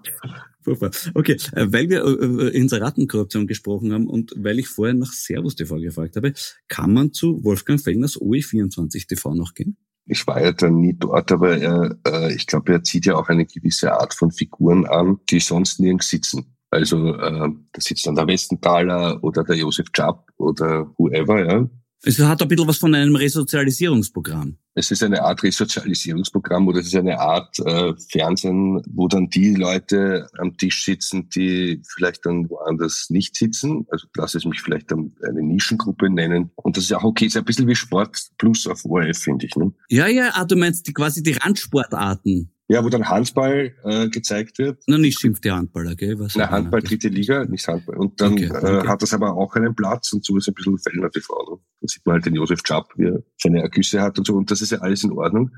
Okay, 1.13 1.37
äh, 1.53 1.67
weil 1.71 1.89
wir 1.89 2.03
über 2.03 2.53
äh, 2.53 2.57
Inseratenkorruption 2.57 3.47
gesprochen 3.47 3.93
haben 3.93 4.07
und 4.07 4.33
weil 4.35 4.59
ich 4.59 4.67
vorher 4.67 4.93
nach 4.93 5.13
Servus 5.13 5.55
TV 5.55 5.77
gefragt 5.77 6.17
habe, 6.17 6.33
kann 6.67 6.93
man 6.93 7.13
zu 7.13 7.43
Wolfgang 7.43 7.81
Fellners 7.81 8.19
OE24 8.19 9.07
TV 9.07 9.33
noch 9.33 9.53
gehen? 9.53 9.77
Ich 10.09 10.25
war 10.25 10.41
ja 10.41 10.51
dann 10.51 10.79
nie 10.79 10.95
dort, 10.97 11.31
aber 11.31 11.57
er, 11.57 11.95
äh, 12.05 12.33
ich 12.33 12.47
glaube, 12.47 12.73
er 12.73 12.83
zieht 12.83 13.05
ja 13.05 13.15
auch 13.15 13.29
eine 13.29 13.45
gewisse 13.45 13.93
Art 13.93 14.13
von 14.13 14.31
Figuren 14.31 14.85
an, 14.85 15.19
die 15.29 15.39
sonst 15.39 15.79
nirgends 15.79 16.09
sitzen. 16.09 16.55
Also 16.71 17.15
äh, 17.15 17.49
da 17.71 17.81
sitzt 17.81 18.05
dann 18.07 18.15
der 18.15 18.27
Westenthaler 18.27 19.23
oder 19.23 19.43
der 19.43 19.57
Josef 19.57 19.91
Chapp 19.91 20.27
oder 20.37 20.91
whoever, 20.97 21.45
ja. 21.45 21.69
Es 22.03 22.17
hat 22.19 22.41
ein 22.41 22.47
bisschen 22.47 22.67
was 22.67 22.77
von 22.77 22.95
einem 22.95 23.15
Resozialisierungsprogramm. 23.15 24.57
Es 24.79 24.91
ist 24.91 25.03
eine 25.03 25.21
Art 25.23 25.43
Resozialisierungsprogramm 25.43 26.67
oder 26.69 26.79
es 26.79 26.87
ist 26.87 26.95
eine 26.95 27.19
Art 27.19 27.59
äh, 27.59 27.93
Fernsehen, 28.09 28.81
wo 28.89 29.09
dann 29.09 29.29
die 29.29 29.53
Leute 29.53 30.29
am 30.37 30.55
Tisch 30.55 30.85
sitzen, 30.85 31.27
die 31.29 31.81
vielleicht 31.85 32.25
dann 32.25 32.49
woanders 32.49 33.09
nicht 33.09 33.35
sitzen. 33.35 33.85
Also 33.91 34.07
lass 34.15 34.35
es 34.35 34.45
mich 34.45 34.61
vielleicht 34.61 34.89
dann 34.91 35.11
eine 35.27 35.41
Nischengruppe 35.41 36.09
nennen. 36.09 36.51
Und 36.55 36.77
das 36.77 36.85
ist 36.85 36.93
auch 36.93 37.03
okay, 37.03 37.25
ist 37.25 37.35
ein 37.35 37.43
bisschen 37.43 37.67
wie 37.67 37.75
Sport 37.75 38.17
plus 38.37 38.67
auf 38.67 38.85
ORF, 38.85 39.17
finde 39.17 39.47
ich. 39.47 39.55
Ne? 39.57 39.73
Ja, 39.89 40.07
ja, 40.07 40.31
ah, 40.33 40.45
du 40.45 40.55
meinst 40.55 40.87
die, 40.87 40.93
quasi 40.93 41.21
die 41.21 41.33
Randsportarten. 41.33 42.49
Ja, 42.71 42.83
wo 42.83 42.89
dann 42.89 43.09
Handball 43.09 43.73
äh, 43.83 44.09
gezeigt 44.09 44.59
wird. 44.59 44.83
Na, 44.85 44.99
nicht 44.99 45.19
schimpfte 45.19 45.51
Handballer, 45.51 45.95
gell? 45.95 46.19
Was 46.19 46.35
Na, 46.35 46.51
Handball, 46.51 46.83
dritte 46.83 47.07
Liga, 47.07 47.43
nicht 47.45 47.67
Handball. 47.67 47.97
Und 47.97 48.21
dann 48.21 48.33
okay, 48.33 48.51
okay. 48.51 48.81
Äh, 48.81 48.87
hat 48.87 49.01
das 49.01 49.11
aber 49.11 49.33
auch 49.33 49.55
einen 49.55 49.73
Platz 49.73 50.13
und 50.13 50.23
so 50.23 50.37
ist 50.37 50.47
ein 50.47 50.53
bisschen 50.53 50.77
Fellner 50.77 51.09
TV. 51.09 51.33
Ne? 51.49 51.57
Da 51.81 51.87
sieht 51.87 52.05
man 52.05 52.13
halt 52.13 52.27
den 52.27 52.35
Josef 52.35 52.61
Schapp, 52.63 52.93
wie 52.95 53.05
er 53.05 53.23
seine 53.37 53.63
Ergüsse 53.63 54.01
hat 54.03 54.19
und 54.19 54.27
so. 54.27 54.35
Und 54.35 54.51
das 54.51 54.61
ist 54.61 54.71
ja 54.71 54.77
alles 54.79 55.03
in 55.03 55.11
Ordnung. 55.11 55.49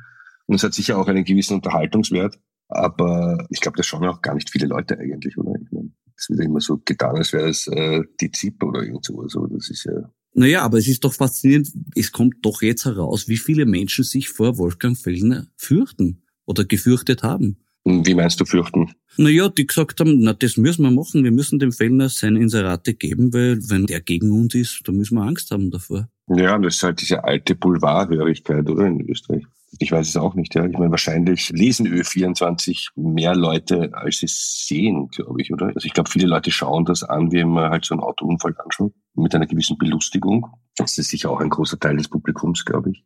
Und 0.45 0.55
es 0.55 0.63
hat 0.63 0.73
sicher 0.73 0.97
auch 0.97 1.07
einen 1.09 1.25
gewissen 1.25 1.55
Unterhaltungswert. 1.55 2.39
Aber 2.69 3.45
ich 3.49 3.59
glaube, 3.59 3.75
das 3.75 3.87
schauen 3.87 4.07
auch 4.07 4.21
gar 4.21 4.33
nicht 4.33 4.49
viele 4.49 4.67
Leute 4.67 4.97
eigentlich, 4.97 5.37
oder? 5.37 5.51
Ich 5.61 5.69
meine, 5.69 5.91
es 6.15 6.29
wird 6.29 6.39
immer 6.39 6.61
so 6.61 6.81
getan, 6.85 7.17
als 7.17 7.33
wäre 7.33 7.49
es 7.49 7.67
äh, 7.67 8.03
die 8.21 8.31
ZIP 8.31 8.63
oder 8.63 8.83
irgend 8.83 9.03
so. 9.03 9.19
Also 9.19 9.47
das 9.47 9.69
ist 9.69 9.83
ja 9.83 10.09
naja, 10.33 10.61
aber 10.61 10.77
es 10.77 10.87
ist 10.87 11.03
doch 11.03 11.11
faszinierend, 11.11 11.67
es 11.93 12.13
kommt 12.13 12.35
doch 12.43 12.61
jetzt 12.61 12.85
heraus, 12.85 13.27
wie 13.27 13.35
viele 13.35 13.65
Menschen 13.65 14.05
sich 14.05 14.29
vor 14.29 14.57
Wolfgang 14.57 14.97
Fellner 14.97 15.47
fürchten 15.57 16.23
oder 16.51 16.65
gefürchtet 16.65 17.23
haben. 17.23 17.57
Wie 17.83 18.13
meinst 18.13 18.39
du 18.39 18.45
fürchten? 18.45 18.93
Naja, 19.17 19.49
die 19.49 19.65
gesagt 19.65 19.99
haben, 19.99 20.19
na, 20.19 20.33
das 20.33 20.55
müssen 20.55 20.83
wir 20.83 20.91
machen. 20.91 21.23
Wir 21.23 21.31
müssen 21.31 21.57
dem 21.57 21.71
Fellner 21.71 22.09
seine 22.09 22.39
Inserate 22.39 22.93
geben, 22.93 23.33
weil 23.33 23.57
wenn 23.69 23.87
der 23.87 24.01
gegen 24.01 24.31
uns 24.31 24.53
ist, 24.53 24.81
da 24.85 24.91
müssen 24.91 25.15
wir 25.15 25.23
Angst 25.23 25.49
haben 25.49 25.71
davor. 25.71 26.07
Ja, 26.27 26.57
das 26.59 26.75
ist 26.75 26.83
halt 26.83 27.01
diese 27.01 27.23
alte 27.23 27.55
Boulevardhörigkeit, 27.55 28.69
oder, 28.69 28.85
in 28.85 29.09
Österreich. 29.09 29.43
Ich 29.79 29.91
weiß 29.91 30.07
es 30.07 30.17
auch 30.17 30.35
nicht, 30.35 30.53
ja. 30.53 30.65
Ich 30.65 30.77
meine, 30.77 30.91
wahrscheinlich 30.91 31.49
lesen 31.49 31.87
Ö24 31.87 32.89
mehr 32.95 33.35
Leute, 33.35 33.89
als 33.93 34.19
sie 34.19 34.27
sehen, 34.27 35.07
glaube 35.07 35.41
ich, 35.41 35.51
oder? 35.51 35.67
Also 35.67 35.85
ich 35.85 35.93
glaube, 35.93 36.09
viele 36.09 36.27
Leute 36.27 36.51
schauen 36.51 36.85
das 36.85 37.03
an, 37.03 37.31
wie 37.31 37.43
man 37.43 37.71
halt 37.71 37.85
so 37.85 37.95
einen 37.95 38.03
Autounfall 38.03 38.53
anschaut, 38.63 38.93
mit 39.15 39.33
einer 39.33 39.47
gewissen 39.47 39.77
Belustigung. 39.77 40.45
Das 40.75 40.97
ist 40.97 41.09
sicher 41.09 41.31
auch 41.31 41.39
ein 41.39 41.49
großer 41.49 41.79
Teil 41.79 41.97
des 41.97 42.09
Publikums, 42.09 42.63
glaube 42.65 42.91
ich. 42.91 43.03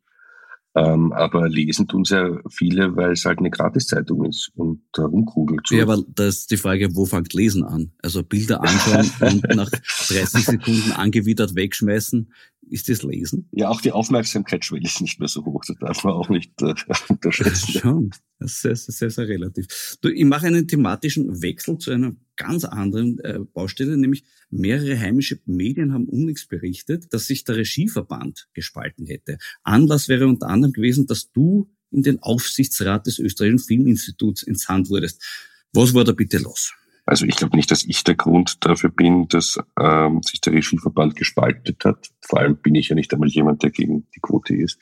Ähm, 0.77 1.13
aber 1.13 1.47
lesen 1.47 1.87
tun 1.87 2.03
sehr 2.03 2.41
viele, 2.49 2.97
weil 2.97 3.13
es 3.13 3.23
halt 3.23 3.39
eine 3.39 3.49
Gratiszeitung 3.49 4.25
ist 4.25 4.51
und 4.55 4.81
da 4.91 5.05
rumkugelt. 5.05 5.67
So. 5.67 5.75
Ja, 5.75 5.83
aber 5.83 6.03
da 6.13 6.27
ist 6.27 6.51
die 6.51 6.57
Frage, 6.57 6.93
wo 6.95 7.05
fängt 7.05 7.33
Lesen 7.33 7.63
an? 7.63 7.91
Also 8.01 8.23
Bilder 8.23 8.61
anschauen 8.61 9.09
und 9.21 9.55
nach 9.55 9.69
30 9.69 10.45
Sekunden 10.45 10.91
angewidert 10.91 11.55
wegschmeißen, 11.55 12.29
ist 12.69 12.89
das 12.89 13.03
Lesen? 13.03 13.47
Ja, 13.51 13.69
auch 13.69 13.79
die 13.79 13.91
Aufmerksamkeitsschwelle 13.91 14.83
ist 14.83 14.99
nicht 14.99 15.19
mehr 15.19 15.29
so 15.29 15.45
hoch, 15.45 15.63
das 15.65 15.77
darf 15.77 16.03
man 16.03 16.13
auch 16.13 16.29
nicht 16.29 16.61
äh, 16.61 16.73
unterschätzen. 17.07 17.79
Schon, 17.79 18.09
sehr, 18.39 18.75
sehr, 18.75 19.09
sehr 19.09 19.27
relativ. 19.27 19.97
Du, 20.01 20.09
ich 20.09 20.25
mache 20.25 20.47
einen 20.47 20.67
thematischen 20.67 21.41
Wechsel 21.41 21.77
zu 21.77 21.91
einer 21.91 22.15
ganz 22.35 22.65
anderen 22.65 23.19
äh, 23.19 23.39
Baustelle, 23.53 23.97
nämlich 23.97 24.23
mehrere 24.49 24.99
heimische 24.99 25.39
Medien 25.45 25.93
haben 25.93 26.05
unnichts 26.05 26.45
berichtet, 26.47 27.13
dass 27.13 27.27
sich 27.27 27.43
der 27.43 27.57
Regieverband 27.57 28.49
gespalten 28.53 29.05
hätte. 29.05 29.37
Anlass 29.63 30.09
wäre 30.09 30.27
unter 30.27 30.47
anderem 30.47 30.73
gewesen, 30.73 31.07
dass 31.07 31.31
du 31.31 31.69
in 31.91 32.03
den 32.03 32.21
Aufsichtsrat 32.21 33.07
des 33.07 33.19
österreichischen 33.19 33.59
Filminstituts 33.59 34.43
ins 34.43 34.67
Hand 34.67 34.89
wurdest. 34.89 35.23
Was 35.71 35.93
war 35.93 36.03
da 36.03 36.11
bitte 36.11 36.37
los? 36.37 36.73
Also 37.05 37.25
ich 37.25 37.35
glaube 37.35 37.55
nicht, 37.55 37.69
dass 37.69 37.83
ich 37.83 38.03
der 38.03 38.15
Grund 38.15 38.65
dafür 38.65 38.89
bin, 38.89 39.27
dass 39.27 39.59
ähm, 39.79 40.23
sich 40.23 40.41
der 40.41 40.53
Regieverband 40.53 41.15
gespaltet 41.15 41.85
hat. 41.85 42.09
Vor 42.21 42.39
allem 42.39 42.57
bin 42.57 42.73
ich 42.73 42.89
ja 42.89 42.95
nicht 42.95 43.13
einmal 43.13 43.29
jemand, 43.29 43.61
der 43.61 43.69
gegen 43.69 44.07
die 44.15 44.19
Quote 44.19 44.55
ist. 44.55 44.79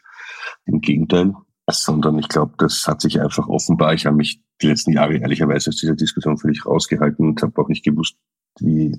Im 0.65 0.79
Gegenteil. 0.79 1.33
Sondern 1.69 2.19
ich 2.19 2.27
glaube, 2.27 2.53
das 2.57 2.85
hat 2.87 3.01
sich 3.01 3.21
einfach 3.21 3.47
offenbar, 3.47 3.93
ich 3.93 4.05
habe 4.05 4.17
mich 4.17 4.41
die 4.61 4.67
letzten 4.67 4.91
Jahre 4.91 5.17
ehrlicherweise 5.17 5.69
aus 5.69 5.77
dieser 5.77 5.95
Diskussion 5.95 6.37
völlig 6.37 6.65
rausgehalten 6.65 7.27
und 7.27 7.41
habe 7.41 7.61
auch 7.61 7.69
nicht 7.69 7.85
gewusst, 7.85 8.17
wie 8.59 8.91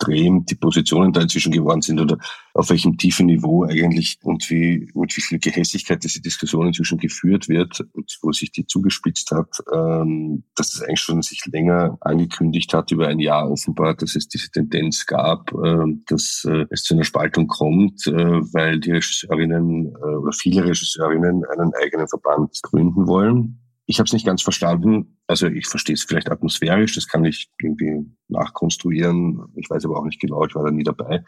extrem 0.00 0.44
die 0.46 0.54
Positionen 0.54 1.12
da 1.12 1.20
inzwischen 1.20 1.52
geworden 1.52 1.82
sind 1.82 2.00
oder 2.00 2.18
auf 2.54 2.70
welchem 2.70 2.96
tiefen 2.96 3.26
Niveau 3.26 3.64
eigentlich 3.64 4.18
und 4.22 4.48
wie 4.50 4.90
mit 4.94 5.16
wie 5.16 5.20
viel 5.20 5.38
Gehässigkeit 5.38 6.02
diese 6.02 6.20
Diskussion 6.20 6.68
inzwischen 6.68 6.98
geführt 6.98 7.48
wird 7.48 7.80
und 7.92 8.18
wo 8.22 8.32
sich 8.32 8.50
die 8.50 8.66
zugespitzt 8.66 9.30
hat, 9.30 9.48
ähm, 9.72 10.44
dass 10.56 10.74
es 10.74 10.82
eigentlich 10.82 11.00
schon 11.00 11.22
sich 11.22 11.44
länger 11.46 11.96
angekündigt 12.00 12.72
hat 12.74 12.90
über 12.90 13.08
ein 13.08 13.18
Jahr 13.18 13.50
offenbar, 13.50 13.94
dass 13.94 14.16
es 14.16 14.28
diese 14.28 14.50
Tendenz 14.50 15.06
gab, 15.06 15.52
äh, 15.52 15.84
dass 16.06 16.44
äh, 16.48 16.66
es 16.70 16.82
zu 16.82 16.94
einer 16.94 17.04
Spaltung 17.04 17.46
kommt, 17.46 18.06
äh, 18.06 18.12
weil 18.12 18.80
die 18.80 18.92
Regisseurinnen 18.92 19.86
äh, 19.86 20.16
oder 20.16 20.32
viele 20.32 20.64
Regisseurinnen 20.64 21.44
einen 21.44 21.72
eigenen 21.74 22.08
Verband 22.08 22.58
gründen 22.62 23.06
wollen 23.06 23.59
ich 23.90 23.98
habe 23.98 24.06
es 24.06 24.12
nicht 24.12 24.24
ganz 24.24 24.40
verstanden. 24.40 25.18
Also 25.26 25.48
ich 25.48 25.66
verstehe 25.66 25.94
es 25.94 26.04
vielleicht 26.04 26.30
atmosphärisch, 26.30 26.94
das 26.94 27.08
kann 27.08 27.24
ich 27.24 27.50
irgendwie 27.60 28.08
nachkonstruieren. 28.28 29.48
Ich 29.56 29.68
weiß 29.68 29.84
aber 29.84 29.98
auch 29.98 30.04
nicht 30.04 30.20
genau, 30.20 30.44
ich 30.44 30.54
war 30.54 30.64
da 30.64 30.70
nie 30.70 30.84
dabei. 30.84 31.24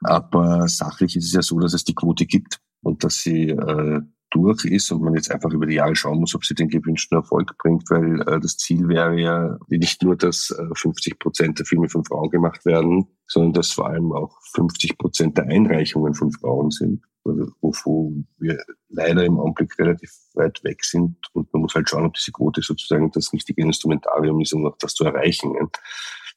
Aber 0.00 0.66
sachlich 0.66 1.14
ist 1.14 1.26
es 1.26 1.32
ja 1.34 1.42
so, 1.42 1.58
dass 1.60 1.74
es 1.74 1.84
die 1.84 1.94
Quote 1.94 2.24
gibt 2.24 2.58
und 2.82 3.04
dass 3.04 3.20
sie 3.20 3.50
äh, 3.50 4.00
durch 4.30 4.64
ist 4.64 4.90
und 4.92 5.02
man 5.02 5.14
jetzt 5.14 5.30
einfach 5.30 5.50
über 5.50 5.66
die 5.66 5.74
Jahre 5.74 5.94
schauen 5.94 6.20
muss, 6.20 6.34
ob 6.34 6.46
sie 6.46 6.54
den 6.54 6.70
gewünschten 6.70 7.18
Erfolg 7.18 7.54
bringt, 7.58 7.90
weil 7.90 8.22
äh, 8.22 8.40
das 8.40 8.56
Ziel 8.56 8.88
wäre 8.88 9.20
ja 9.20 9.58
nicht 9.68 10.02
nur, 10.02 10.16
dass 10.16 10.50
äh, 10.58 10.74
50 10.74 11.18
Prozent 11.18 11.58
der 11.58 11.66
Filme 11.66 11.90
von 11.90 12.04
Frauen 12.06 12.30
gemacht 12.30 12.64
werden, 12.64 13.08
sondern 13.26 13.52
dass 13.52 13.72
vor 13.72 13.88
allem 13.88 14.10
auch 14.12 14.38
50 14.54 14.96
Prozent 14.96 15.36
der 15.36 15.48
Einreichungen 15.48 16.14
von 16.14 16.32
Frauen 16.32 16.70
sind, 16.70 17.02
wovon 17.24 18.26
wir 18.38 18.62
leider 18.88 19.24
im 19.24 19.38
Augenblick 19.38 19.78
relativ 19.78 20.10
weit 20.34 20.62
weg 20.62 20.84
sind 20.84 21.16
und 21.32 21.52
man 21.52 21.62
muss 21.62 21.74
halt 21.74 21.88
schauen, 21.88 22.04
ob 22.04 22.14
diese 22.14 22.32
Quote 22.32 22.60
sozusagen 22.60 23.10
das 23.12 23.32
richtige 23.32 23.62
Instrumentarium 23.62 24.40
ist, 24.40 24.52
um 24.52 24.72
das 24.78 24.94
zu 24.94 25.04
erreichen. 25.04 25.54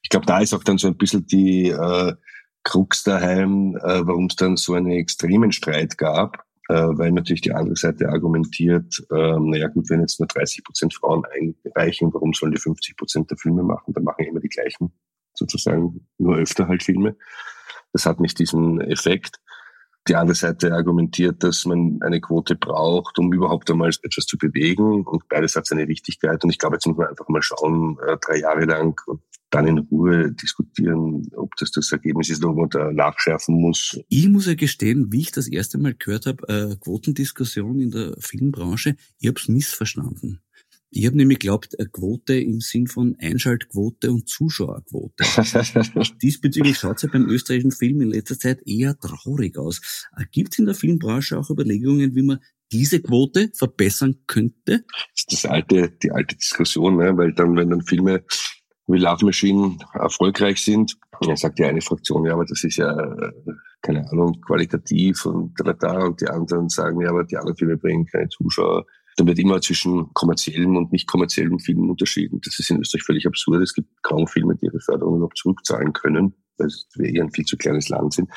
Ich 0.02 0.10
glaube, 0.10 0.26
da 0.26 0.40
ist 0.40 0.54
auch 0.54 0.64
dann 0.64 0.78
so 0.78 0.88
ein 0.88 0.98
bisschen 0.98 1.26
die 1.26 1.70
äh, 1.70 2.14
Krux 2.64 3.04
daheim, 3.04 3.76
äh, 3.78 4.06
warum 4.06 4.28
es 4.28 4.36
dann 4.36 4.58
so 4.58 4.74
einen 4.74 4.92
extremen 4.92 5.52
Streit 5.52 5.98
gab 5.98 6.48
äh, 6.70 6.74
weil 6.74 7.12
natürlich 7.12 7.42
die 7.42 7.54
andere 7.54 7.76
Seite 7.76 8.10
argumentiert, 8.10 9.04
ähm, 9.12 9.50
naja 9.50 9.68
gut, 9.68 9.90
wenn 9.90 10.02
jetzt 10.02 10.20
nur 10.20 10.28
30 10.28 10.64
Prozent 10.64 10.94
Frauen 10.94 11.24
einreichen, 11.26 12.14
warum 12.14 12.34
sollen 12.34 12.52
die 12.52 12.60
50 12.60 12.98
Prozent 12.98 13.32
der 13.32 13.38
Filme 13.38 13.64
machen? 13.64 13.94
Dann 13.94 14.04
machen 14.04 14.26
immer 14.26 14.40
die 14.40 14.50
gleichen, 14.50 14.92
sozusagen 15.34 16.08
nur 16.18 16.36
öfter 16.36 16.68
halt 16.68 16.84
Filme. 16.84 17.16
Das 17.94 18.06
hat 18.06 18.20
nicht 18.20 18.38
diesen 18.40 18.82
Effekt. 18.82 19.40
Die 20.08 20.16
andere 20.16 20.36
Seite 20.36 20.74
argumentiert, 20.74 21.44
dass 21.44 21.66
man 21.66 22.00
eine 22.02 22.22
Quote 22.22 22.56
braucht, 22.56 23.20
um 23.20 23.34
überhaupt 23.34 23.70
einmal 23.70 23.90
etwas 23.90 24.26
zu 24.26 24.38
bewegen. 24.38 25.06
Und 25.06 25.28
beides 25.30 25.56
hat 25.56 25.66
seine 25.66 25.88
Richtigkeit. 25.88 26.44
Und 26.44 26.50
ich 26.50 26.60
glaube, 26.60 26.76
jetzt 26.76 26.88
muss 26.88 26.98
man 26.98 27.08
einfach 27.08 27.28
mal 27.28 27.42
schauen, 27.42 27.98
äh, 28.08 28.18
drei 28.18 28.40
Jahre 28.40 28.66
lang 28.66 29.00
und 29.08 29.22
dann 29.50 29.68
in 29.68 29.78
Ruhe 29.78 30.32
diskutieren, 30.32 31.30
ob 31.36 31.56
das 31.56 31.72
das 31.72 31.92
Ergebnis 31.92 32.30
ist 32.30 32.44
ob 32.44 32.58
man 32.58 32.70
da 32.70 32.92
nachschärfen 32.92 33.56
muss. 33.56 34.00
Ich 34.10 34.28
muss 34.28 34.46
ja 34.46 34.56
gestehen, 34.56 35.12
wie 35.12 35.22
ich 35.22 35.32
das 35.32 35.48
erste 35.48 35.78
Mal 35.78 35.94
gehört 35.94 36.26
habe, 36.26 36.48
äh, 36.50 36.76
Quotendiskussion 36.76 37.80
in 37.80 37.92
der 37.92 38.16
Filmbranche, 38.20 38.96
ich 39.20 39.28
habe 39.28 39.40
es 39.40 39.48
missverstanden. 39.48 40.42
Ich 40.90 41.06
habe 41.06 41.18
nämlich 41.18 41.40
geglaubt, 41.40 41.78
eine 41.78 41.90
Quote 41.90 42.36
im 42.36 42.62
Sinn 42.62 42.88
von 42.88 43.18
Einschaltquote 43.20 44.12
und 44.12 44.30
Zuschauerquote. 44.30 45.24
Diesbezüglich 46.22 46.78
schaut 46.78 46.98
es 46.98 47.02
ja 47.04 47.10
beim 47.12 47.28
österreichischen 47.28 47.72
Film 47.72 48.02
in 48.02 48.12
letzter 48.12 48.40
Zeit 48.40 48.66
eher 48.66 48.98
traurig 48.98 49.58
aus. 49.58 50.08
Äh, 50.16 50.26
Gibt 50.32 50.54
es 50.54 50.60
in 50.60 50.66
der 50.66 50.76
Filmbranche 50.76 51.38
auch 51.38 51.50
Überlegungen, 51.50 52.16
wie 52.16 52.24
man 52.24 52.40
diese 52.72 53.02
Quote 53.02 53.52
verbessern 53.54 54.16
könnte? 54.28 54.86
Das 55.16 55.26
ist 55.28 55.34
das 55.34 55.46
alte, 55.46 55.90
die 56.02 56.12
alte 56.12 56.36
Diskussion, 56.36 56.98
ne? 56.98 57.18
weil 57.18 57.34
dann, 57.34 57.56
wenn 57.58 57.70
dann 57.70 57.82
Filme 57.82 58.24
wie 58.88 59.00
Love 59.00 59.26
Machine 59.26 59.78
erfolgreich 59.94 60.64
sind, 60.64 60.98
ja, 61.22 61.36
sagt 61.36 61.60
ja 61.60 61.68
eine 61.68 61.82
Fraktion, 61.82 62.26
ja, 62.26 62.34
aber 62.34 62.46
das 62.46 62.64
ist 62.64 62.78
ja, 62.78 62.98
äh, 62.98 63.32
keine 63.82 64.10
Ahnung, 64.10 64.40
qualitativ 64.42 65.26
und 65.26 65.54
da, 65.60 65.74
da, 65.74 66.06
und 66.06 66.22
die 66.22 66.28
anderen 66.28 66.70
sagen, 66.70 67.02
ja, 67.02 67.10
aber 67.10 67.26
die 67.26 67.38
anderen 67.38 67.58
Filme 67.58 67.78
bringen 67.78 68.06
keine 68.06 68.30
Zuschauer. 68.30 68.86
Dann 69.18 69.28
wird 69.28 69.40
immer 69.40 69.60
zwischen 69.62 70.14
kommerziellen 70.14 70.78
und 70.78 70.92
nicht 70.92 71.08
kommerziellen 71.08 71.60
Filmen 71.60 71.90
unterschieden. 71.90 72.40
Das 72.44 72.60
ist 72.60 72.70
in 72.70 72.80
Österreich 72.80 73.04
völlig 73.04 73.28
absurd. 73.28 73.62
Es 73.62 73.74
gibt 73.74 74.02
kaum 74.04 74.28
Filme, 74.28 74.56
die 74.56 74.68
ihre 74.68 74.80
Förderung 74.80 75.18
überhaupt 75.18 75.38
zurückzahlen 75.38 75.92
können, 75.92 76.34
weil 76.58 76.70
wir 76.96 77.14
eher 77.14 77.24
ein 77.24 77.32
viel 77.32 77.46
zu 77.46 77.58
kleines 77.58 77.90
Land 77.90 78.14
sind. 78.14 78.30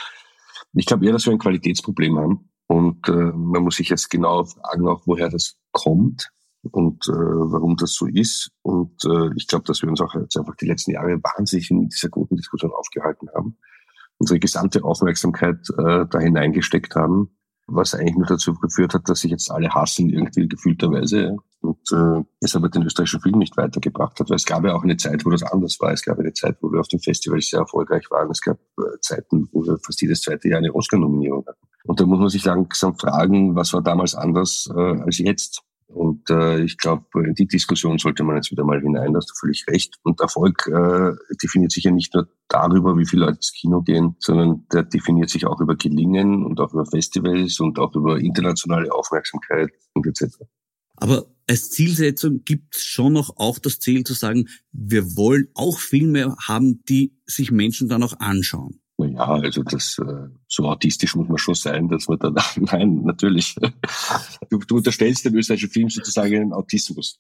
Ich 0.73 0.87
glaube 0.87 1.05
eher, 1.05 1.13
dass 1.13 1.27
wir 1.27 1.33
ein 1.33 1.39
Qualitätsproblem 1.39 2.19
haben. 2.19 2.51
Und 2.67 3.09
äh, 3.09 3.13
man 3.13 3.63
muss 3.63 3.77
sich 3.77 3.89
jetzt 3.89 4.11
genau 4.11 4.45
fragen, 4.45 4.89
auch 4.89 5.03
woher 5.05 5.29
das 5.29 5.57
kommt 5.73 6.31
und 6.71 7.07
äh, 7.09 7.13
warum 7.13 7.77
das 7.77 7.95
so 7.95 8.07
ist. 8.07 8.51
Und 8.63 9.05
äh, 9.05 9.31
ich 9.37 9.49
glaube, 9.49 9.65
dass 9.65 9.83
wir 9.83 9.89
uns 9.89 10.01
auch 10.01 10.15
jetzt 10.15 10.37
einfach 10.39 10.57
die 10.57 10.67
letzten 10.67 10.93
Jahre 10.93 11.21
wahnsinnig 11.23 11.71
in 11.71 11.89
dieser 11.89 12.09
guten 12.09 12.37
Diskussion 12.37 12.73
aufgehalten 12.73 13.29
haben, 13.35 13.59
unsere 14.19 14.39
gesamte 14.39 14.85
Aufmerksamkeit 14.85 15.59
äh, 15.79 16.07
da 16.09 16.19
hineingesteckt 16.19 16.95
haben, 16.95 17.37
was 17.71 17.95
eigentlich 17.95 18.17
nur 18.17 18.27
dazu 18.27 18.55
geführt 18.55 18.95
hat, 18.95 19.09
dass 19.09 19.21
sich 19.21 19.31
jetzt 19.31 19.51
alle 19.51 19.71
hassen 19.71 20.09
irgendwie 20.11 20.49
gefühlterweise 20.49 21.37
und 21.61 21.79
äh, 21.93 22.25
es 22.41 22.57
aber 22.57 22.69
den 22.69 22.85
österreichischen 22.85 23.21
Film 23.21 23.39
nicht 23.39 23.57
weitergebracht 23.57 24.19
hat, 24.19 24.31
weil 24.31 24.37
es 24.37 24.47
gab 24.47 24.65
ja 24.65 24.75
auch 24.75 24.83
eine 24.83 24.97
Zeit, 24.97 25.25
wo 25.25 25.31
das 25.31 25.43
anders 25.43 25.79
war. 25.81 25.93
Es 25.93 26.03
gab 26.03 26.19
eine 26.19 26.33
Zeit, 26.33 26.57
wo 26.61 26.73
wir 26.73 26.81
auf 26.81 26.89
dem 26.89 27.01
Festival 27.01 27.41
sehr 27.41 27.61
erfolgreich 27.61 28.11
waren. 28.11 28.31
Es 28.31 28.41
gab 28.41 28.59
äh, 28.79 28.99
Zeiten, 29.03 29.49
wo 29.53 29.63
wir 29.65 29.79
fast 29.79 30.01
jedes 30.01 30.23
zweite 30.23 30.49
Jahr 30.49 30.59
eine 30.59 30.75
Oscar-Nominierung 30.75 31.47
hatten. 31.47 31.67
Und 31.85 32.01
da 32.01 32.07
muss 32.07 32.19
man 32.19 32.29
sich 32.29 32.45
langsam 32.45 32.97
fragen, 32.97 33.55
was 33.55 33.73
war 33.73 33.83
damals 33.83 34.15
anders 34.15 34.69
äh, 34.75 35.01
als 35.03 35.19
jetzt? 35.19 35.63
Und 35.93 36.31
äh, 36.31 36.63
ich 36.63 36.79
glaube, 36.79 37.27
in 37.27 37.35
die 37.35 37.47
Diskussion 37.47 37.99
sollte 37.99 38.23
man 38.23 38.37
jetzt 38.37 38.51
wieder 38.51 38.65
mal 38.65 38.81
hinein, 38.81 39.15
hast 39.17 39.31
du 39.31 39.35
völlig 39.35 39.67
recht. 39.69 39.97
Und 40.03 40.21
Erfolg 40.21 40.67
äh, 40.69 41.13
definiert 41.43 41.73
sich 41.73 41.85
ja 41.85 41.91
nicht 41.91 42.15
nur 42.15 42.29
darüber, 42.49 42.97
wie 42.97 43.07
viele 43.07 43.27
Leute 43.27 43.37
ins 43.37 43.53
Kino 43.53 43.83
gehen, 43.83 44.17
sondern 44.21 44.67
der 44.73 44.85
definiert 44.85 45.31
sich 45.31 45.47
auch 45.47 45.61
über 45.61 45.75
Gelingen 45.75 46.45
und 46.45 46.61
auch 46.61 46.73
über 46.73 46.87
Festivals 46.87 47.59
und 47.59 47.79
auch 47.79 47.95
über 47.95 48.19
internationale 48.19 48.93
Aufmerksamkeit 48.93 49.71
und 49.95 50.07
etc. 50.07 50.39
Aber 50.97 51.27
als 51.49 51.71
Zielsetzung 51.71 52.45
gibt 52.45 52.77
es 52.77 52.85
schon 52.85 53.15
noch 53.15 53.37
auch 53.37 53.59
das 53.59 53.81
Ziel 53.81 54.05
zu 54.05 54.15
sagen, 54.15 54.49
wir 54.71 55.17
wollen 55.17 55.49
auch 55.55 55.79
Filme 55.79 56.37
haben, 56.47 56.85
die 56.89 57.17
sich 57.27 57.51
Menschen 57.51 57.89
dann 57.89 58.03
auch 58.05 58.21
anschauen. 58.21 58.81
Ja, 59.09 59.27
also 59.27 59.63
das 59.63 59.99
äh, 59.99 60.29
so 60.49 60.65
autistisch 60.65 61.15
muss 61.15 61.29
man 61.29 61.39
schon 61.39 61.55
sein, 61.55 61.89
dass 61.89 62.09
man 62.09 62.19
dann 62.19 62.35
nein, 62.57 63.03
natürlich. 63.05 63.55
Du, 64.51 64.59
du 64.59 64.77
unterstellst 64.77 65.25
dem 65.25 65.35
österreichischen 65.35 65.71
Film 65.71 65.91
sozusagen 65.91 66.35
einen 66.35 66.53
Autismus. 66.53 67.19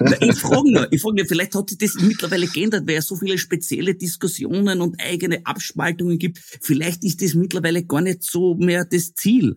Na, 0.00 0.20
ich 0.20 0.38
frage 0.38 0.70
nur, 0.70 0.92
ich 0.92 1.00
frage 1.00 1.16
nur, 1.16 1.26
vielleicht 1.26 1.54
hat 1.54 1.70
sich 1.70 1.78
das 1.78 1.94
mittlerweile 2.00 2.46
geändert, 2.46 2.86
weil 2.86 2.96
es 2.96 3.06
so 3.06 3.16
viele 3.16 3.38
spezielle 3.38 3.94
Diskussionen 3.94 4.80
und 4.80 5.00
eigene 5.00 5.44
Abspaltungen 5.44 6.18
gibt. 6.18 6.38
Vielleicht 6.38 7.04
ist 7.04 7.22
das 7.22 7.34
mittlerweile 7.34 7.84
gar 7.84 8.00
nicht 8.00 8.22
so 8.22 8.54
mehr 8.54 8.84
das 8.84 9.14
Ziel. 9.14 9.54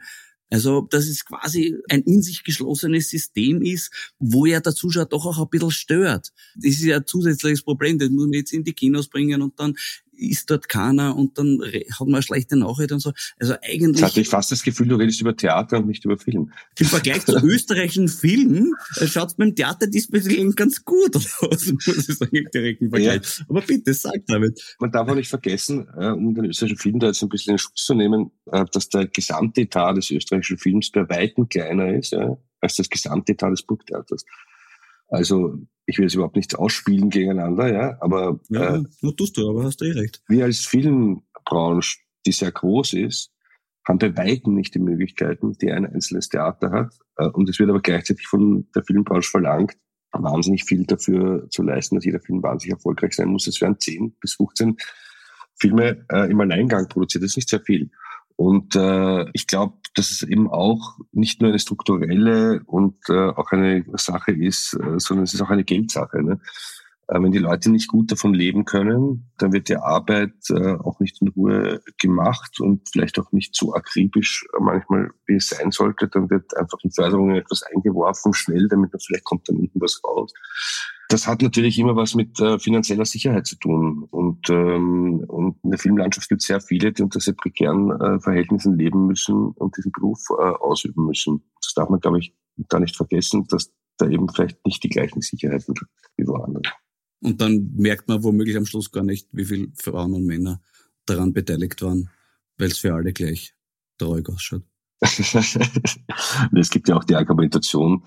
Also, 0.51 0.81
dass 0.81 1.07
es 1.07 1.25
quasi 1.25 1.75
ein 1.89 2.03
in 2.03 2.21
sich 2.21 2.43
geschlossenes 2.43 3.09
System 3.09 3.61
ist, 3.61 4.13
wo 4.19 4.45
ja 4.45 4.59
der 4.59 4.75
Zuschauer 4.75 5.05
doch 5.05 5.25
auch 5.25 5.39
ein 5.39 5.49
bisschen 5.49 5.71
stört. 5.71 6.29
Das 6.55 6.71
ist 6.71 6.83
ja 6.83 6.97
ein 6.97 7.07
zusätzliches 7.07 7.63
Problem, 7.63 7.97
das 7.97 8.09
muss 8.09 8.25
man 8.25 8.33
jetzt 8.33 8.53
in 8.53 8.63
die 8.63 8.73
Kinos 8.73 9.07
bringen 9.07 9.41
und 9.41 9.59
dann 9.59 9.73
ist 10.17 10.49
dort 10.49 10.69
keiner 10.69 11.15
und 11.15 11.37
dann 11.37 11.59
hat 11.63 11.99
man 11.99 12.15
eine 12.15 12.23
schlechte 12.23 12.57
Nachricht 12.57 12.91
und 12.91 12.99
so. 12.99 13.11
Also 13.39 13.55
eigentlich. 13.61 14.01
Jetzt 14.01 14.03
hatte 14.03 14.21
ich 14.21 14.29
fast 14.29 14.51
das 14.51 14.63
Gefühl, 14.63 14.87
du 14.87 14.95
redest 14.95 15.21
über 15.21 15.35
Theater 15.35 15.77
und 15.77 15.87
nicht 15.87 16.05
über 16.05 16.17
Film. 16.17 16.51
Im 16.77 16.85
Vergleich 16.85 17.25
zu 17.25 17.37
österreichischen 17.43 18.07
Filmen 18.07 18.73
äh, 18.97 19.07
schaut 19.07 19.29
es 19.29 19.35
beim 19.35 19.55
Theater 19.55 19.87
diesbezüglich 19.87 20.55
ganz 20.55 20.83
gut 20.83 21.15
aus, 21.15 21.31
muss 21.41 22.09
ich 22.09 22.17
sagen, 22.17 22.47
im 22.79 22.89
Vergleich. 22.89 23.39
Ja. 23.39 23.45
Aber 23.49 23.61
bitte, 23.61 23.93
sag 23.93 24.25
damit. 24.27 24.75
Man 24.79 24.91
darf 24.91 25.07
auch 25.07 25.15
nicht 25.15 25.29
vergessen, 25.29 25.87
äh, 25.97 26.07
um 26.07 26.33
den 26.33 26.45
österreichischen 26.45 26.79
Film 26.79 26.99
da 26.99 27.07
jetzt 27.07 27.21
ein 27.21 27.29
bisschen 27.29 27.53
in 27.53 27.57
Schutz 27.57 27.85
zu 27.85 27.93
nehmen, 27.93 28.31
äh, 28.51 28.65
dass 28.71 28.89
der 28.89 29.07
gesamte 29.07 29.61
Etat 29.61 29.93
des 29.93 30.11
österreichischen 30.11 30.57
Films 30.57 30.91
bei 30.91 31.07
Weitem 31.09 31.49
kleiner 31.49 31.93
ist 31.93 32.15
als 32.61 32.75
das 32.75 32.89
gesamte 32.89 33.33
Etat 33.33 33.51
des 33.51 33.63
Burgtheaters. 33.63 34.25
Also 35.07 35.59
ich 35.85 35.97
will 35.99 36.07
es 36.07 36.15
überhaupt 36.15 36.35
nicht 36.35 36.55
ausspielen 36.55 37.09
gegeneinander, 37.09 37.71
ja, 37.71 37.97
aber 38.01 38.39
ja, 38.49 38.77
äh, 38.77 39.13
tust 39.15 39.37
du, 39.37 39.49
aber 39.49 39.63
hast 39.63 39.81
du 39.81 39.85
eh 39.85 39.91
recht. 39.91 40.21
Wir 40.27 40.45
als 40.45 40.59
Filmbranche, 40.65 41.99
die 42.25 42.31
sehr 42.31 42.51
groß 42.51 42.93
ist, 42.93 43.31
haben 43.87 43.99
bei 43.99 44.17
weitem 44.17 44.55
nicht 44.55 44.73
die 44.73 44.79
Möglichkeiten, 44.79 45.53
die 45.53 45.71
ein 45.71 45.85
einzelnes 45.85 46.29
Theater 46.29 46.71
hat. 46.71 46.97
Äh, 47.17 47.27
und 47.27 47.49
es 47.49 47.59
wird 47.59 47.69
aber 47.69 47.81
gleichzeitig 47.81 48.27
von 48.27 48.67
der 48.73 48.83
Filmbranche 48.83 49.29
verlangt, 49.29 49.77
wahnsinnig 50.11 50.63
viel 50.63 50.85
dafür 50.85 51.47
zu 51.49 51.61
leisten, 51.61 51.95
dass 51.95 52.05
jeder 52.05 52.19
Film 52.19 52.41
wahnsinnig 52.41 52.73
erfolgreich 52.73 53.13
sein 53.13 53.27
muss. 53.27 53.47
Es 53.47 53.61
werden 53.61 53.79
10 53.79 54.15
bis 54.19 54.33
15 54.33 54.77
Filme 55.57 56.05
äh, 56.11 56.31
im 56.31 56.39
Alleingang 56.39 56.87
produziert. 56.87 57.23
Das 57.23 57.31
ist 57.31 57.37
nicht 57.37 57.49
sehr 57.49 57.61
viel. 57.61 57.91
Und 58.35 58.75
äh, 58.75 59.29
ich 59.33 59.47
glaube, 59.47 59.77
dass 59.95 60.11
es 60.11 60.21
eben 60.21 60.49
auch 60.49 60.97
nicht 61.11 61.41
nur 61.41 61.49
eine 61.49 61.59
strukturelle 61.59 62.61
und 62.65 62.95
äh, 63.09 63.29
auch 63.29 63.51
eine 63.51 63.85
Sache 63.93 64.31
ist, 64.31 64.73
äh, 64.73 64.99
sondern 64.99 65.23
es 65.23 65.33
ist 65.33 65.41
auch 65.41 65.49
eine 65.49 65.63
Geldsache. 65.63 66.21
Ne? 66.21 66.39
Äh, 67.07 67.21
wenn 67.21 67.31
die 67.31 67.39
Leute 67.39 67.71
nicht 67.71 67.87
gut 67.87 68.11
davon 68.11 68.33
leben 68.33 68.65
können, 68.65 69.29
dann 69.37 69.53
wird 69.53 69.69
die 69.69 69.77
Arbeit 69.77 70.33
äh, 70.49 70.75
auch 70.75 70.99
nicht 70.99 71.21
in 71.21 71.29
Ruhe 71.29 71.81
gemacht 71.97 72.59
und 72.59 72.87
vielleicht 72.91 73.19
auch 73.19 73.31
nicht 73.31 73.55
so 73.55 73.73
akribisch 73.73 74.45
manchmal, 74.59 75.11
wie 75.27 75.35
es 75.35 75.49
sein 75.49 75.71
sollte. 75.71 76.07
Dann 76.07 76.29
wird 76.29 76.55
einfach 76.57 76.79
in 76.83 76.91
Förderungen 76.91 77.35
etwas 77.35 77.63
eingeworfen, 77.63 78.33
schnell, 78.33 78.67
damit 78.67 78.91
man 78.91 78.99
vielleicht 78.99 79.23
kommt 79.23 79.47
dann 79.49 79.57
unten 79.57 79.81
was 79.81 80.01
raus. 80.03 80.33
Das 81.09 81.27
hat 81.27 81.43
natürlich 81.43 81.77
immer 81.77 81.95
was 81.95 82.15
mit 82.15 82.39
äh, 82.39 82.57
finanzieller 82.57 83.05
Sicherheit 83.05 83.45
zu 83.45 83.57
tun. 83.57 84.07
Und, 84.09 84.49
ähm, 84.49 85.23
und 85.27 85.57
in 85.63 85.69
der 85.69 85.79
Filmlandschaft 85.79 86.29
gibt 86.29 86.41
es 86.41 86.47
sehr 86.47 86.61
viele, 86.61 86.91
die 86.91 87.03
unter 87.03 87.19
sehr 87.19 87.35
prekären 87.35 87.91
äh, 87.91 88.19
Verhältnissen 88.19 88.77
leben 88.77 89.05
müssen 89.05 89.49
und 89.51 89.77
diesen 89.77 89.91
Beruf 89.91 90.19
äh, 90.31 90.41
ausüben 90.41 91.05
müssen. 91.05 91.43
Das 91.61 91.73
darf 91.75 91.89
man, 91.89 91.99
glaube 91.99 92.19
ich, 92.19 92.35
da 92.69 92.79
nicht 92.79 92.95
vergessen, 92.95 93.45
dass 93.49 93.71
da 93.97 94.07
eben 94.07 94.27
vielleicht 94.29 94.65
nicht 94.65 94.83
die 94.83 94.89
gleichen 94.89 95.21
Sicherheiten 95.21 95.75
wie 96.17 96.27
woanders. 96.27 96.71
Und 97.21 97.41
dann 97.41 97.71
merkt 97.75 98.07
man 98.07 98.23
womöglich 98.23 98.57
am 98.57 98.65
Schluss 98.65 98.91
gar 98.91 99.03
nicht, 99.03 99.27
wie 99.31 99.45
viele 99.45 99.67
Frauen 99.75 100.13
und 100.13 100.25
Männer 100.25 100.61
daran 101.05 101.33
beteiligt 101.33 101.81
waren, 101.81 102.09
weil 102.57 102.67
es 102.67 102.77
für 102.77 102.93
alle 102.93 103.13
gleich 103.13 103.55
traurig 103.97 104.29
ausschaut. 104.29 104.63
es 105.01 106.69
gibt 106.69 106.87
ja 106.87 106.95
auch 106.95 107.03
die 107.03 107.15
Argumentation, 107.15 108.05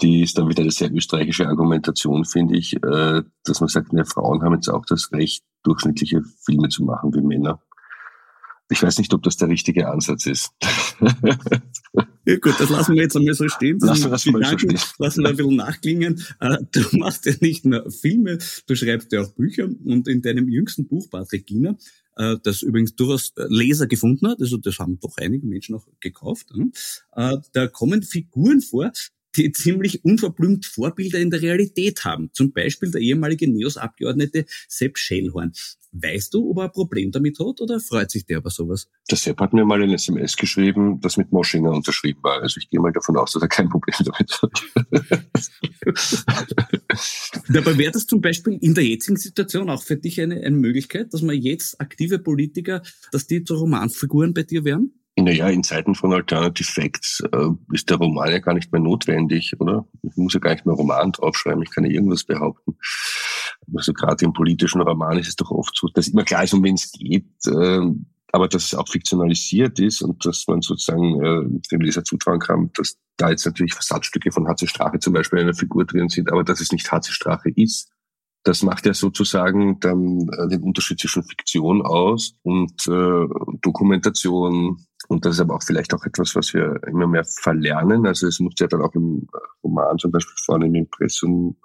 die 0.00 0.22
ist 0.22 0.38
dann 0.38 0.48
wieder 0.48 0.62
eine 0.62 0.70
sehr 0.70 0.92
österreichische 0.92 1.46
Argumentation, 1.46 2.24
finde 2.24 2.56
ich, 2.56 2.76
äh, 2.76 3.22
dass 3.44 3.60
man 3.60 3.68
sagt, 3.68 3.92
ne, 3.92 4.04
Frauen 4.04 4.42
haben 4.42 4.54
jetzt 4.54 4.68
auch 4.68 4.86
das 4.86 5.10
Recht, 5.12 5.44
durchschnittliche 5.64 6.22
Filme 6.44 6.68
zu 6.68 6.84
machen 6.84 7.12
wie 7.14 7.20
Männer. 7.20 7.60
Ich 8.70 8.82
weiß 8.82 8.98
nicht, 8.98 9.12
ob 9.14 9.22
das 9.22 9.36
der 9.36 9.48
richtige 9.48 9.88
Ansatz 9.88 10.26
ist. 10.26 10.50
Ja 12.28 12.36
gut, 12.36 12.54
das 12.58 12.68
lassen 12.68 12.94
wir 12.94 13.02
jetzt 13.02 13.16
einmal 13.16 13.32
so 13.32 13.48
stehen. 13.48 13.78
Lassen 13.80 14.04
wir 14.04 14.10
das 14.10 14.26
mal 14.26 14.44
so 14.44 14.58
stehen. 14.58 14.78
Lassen 14.98 15.22
wir 15.22 15.30
ein 15.30 15.36
bisschen 15.36 15.56
nachklingen. 15.56 16.22
Äh, 16.40 16.58
du 16.72 16.98
machst 16.98 17.24
ja 17.24 17.32
nicht 17.40 17.64
nur 17.64 17.90
Filme, 17.90 18.38
du 18.66 18.74
schreibst 18.74 19.12
ja 19.12 19.22
auch 19.22 19.32
Bücher 19.32 19.64
und 19.64 20.06
in 20.06 20.20
deinem 20.20 20.48
jüngsten 20.48 20.86
Buch, 20.86 21.08
Patrick 21.10 21.46
Giener, 21.46 21.78
äh, 22.16 22.36
das 22.42 22.60
übrigens 22.60 22.94
durchaus 22.96 23.32
Leser 23.48 23.86
gefunden 23.86 24.28
hat, 24.28 24.40
also 24.40 24.58
das 24.58 24.78
haben 24.78 25.00
doch 25.00 25.16
einige 25.16 25.46
Menschen 25.46 25.74
auch 25.74 25.86
gekauft, 26.00 26.52
äh, 27.16 27.36
da 27.52 27.66
kommen 27.66 28.02
Figuren 28.02 28.60
vor, 28.60 28.92
die 29.36 29.52
ziemlich 29.52 30.04
unverblümt 30.04 30.66
Vorbilder 30.66 31.18
in 31.18 31.30
der 31.30 31.42
Realität 31.42 32.04
haben. 32.04 32.30
Zum 32.32 32.52
Beispiel 32.52 32.90
der 32.90 33.00
ehemalige 33.00 33.50
NEOS-Abgeordnete 33.50 34.46
Sepp 34.68 34.98
Schellhorn. 34.98 35.52
Weißt 35.92 36.34
du, 36.34 36.50
ob 36.50 36.58
er 36.58 36.64
ein 36.64 36.72
Problem 36.72 37.10
damit 37.10 37.38
hat 37.38 37.62
oder 37.62 37.80
freut 37.80 38.10
sich 38.10 38.26
der 38.26 38.38
über 38.38 38.50
sowas? 38.50 38.88
Der 39.10 39.16
Sepp 39.16 39.40
hat 39.40 39.54
mir 39.54 39.64
mal 39.64 39.82
ein 39.82 39.90
SMS 39.90 40.36
geschrieben, 40.36 41.00
das 41.00 41.16
mit 41.16 41.32
Moschinger 41.32 41.70
unterschrieben 41.70 42.22
war. 42.22 42.42
Also 42.42 42.58
ich 42.58 42.68
gehe 42.68 42.78
mal 42.78 42.92
davon 42.92 43.16
aus, 43.16 43.32
dass 43.32 43.42
er 43.42 43.48
kein 43.48 43.70
Problem 43.70 43.96
damit 43.98 44.42
hat. 44.42 44.52
Dabei 47.48 47.78
wäre 47.78 47.92
das 47.92 48.06
zum 48.06 48.20
Beispiel 48.20 48.58
in 48.60 48.74
der 48.74 48.84
jetzigen 48.84 49.16
Situation 49.16 49.70
auch 49.70 49.82
für 49.82 49.96
dich 49.96 50.20
eine, 50.20 50.42
eine 50.42 50.56
Möglichkeit, 50.56 51.14
dass 51.14 51.22
man 51.22 51.36
jetzt 51.36 51.80
aktive 51.80 52.18
Politiker, 52.18 52.82
dass 53.10 53.26
die 53.26 53.42
zu 53.42 53.54
Romanfiguren 53.54 54.34
bei 54.34 54.42
dir 54.42 54.64
wären? 54.64 54.92
Naja, 55.24 55.48
in 55.48 55.64
Zeiten 55.64 55.94
von 55.94 56.12
Alternative 56.12 56.70
Facts 56.70 57.22
äh, 57.32 57.48
ist 57.72 57.90
der 57.90 57.96
Roman 57.96 58.30
ja 58.30 58.38
gar 58.38 58.54
nicht 58.54 58.70
mehr 58.72 58.80
notwendig, 58.80 59.52
oder? 59.58 59.86
Ich 60.02 60.16
muss 60.16 60.34
ja 60.34 60.40
gar 60.40 60.52
nicht 60.52 60.64
mehr 60.64 60.74
Roman 60.74 61.12
draufschreiben, 61.12 61.62
ich 61.62 61.70
kann 61.70 61.84
ja 61.84 61.90
irgendwas 61.90 62.24
behaupten. 62.24 62.76
Also 63.74 63.92
gerade 63.92 64.24
im 64.24 64.32
politischen 64.32 64.80
Roman 64.80 65.18
ist 65.18 65.28
es 65.28 65.36
doch 65.36 65.50
oft 65.50 65.76
so, 65.76 65.88
dass 65.88 66.08
immer 66.08 66.24
klar 66.24 66.44
ist, 66.44 66.54
um 66.54 66.62
wen 66.62 66.74
es 66.74 66.92
geht, 66.92 67.26
äh, 67.46 67.80
aber 68.32 68.48
dass 68.48 68.64
es 68.64 68.74
auch 68.74 68.88
fiktionalisiert 68.88 69.80
ist 69.80 70.02
und 70.02 70.24
dass 70.24 70.46
man 70.46 70.62
sozusagen 70.62 71.24
äh, 71.24 71.60
dem 71.70 71.80
Leser 71.80 72.04
zutrauen 72.04 72.40
kann, 72.40 72.70
dass 72.74 72.96
da 73.16 73.30
jetzt 73.30 73.46
natürlich 73.46 73.74
Versatzstücke 73.74 74.30
von 74.30 74.46
Hatze 74.46 74.68
Strache 74.68 74.98
zum 75.00 75.12
Beispiel 75.12 75.40
in 75.40 75.46
einer 75.46 75.54
Figur 75.54 75.84
drin 75.84 76.08
sind, 76.08 76.30
aber 76.30 76.44
dass 76.44 76.60
es 76.60 76.72
nicht 76.72 76.90
Hatze 76.92 77.12
Strache 77.12 77.50
ist. 77.56 77.90
Das 78.48 78.62
macht 78.62 78.86
ja 78.86 78.94
sozusagen 78.94 79.78
dann 79.78 80.26
äh, 80.38 80.48
den 80.48 80.62
Unterschied 80.62 80.98
zwischen 80.98 81.22
Fiktion 81.22 81.82
aus 81.82 82.32
und 82.44 82.72
äh, 82.86 83.26
Dokumentation, 83.60 84.86
und 85.08 85.26
das 85.26 85.34
ist 85.34 85.40
aber 85.40 85.56
auch 85.56 85.62
vielleicht 85.62 85.92
auch 85.92 86.02
etwas, 86.06 86.34
was 86.34 86.54
wir 86.54 86.80
immer 86.86 87.06
mehr 87.06 87.24
verlernen. 87.24 88.06
Also 88.06 88.26
es 88.26 88.40
muss 88.40 88.54
ja 88.58 88.66
dann 88.66 88.80
auch 88.80 88.94
im 88.94 89.26
Roman 89.62 89.98
zum 89.98 90.12
Beispiel 90.12 90.34
vorne 90.46 90.64
im 90.64 90.76
Impressum 90.76 91.56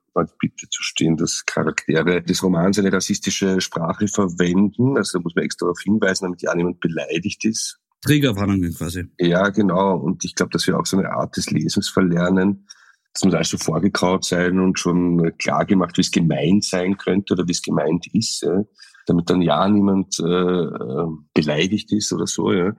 bitte 0.41 0.67
zu 0.69 0.83
stehen, 0.83 1.15
dass 1.15 1.45
Charaktere 1.45 2.21
des 2.21 2.43
Romans 2.43 2.77
eine 2.77 2.91
rassistische 2.91 3.61
Sprache 3.61 4.09
verwenden. 4.09 4.97
Also 4.97 5.19
da 5.19 5.23
muss 5.23 5.35
man 5.35 5.45
extra 5.45 5.67
darauf 5.67 5.79
hinweisen, 5.81 6.25
damit 6.25 6.41
ja 6.41 6.53
niemand 6.53 6.81
beleidigt 6.81 7.45
ist. 7.45 7.79
Trägerwarnungen 8.01 8.73
quasi. 8.73 9.05
Ja, 9.17 9.47
genau. 9.47 9.95
Und 9.95 10.25
ich 10.25 10.35
glaube, 10.35 10.51
dass 10.51 10.67
wir 10.67 10.77
auch 10.77 10.85
so 10.85 10.97
eine 10.97 11.11
Art 11.11 11.37
des 11.37 11.49
Lesens 11.49 11.87
verlernen. 11.87 12.67
Das 13.13 13.23
muss 13.23 13.33
alles 13.33 13.49
so 13.49 13.57
vorgekraut 13.57 14.25
sein 14.25 14.59
und 14.59 14.79
schon 14.79 15.37
klar 15.37 15.65
gemacht, 15.65 15.97
wie 15.97 16.01
es 16.01 16.11
gemeint 16.11 16.63
sein 16.63 16.97
könnte 16.97 17.33
oder 17.33 17.47
wie 17.47 17.51
es 17.51 17.61
gemeint 17.61 18.07
ist, 18.13 18.41
ja. 18.41 18.63
damit 19.05 19.29
dann 19.29 19.41
ja 19.41 19.67
niemand 19.67 20.19
äh, 20.19 21.05
beleidigt 21.33 21.91
ist 21.91 22.11
oder 22.11 22.25
so. 22.25 22.51
Ja. 22.51 22.75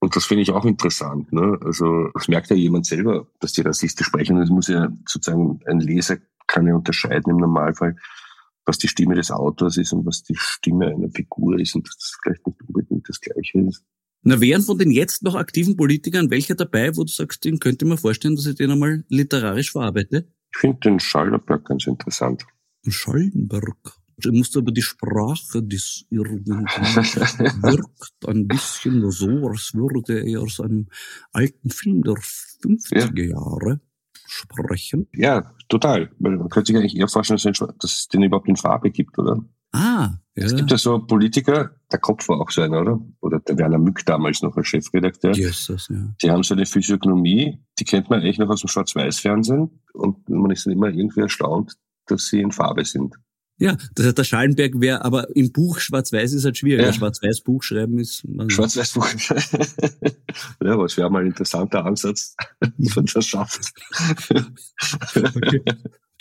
Und 0.00 0.14
das 0.14 0.24
finde 0.24 0.42
ich 0.42 0.50
auch 0.52 0.64
interessant. 0.64 1.32
Ne? 1.32 1.58
Also 1.64 2.08
das 2.14 2.28
merkt 2.28 2.50
ja 2.50 2.56
jemand 2.56 2.86
selber, 2.86 3.26
dass 3.40 3.52
die 3.52 3.62
rassistisch 3.62 4.06
sprechen. 4.06 4.38
Es 4.38 4.50
muss 4.50 4.68
ja 4.68 4.88
sozusagen 5.06 5.60
ein 5.66 5.80
Leser 5.80 6.18
kann 6.48 6.66
ja 6.66 6.74
unterscheiden 6.74 7.30
im 7.30 7.36
Normalfall, 7.36 7.94
was 8.64 8.78
die 8.78 8.88
Stimme 8.88 9.14
des 9.14 9.30
Autors 9.30 9.76
ist 9.76 9.92
und 9.92 10.04
was 10.06 10.22
die 10.22 10.34
Stimme 10.36 10.86
einer 10.86 11.10
Figur 11.10 11.58
ist 11.58 11.74
und 11.74 11.86
dass 11.86 11.96
das 11.96 12.18
vielleicht 12.22 12.46
nicht 12.46 12.60
unbedingt 12.62 13.08
das 13.08 13.20
Gleiche 13.20 13.60
ist. 13.60 13.84
Na, 14.22 14.40
wären 14.40 14.62
von 14.62 14.78
den 14.78 14.90
jetzt 14.90 15.22
noch 15.22 15.34
aktiven 15.34 15.76
Politikern 15.76 16.30
welcher 16.30 16.54
dabei, 16.54 16.96
wo 16.96 17.04
du 17.04 17.12
sagst, 17.12 17.44
den 17.44 17.60
könnte 17.60 17.84
man 17.84 17.98
vorstellen, 17.98 18.36
dass 18.36 18.46
ich 18.46 18.56
den 18.56 18.70
einmal 18.70 19.04
literarisch 19.08 19.72
verarbeite? 19.72 20.28
Ich 20.52 20.60
finde 20.60 20.80
den 20.80 21.00
Schallenberg 21.00 21.64
ganz 21.64 21.86
interessant. 21.86 22.44
Schallenberg? 22.86 23.76
Du 24.20 24.32
musst 24.32 24.56
aber 24.56 24.72
die 24.72 24.82
Sprache 24.82 25.62
des 25.62 26.04
irgendwie 26.10 26.50
wirkt 27.62 28.26
ein 28.26 28.48
bisschen 28.48 29.08
so, 29.12 29.28
als 29.48 29.72
würde 29.74 30.28
er 30.28 30.40
aus 30.40 30.60
einem 30.60 30.88
alten 31.32 31.70
Film 31.70 32.02
der 32.02 32.14
50er 32.14 33.16
ja. 33.16 33.30
Jahre 33.30 33.80
sprechen. 34.26 35.06
Ja, 35.14 35.54
total. 35.68 36.10
Man 36.18 36.48
könnte 36.48 36.72
sich 36.72 36.76
eigentlich 36.76 36.96
eher 36.96 37.08
vorstellen, 37.08 37.38
dass 37.78 37.92
es 37.92 38.08
den 38.08 38.24
überhaupt 38.24 38.48
in 38.48 38.56
Farbe 38.56 38.90
gibt, 38.90 39.16
oder? 39.18 39.44
Ah, 39.72 40.14
ja. 40.34 40.44
Es 40.44 40.56
gibt 40.56 40.70
ja 40.70 40.78
so 40.78 40.98
Politiker, 41.00 41.72
der 41.90 41.98
Kopf 41.98 42.28
war 42.28 42.40
auch 42.40 42.50
so 42.50 42.62
einer, 42.62 42.80
oder? 42.80 43.00
Oder 43.20 43.40
der 43.40 43.58
Werner 43.58 43.78
Mück 43.78 44.06
damals 44.06 44.40
noch 44.42 44.56
als 44.56 44.68
Chefredakteur. 44.68 45.34
Jesus, 45.34 45.88
ja. 45.88 46.14
Die 46.22 46.30
haben 46.30 46.42
so 46.42 46.54
eine 46.54 46.64
Physiognomie, 46.64 47.58
die 47.78 47.84
kennt 47.84 48.08
man 48.08 48.22
echt 48.22 48.38
noch 48.38 48.48
aus 48.48 48.60
dem 48.60 48.68
Schwarz-Weiß-Fernsehen 48.68 49.70
und 49.92 50.28
man 50.28 50.50
ist 50.50 50.66
dann 50.66 50.72
immer 50.72 50.88
irgendwie 50.88 51.20
erstaunt, 51.20 51.74
dass 52.06 52.26
sie 52.26 52.40
in 52.40 52.52
Farbe 52.52 52.84
sind. 52.84 53.16
Ja, 53.60 53.76
das 53.96 54.06
heißt, 54.06 54.18
der 54.18 54.24
Schallenberg 54.24 54.80
wäre, 54.80 55.04
aber 55.04 55.34
im 55.34 55.50
Buch 55.50 55.80
Schwarz-Weiß 55.80 56.32
ist 56.32 56.44
halt 56.44 56.56
schwierig. 56.56 56.86
Ja. 56.86 56.92
Schwarz-Weiß-Buch 56.92 57.64
schreiben 57.64 57.98
ist. 57.98 58.24
Schwarz-Weiß-Buch. 58.46 59.08
ja, 60.62 60.72
aber 60.72 60.84
es 60.84 60.96
wäre 60.96 61.10
mal 61.10 61.22
ein 61.22 61.28
interessanter 61.28 61.84
Ansatz, 61.84 62.36
wie 62.76 62.90
man 62.94 63.06
das 63.06 63.26
schafft. 63.26 63.72
okay. 65.16 65.62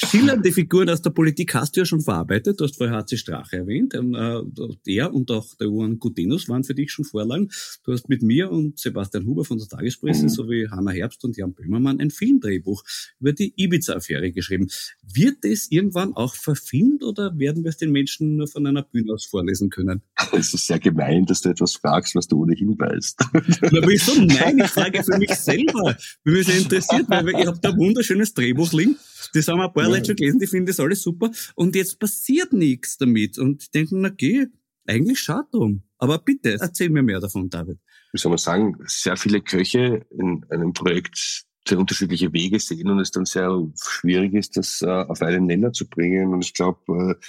Schillernde 0.06 0.52
Figuren 0.52 0.90
aus 0.92 1.02
der 1.02 1.10
Politik 1.10 1.56
hast 1.56 1.76
du 1.76 1.82
ja 1.82 1.86
schon 1.86 2.02
verarbeitet. 2.02 2.60
Du 2.60 2.66
hast 2.66 2.78
vorher 2.78 2.98
HC 2.98 3.18
Strache 3.18 3.58
erwähnt. 3.58 3.96
Ähm, 3.96 4.14
äh, 4.14 4.42
der 4.86 5.12
und 5.12 5.32
auch 5.32 5.56
der 5.56 5.68
Johann 5.68 5.98
Gutenus 5.98 6.48
waren 6.48 6.64
für 6.64 6.76
dich 6.76 6.92
schon 6.92 7.04
Vorlagen. 7.04 7.50
Du 7.84 7.94
hast 7.94 8.08
mit 8.08 8.22
mir 8.22 8.52
und 8.52 8.78
Sebastian 8.78 9.26
Huber 9.26 9.44
von 9.44 9.58
der 9.58 9.68
Tagespresse 9.68 10.24
mhm. 10.24 10.30
sowie 10.30 10.68
Hanna 10.70 10.92
Herbst 10.92 11.24
und 11.24 11.36
Jan 11.36 11.54
Böhmermann 11.54 12.00
ein 12.00 12.12
Filmdrehbuch 12.12 12.84
über 13.20 13.34
die 13.34 13.54
Ibiza-Affäre 13.56 14.32
geschrieben. 14.32 14.68
Wird 15.02 15.44
es 15.44 15.72
irgendwann 15.72 16.14
auch 16.14 16.36
verfilmt 16.36 17.04
oder 17.04 17.40
werden 17.40 17.64
wir 17.64 17.70
es 17.70 17.78
den 17.78 17.92
Menschen 17.92 18.36
nur 18.36 18.48
von 18.48 18.68
einer 18.68 18.84
Bühne 18.84 19.14
aus 19.14 19.26
vorlesen 19.26 19.70
können? 19.70 20.04
Es 20.38 20.54
ist 20.54 20.68
sehr 20.68 20.78
gemein, 20.78 21.26
dass 21.26 21.42
du 21.42 21.50
etwas 21.50 21.76
fragst, 21.76 22.14
was 22.14 22.28
du 22.28 22.44
ohnehin 22.44 22.78
weißt. 22.78 23.20
Na, 23.34 23.42
wieso? 23.88 24.14
Nein, 24.22 24.60
ich 24.60 24.68
frage 24.68 25.04
für 25.04 25.18
mich 25.18 25.34
selber. 25.34 25.98
Bin 26.24 26.36
mich 26.36 26.46
sehr 26.46 26.58
interessiert, 26.60 27.06
weil 27.08 27.30
ich 27.30 27.48
habe 27.48 27.58
da 27.60 27.70
ein 27.70 27.78
wunderschönes 27.78 28.34
Drehbuch 28.36 28.72
liegen 28.74 28.98
das 29.38 29.48
haben 29.48 29.62
ein 29.62 29.74
paar 29.74 29.84
ja. 29.84 29.90
Leute 29.90 30.08
schon 30.08 30.16
gelesen, 30.16 30.40
die 30.40 30.48
finden 30.48 30.68
das 30.68 30.80
alles 30.80 31.02
super. 31.02 31.32
Und 31.56 31.76
jetzt 31.76 32.00
passiert 32.00 32.54
nichts 32.54 32.98
damit. 32.98 33.38
Und 33.38 33.74
denken, 33.74 34.02
na 34.02 34.10
geh, 34.10 34.48
eigentlich 34.86 35.20
schade 35.20 35.48
drum. 35.52 35.84
Aber 35.98 36.20
bitte, 36.20 36.58
erzähl 36.60 36.90
mir 36.90 37.04
mehr 37.04 37.20
davon, 37.20 37.50
David. 37.50 37.80
Wie 38.12 38.18
soll 38.20 38.30
man 38.30 38.38
sagen, 38.38 38.78
sehr 38.86 39.18
viele 39.18 39.42
Köche 39.42 40.06
in 40.12 40.46
einem 40.50 40.74
Projekt 40.74 41.46
sehr 41.68 41.80
unterschiedliche 41.80 42.32
Wege 42.34 42.60
sehen 42.60 42.90
und 42.90 43.00
es 43.00 43.12
dann 43.12 43.26
sehr 43.26 43.52
schwierig 43.82 44.34
ist, 44.34 44.58
das 44.58 44.82
äh, 44.82 44.88
auf 44.88 45.22
einen 45.22 45.46
Nenner 45.46 45.74
zu 45.74 45.88
bringen. 45.88 46.34
Und 46.34 46.46
ich 46.46 46.54
glaube, 46.54 46.80
äh, 47.20 47.26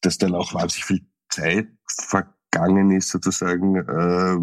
dass 0.00 0.18
dann 0.18 0.34
auch 0.34 0.54
wahnsinnig 0.54 0.84
viel 0.84 1.06
Zeit 1.28 1.68
vergangen 1.86 2.90
ist, 2.90 3.10
sozusagen, 3.10 3.76
äh, 3.76 4.38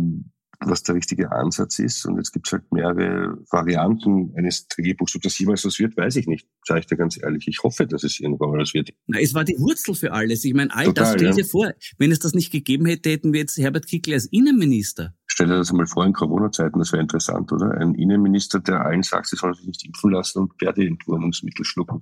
was 0.59 0.83
der 0.83 0.95
richtige 0.95 1.31
Ansatz 1.31 1.79
ist. 1.79 2.05
Und 2.05 2.17
jetzt 2.17 2.31
gibt 2.31 2.47
es 2.47 2.53
halt 2.53 2.71
mehrere 2.71 3.37
Varianten 3.51 4.33
eines 4.35 4.67
Drehbuchs. 4.67 5.15
Ob 5.15 5.21
das 5.21 5.37
jemals 5.37 5.65
was 5.65 5.79
wird, 5.79 5.95
weiß 5.95 6.15
ich 6.15 6.27
nicht, 6.27 6.47
sage 6.65 6.81
ich 6.81 6.85
dir 6.87 6.97
ganz 6.97 7.21
ehrlich. 7.21 7.47
Ich 7.47 7.61
hoffe, 7.63 7.85
dass 7.85 8.03
es 8.03 8.19
irgendwann 8.19 8.49
mal 8.49 8.59
was 8.59 8.73
wird. 8.73 8.89
Na, 9.07 9.19
es 9.19 9.33
war 9.33 9.43
die 9.43 9.57
Wurzel 9.59 9.95
für 9.95 10.11
alles. 10.11 10.43
Ich 10.43 10.53
meine, 10.53 10.73
all 10.73 10.85
Total, 10.85 11.03
das 11.03 11.13
stell 11.13 11.31
dir 11.31 11.41
ja. 11.41 11.47
vor. 11.47 11.71
Wenn 11.97 12.11
es 12.11 12.19
das 12.19 12.33
nicht 12.33 12.51
gegeben 12.51 12.85
hätte, 12.85 13.09
hätten 13.09 13.33
wir 13.33 13.41
jetzt 13.41 13.57
Herbert 13.57 13.87
Kickl 13.87 14.13
als 14.13 14.25
Innenminister. 14.25 15.13
Stell 15.37 15.49
dir 15.49 15.57
das 15.57 15.69
einmal 15.69 15.85
vor 15.85 16.03
in 16.03 16.13
Corona-Zeiten, 16.13 16.79
das 16.79 16.91
wäre 16.91 17.03
interessant, 17.03 17.51
oder? 17.51 17.69
Ein 17.77 17.93
Innenminister, 17.93 18.59
der 18.59 18.83
allen 18.83 19.03
sagt, 19.03 19.27
sie 19.27 19.35
sollen 19.35 19.53
sich 19.53 19.67
nicht 19.67 19.85
impfen 19.85 20.09
lassen 20.09 20.39
und 20.39 20.53
Pferdeentwurmungsmittel 20.57 21.63
schlucken. 21.63 22.01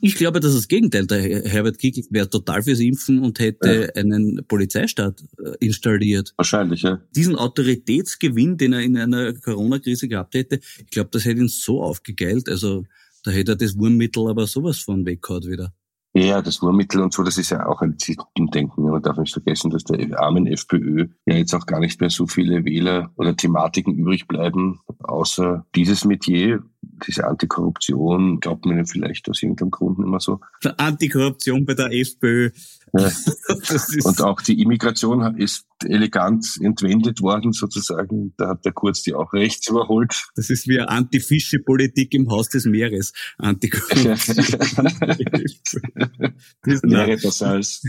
Ich 0.00 0.14
glaube, 0.14 0.40
dass 0.40 0.54
das 0.54 0.66
Gegenteil. 0.66 1.06
Der 1.06 1.20
Herbert 1.20 1.78
Kickl 1.78 2.04
wäre 2.08 2.30
total 2.30 2.62
fürs 2.62 2.80
Impfen 2.80 3.18
und 3.18 3.40
hätte 3.40 3.92
ja. 3.94 4.00
einen 4.00 4.42
Polizeistaat 4.48 5.22
äh, 5.38 5.52
installiert. 5.60 6.32
Wahrscheinlich, 6.38 6.80
ja. 6.80 6.98
Diesen 7.14 7.36
Autoritätsgewinn, 7.36 8.56
den 8.56 8.72
er 8.72 8.80
in 8.80 8.96
einer 8.96 9.34
Corona-Krise 9.34 10.08
gehabt 10.08 10.34
hätte, 10.34 10.60
ich 10.78 10.90
glaube, 10.90 11.10
das 11.12 11.26
hätte 11.26 11.42
ihn 11.42 11.48
so 11.48 11.82
aufgegeilt. 11.82 12.48
Also 12.48 12.84
da 13.22 13.32
hätte 13.32 13.52
er 13.52 13.56
das 13.56 13.76
Wurmmittel 13.76 14.30
aber 14.30 14.46
sowas 14.46 14.78
von 14.78 15.04
weggehauen 15.04 15.44
wieder. 15.44 15.74
Ja, 16.18 16.40
das 16.40 16.62
Wurmmittel 16.62 17.02
und 17.02 17.12
so, 17.12 17.22
das 17.22 17.36
ist 17.36 17.50
ja 17.50 17.66
auch 17.66 17.82
ein 17.82 17.98
Denken. 18.38 18.84
Man 18.84 19.02
darf 19.02 19.18
nicht 19.18 19.34
vergessen, 19.34 19.70
dass 19.70 19.84
der 19.84 20.18
armen 20.18 20.46
FPÖ 20.46 21.08
ja 21.26 21.34
jetzt 21.34 21.54
auch 21.54 21.66
gar 21.66 21.78
nicht 21.78 22.00
mehr 22.00 22.08
so 22.08 22.26
viele 22.26 22.64
Wähler 22.64 23.10
oder 23.16 23.36
Thematiken 23.36 23.94
übrig 23.94 24.26
bleiben, 24.26 24.80
außer 25.00 25.66
dieses 25.74 26.06
Metier, 26.06 26.62
diese 27.06 27.26
Antikorruption, 27.26 28.40
glaubt 28.40 28.64
man 28.66 28.78
ja 28.78 28.84
vielleicht 28.84 29.28
aus 29.28 29.42
irgendeinem 29.42 29.70
Grund 29.70 29.98
immer 29.98 30.20
so. 30.20 30.40
Antikorruption 30.76 31.64
bei 31.64 31.74
der 31.74 31.92
FPÖ. 31.92 32.50
Ja. 32.92 33.10
und 34.04 34.20
auch 34.22 34.40
die 34.40 34.60
Immigration 34.62 35.36
ist 35.36 35.66
elegant 35.84 36.58
entwendet 36.60 37.20
worden, 37.20 37.52
sozusagen. 37.52 38.32
Da 38.36 38.48
hat 38.48 38.64
der 38.64 38.72
Kurz 38.72 39.02
die 39.02 39.14
auch 39.14 39.32
rechts 39.32 39.68
überholt. 39.68 40.28
Das 40.34 40.50
ist 40.50 40.68
wie 40.68 40.78
eine 40.78 40.88
Antifische-Politik 40.88 42.14
im 42.14 42.30
Haus 42.30 42.48
des 42.48 42.64
Meeres. 42.64 43.12
Antikorruption. 43.38 44.16
Meere 46.84 47.16
das 47.22 47.38
Salz. 47.38 47.82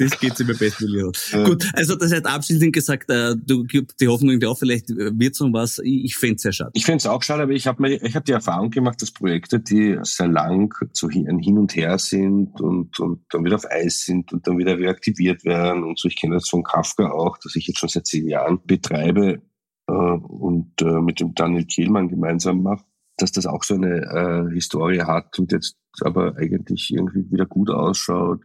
Das 0.00 0.18
geht 0.18 0.40
immer 0.40 0.54
bestmöglich 0.54 0.90
ja. 1.32 1.44
Gut, 1.44 1.66
also 1.74 1.94
das 1.94 2.12
hat 2.12 2.26
abschließend 2.26 2.72
gesagt, 2.72 3.10
äh, 3.10 3.36
du 3.36 3.64
gibst 3.64 4.00
die 4.00 4.08
Hoffnung 4.08 4.42
auch 4.44 4.58
vielleicht 4.58 4.88
wird 4.88 5.34
so 5.34 5.52
was. 5.52 5.80
Ich 5.84 6.16
fände 6.16 6.36
es 6.36 6.42
sehr 6.42 6.52
schade. 6.52 6.70
Ich 6.74 6.86
fände 6.86 6.98
es 6.98 7.06
auch 7.06 7.22
schade, 7.22 7.42
aber 7.42 7.52
ich 7.52 7.66
habe 7.66 7.90
ich 7.90 8.16
hab 8.16 8.24
die 8.24 8.32
Erfahrung 8.32 8.70
gemacht, 8.70 9.00
dass 9.02 9.10
Projekte, 9.10 9.60
die 9.60 9.98
sehr 10.02 10.28
lang 10.28 10.74
so 10.92 11.08
ein 11.08 11.38
Hin 11.38 11.58
und 11.58 11.76
Her 11.76 11.98
sind 11.98 12.60
und, 12.60 12.98
und 12.98 13.24
dann 13.30 13.44
wieder 13.44 13.56
auf 13.56 13.70
Eis 13.70 14.04
sind 14.04 14.32
und 14.32 14.46
dann 14.46 14.58
wieder 14.58 14.78
reaktiviert 14.78 15.44
werden 15.44 15.84
und 15.84 15.98
so, 15.98 16.08
ich 16.08 16.16
kenne 16.16 16.34
das 16.34 16.48
von 16.48 16.62
Kafka 16.62 17.10
auch, 17.10 17.36
dass 17.38 17.56
ich 17.56 17.66
jetzt 17.66 17.78
schon 17.78 17.88
seit 17.88 18.06
zehn 18.06 18.26
Jahren 18.26 18.60
betreibe 18.64 19.42
äh, 19.86 19.92
und 19.92 20.80
äh, 20.80 21.00
mit 21.00 21.20
dem 21.20 21.34
Daniel 21.34 21.66
Kehlmann 21.66 22.08
gemeinsam 22.08 22.62
mache, 22.62 22.84
dass 23.18 23.32
das 23.32 23.46
auch 23.46 23.62
so 23.64 23.74
eine 23.74 24.48
äh, 24.48 24.54
Historie 24.54 25.02
hat 25.02 25.38
und 25.38 25.52
jetzt 25.52 25.76
aber 26.00 26.36
eigentlich 26.36 26.90
irgendwie 26.90 27.30
wieder 27.30 27.46
gut 27.46 27.70
ausschaut 27.70 28.40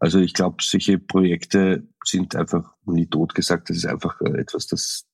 also 0.00 0.18
ich 0.18 0.34
glaube, 0.34 0.56
solche 0.60 0.98
Projekte 0.98 1.86
sind 2.04 2.34
einfach 2.34 2.74
nie 2.84 3.06
tot 3.06 3.34
gesagt. 3.34 3.70
Das 3.70 3.76
ist 3.76 3.86
einfach 3.86 4.20
äh, 4.20 4.38
etwas, 4.38 4.66
das, 4.66 5.06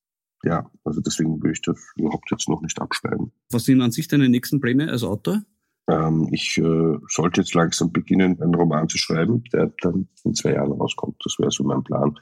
ja, 0.42 0.70
also 0.84 1.00
deswegen 1.00 1.40
würde 1.42 1.52
ich 1.52 1.62
das 1.62 1.78
überhaupt 1.96 2.30
jetzt 2.30 2.48
noch 2.48 2.62
nicht 2.62 2.80
abschreiben. 2.80 3.32
Was 3.50 3.64
sind 3.64 3.80
an 3.82 3.92
sich 3.92 4.08
deine 4.08 4.28
nächsten 4.28 4.60
Pläne 4.60 4.90
als 4.90 5.02
Autor? 5.02 5.42
Ähm, 5.88 6.28
ich 6.32 6.56
äh, 6.58 6.96
sollte 7.08 7.40
jetzt 7.40 7.54
langsam 7.54 7.92
beginnen, 7.92 8.40
einen 8.40 8.54
Roman 8.54 8.88
zu 8.88 8.98
schreiben, 8.98 9.44
der 9.52 9.72
dann 9.82 10.08
in 10.24 10.34
zwei 10.34 10.52
Jahren 10.52 10.72
rauskommt. 10.72 11.16
Das 11.24 11.38
wäre 11.38 11.50
so 11.50 11.64
mein 11.64 11.82
Plan. 11.82 12.16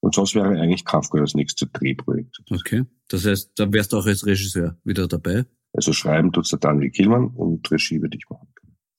Und 0.00 0.14
sonst 0.14 0.34
wäre 0.34 0.48
eigentlich 0.58 0.84
Kafka 0.84 1.18
das 1.18 1.34
nächste 1.34 1.66
Drehprojekt. 1.66 2.40
Okay. 2.50 2.84
Das 3.08 3.26
heißt, 3.26 3.52
da 3.56 3.70
wärst 3.72 3.92
du 3.92 3.98
auch 3.98 4.06
als 4.06 4.24
Regisseur 4.24 4.78
wieder 4.84 5.06
dabei? 5.08 5.44
Also 5.72 5.92
schreiben 5.92 6.32
tut's 6.32 6.50
der 6.50 6.58
Daniel 6.58 6.90
Kielmann 6.90 7.28
und 7.28 7.70
Regie 7.70 8.00
würde 8.00 8.16
ich 8.16 8.28
machen. 8.28 8.48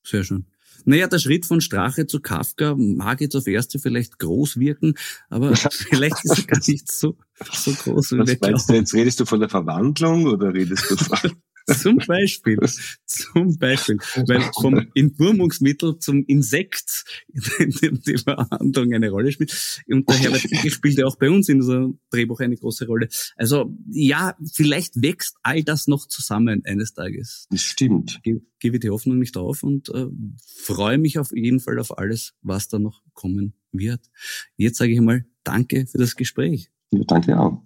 Sehr 0.05 0.23
schön. 0.23 0.45
Naja, 0.85 1.07
der 1.07 1.19
Schritt 1.19 1.45
von 1.45 1.61
Strache 1.61 2.07
zu 2.07 2.19
Kafka 2.19 2.75
mag 2.75 3.21
jetzt 3.21 3.35
auf 3.35 3.47
erste 3.47 3.79
vielleicht 3.79 4.19
groß 4.19 4.57
wirken, 4.57 4.95
aber 5.29 5.55
vielleicht 5.71 6.23
ist 6.23 6.39
er 6.39 6.45
gar 6.45 6.61
nicht 6.67 6.91
so, 6.91 7.17
so 7.51 7.71
groß. 7.71 8.13
Wie 8.13 8.19
Was 8.19 8.37
meinst 8.39 8.69
du, 8.69 8.73
jetzt 8.73 8.93
redest 8.93 9.19
du 9.19 9.25
von 9.25 9.39
der 9.39 9.49
Verwandlung 9.49 10.25
oder 10.25 10.53
redest 10.53 10.89
du 10.89 10.95
von... 10.97 11.31
Zum 11.79 11.97
Beispiel. 12.07 12.57
Zum 13.05 13.57
Beispiel. 13.57 13.97
Weil 14.27 14.41
vom 14.59 14.87
Entwurmungsmittel 14.95 15.99
zum 15.99 16.23
Insekt 16.25 17.05
in 17.59 18.01
die 18.01 18.17
Verhandlung 18.17 18.93
eine 18.93 19.09
Rolle 19.09 19.31
spielt. 19.31 19.83
Und 19.87 20.09
der 20.09 20.17
Herbert 20.17 20.41
spielt 20.71 20.97
ja 20.97 21.05
auch 21.05 21.17
bei 21.17 21.29
uns 21.29 21.49
in 21.49 21.59
unserem 21.61 21.99
Drehbuch 22.09 22.39
eine 22.39 22.55
große 22.55 22.85
Rolle. 22.85 23.07
Also 23.35 23.75
ja, 23.89 24.35
vielleicht 24.53 25.01
wächst 25.01 25.37
all 25.43 25.63
das 25.63 25.87
noch 25.87 26.07
zusammen 26.07 26.63
eines 26.65 26.93
Tages. 26.93 27.47
Das 27.49 27.61
stimmt. 27.61 28.19
Ich 28.23 28.35
gebe 28.59 28.79
die 28.79 28.89
Hoffnung 28.89 29.19
nicht 29.19 29.37
auf 29.37 29.63
und 29.63 29.89
äh, 29.89 30.07
freue 30.45 30.97
mich 30.97 31.19
auf 31.19 31.31
jeden 31.33 31.59
Fall 31.59 31.79
auf 31.79 31.97
alles, 31.97 32.33
was 32.41 32.67
da 32.67 32.79
noch 32.79 33.01
kommen 33.13 33.53
wird. 33.71 34.09
Jetzt 34.57 34.77
sage 34.77 34.93
ich 34.93 35.01
mal 35.01 35.25
Danke 35.43 35.87
für 35.87 35.97
das 35.97 36.15
Gespräch. 36.15 36.69
Ja, 36.91 37.03
danke 37.05 37.39
auch. 37.39 37.63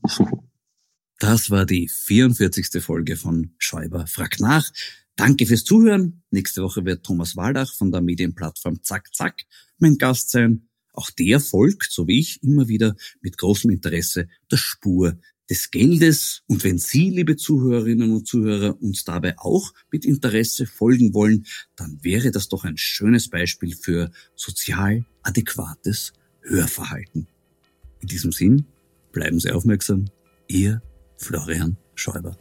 Das 1.19 1.49
war 1.49 1.65
die 1.65 1.87
44. 1.87 2.83
Folge 2.83 3.15
von 3.15 3.51
Schäuber 3.57 4.05
fragt 4.07 4.41
nach. 4.41 4.69
Danke 5.15 5.45
fürs 5.45 5.63
Zuhören. 5.63 6.23
Nächste 6.29 6.61
Woche 6.61 6.83
wird 6.83 7.05
Thomas 7.05 7.37
Waldach 7.37 7.73
von 7.73 7.91
der 7.91 8.01
Medienplattform 8.01 8.83
Zack 8.83 9.15
Zack 9.15 9.45
mein 9.77 9.97
Gast 9.97 10.31
sein. 10.31 10.67
Auch 10.91 11.09
der 11.09 11.39
folgt, 11.39 11.91
so 11.91 12.07
wie 12.07 12.19
ich, 12.19 12.43
immer 12.43 12.67
wieder 12.67 12.95
mit 13.21 13.37
großem 13.37 13.71
Interesse 13.71 14.27
der 14.51 14.57
Spur 14.57 15.17
des 15.49 15.71
Geldes. 15.71 16.41
Und 16.47 16.63
wenn 16.63 16.79
Sie, 16.79 17.09
liebe 17.09 17.37
Zuhörerinnen 17.37 18.11
und 18.11 18.27
Zuhörer, 18.27 18.81
uns 18.81 19.05
dabei 19.05 19.37
auch 19.37 19.73
mit 19.91 20.03
Interesse 20.03 20.65
folgen 20.65 21.13
wollen, 21.13 21.45
dann 21.75 21.99
wäre 22.01 22.31
das 22.31 22.49
doch 22.49 22.65
ein 22.65 22.77
schönes 22.77 23.29
Beispiel 23.29 23.75
für 23.75 24.11
sozial 24.35 25.05
adäquates 25.23 26.13
Hörverhalten. 26.41 27.27
In 28.01 28.07
diesem 28.07 28.31
Sinn, 28.31 28.65
bleiben 29.11 29.39
Sie 29.39 29.51
aufmerksam. 29.51 30.05
Ihr 30.47 30.81
Florian 31.17 31.77
Schäuber. 31.95 32.35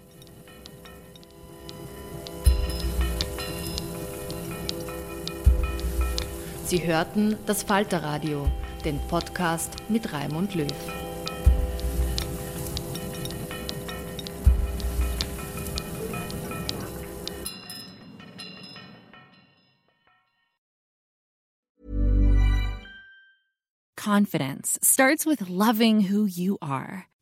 Sie 6.67 6.85
hörten 6.85 7.37
das 7.47 7.63
Falterradio, 7.63 8.51
den 8.85 8.99
Podcast 9.09 9.71
mit 9.89 10.13
Raimund 10.13 10.55
Löw. 10.55 10.67
Confidence 23.97 24.79
starts 24.83 25.25
with 25.25 25.49
loving 25.49 26.03
who 26.11 26.27
you 26.27 26.59
are. 26.61 27.07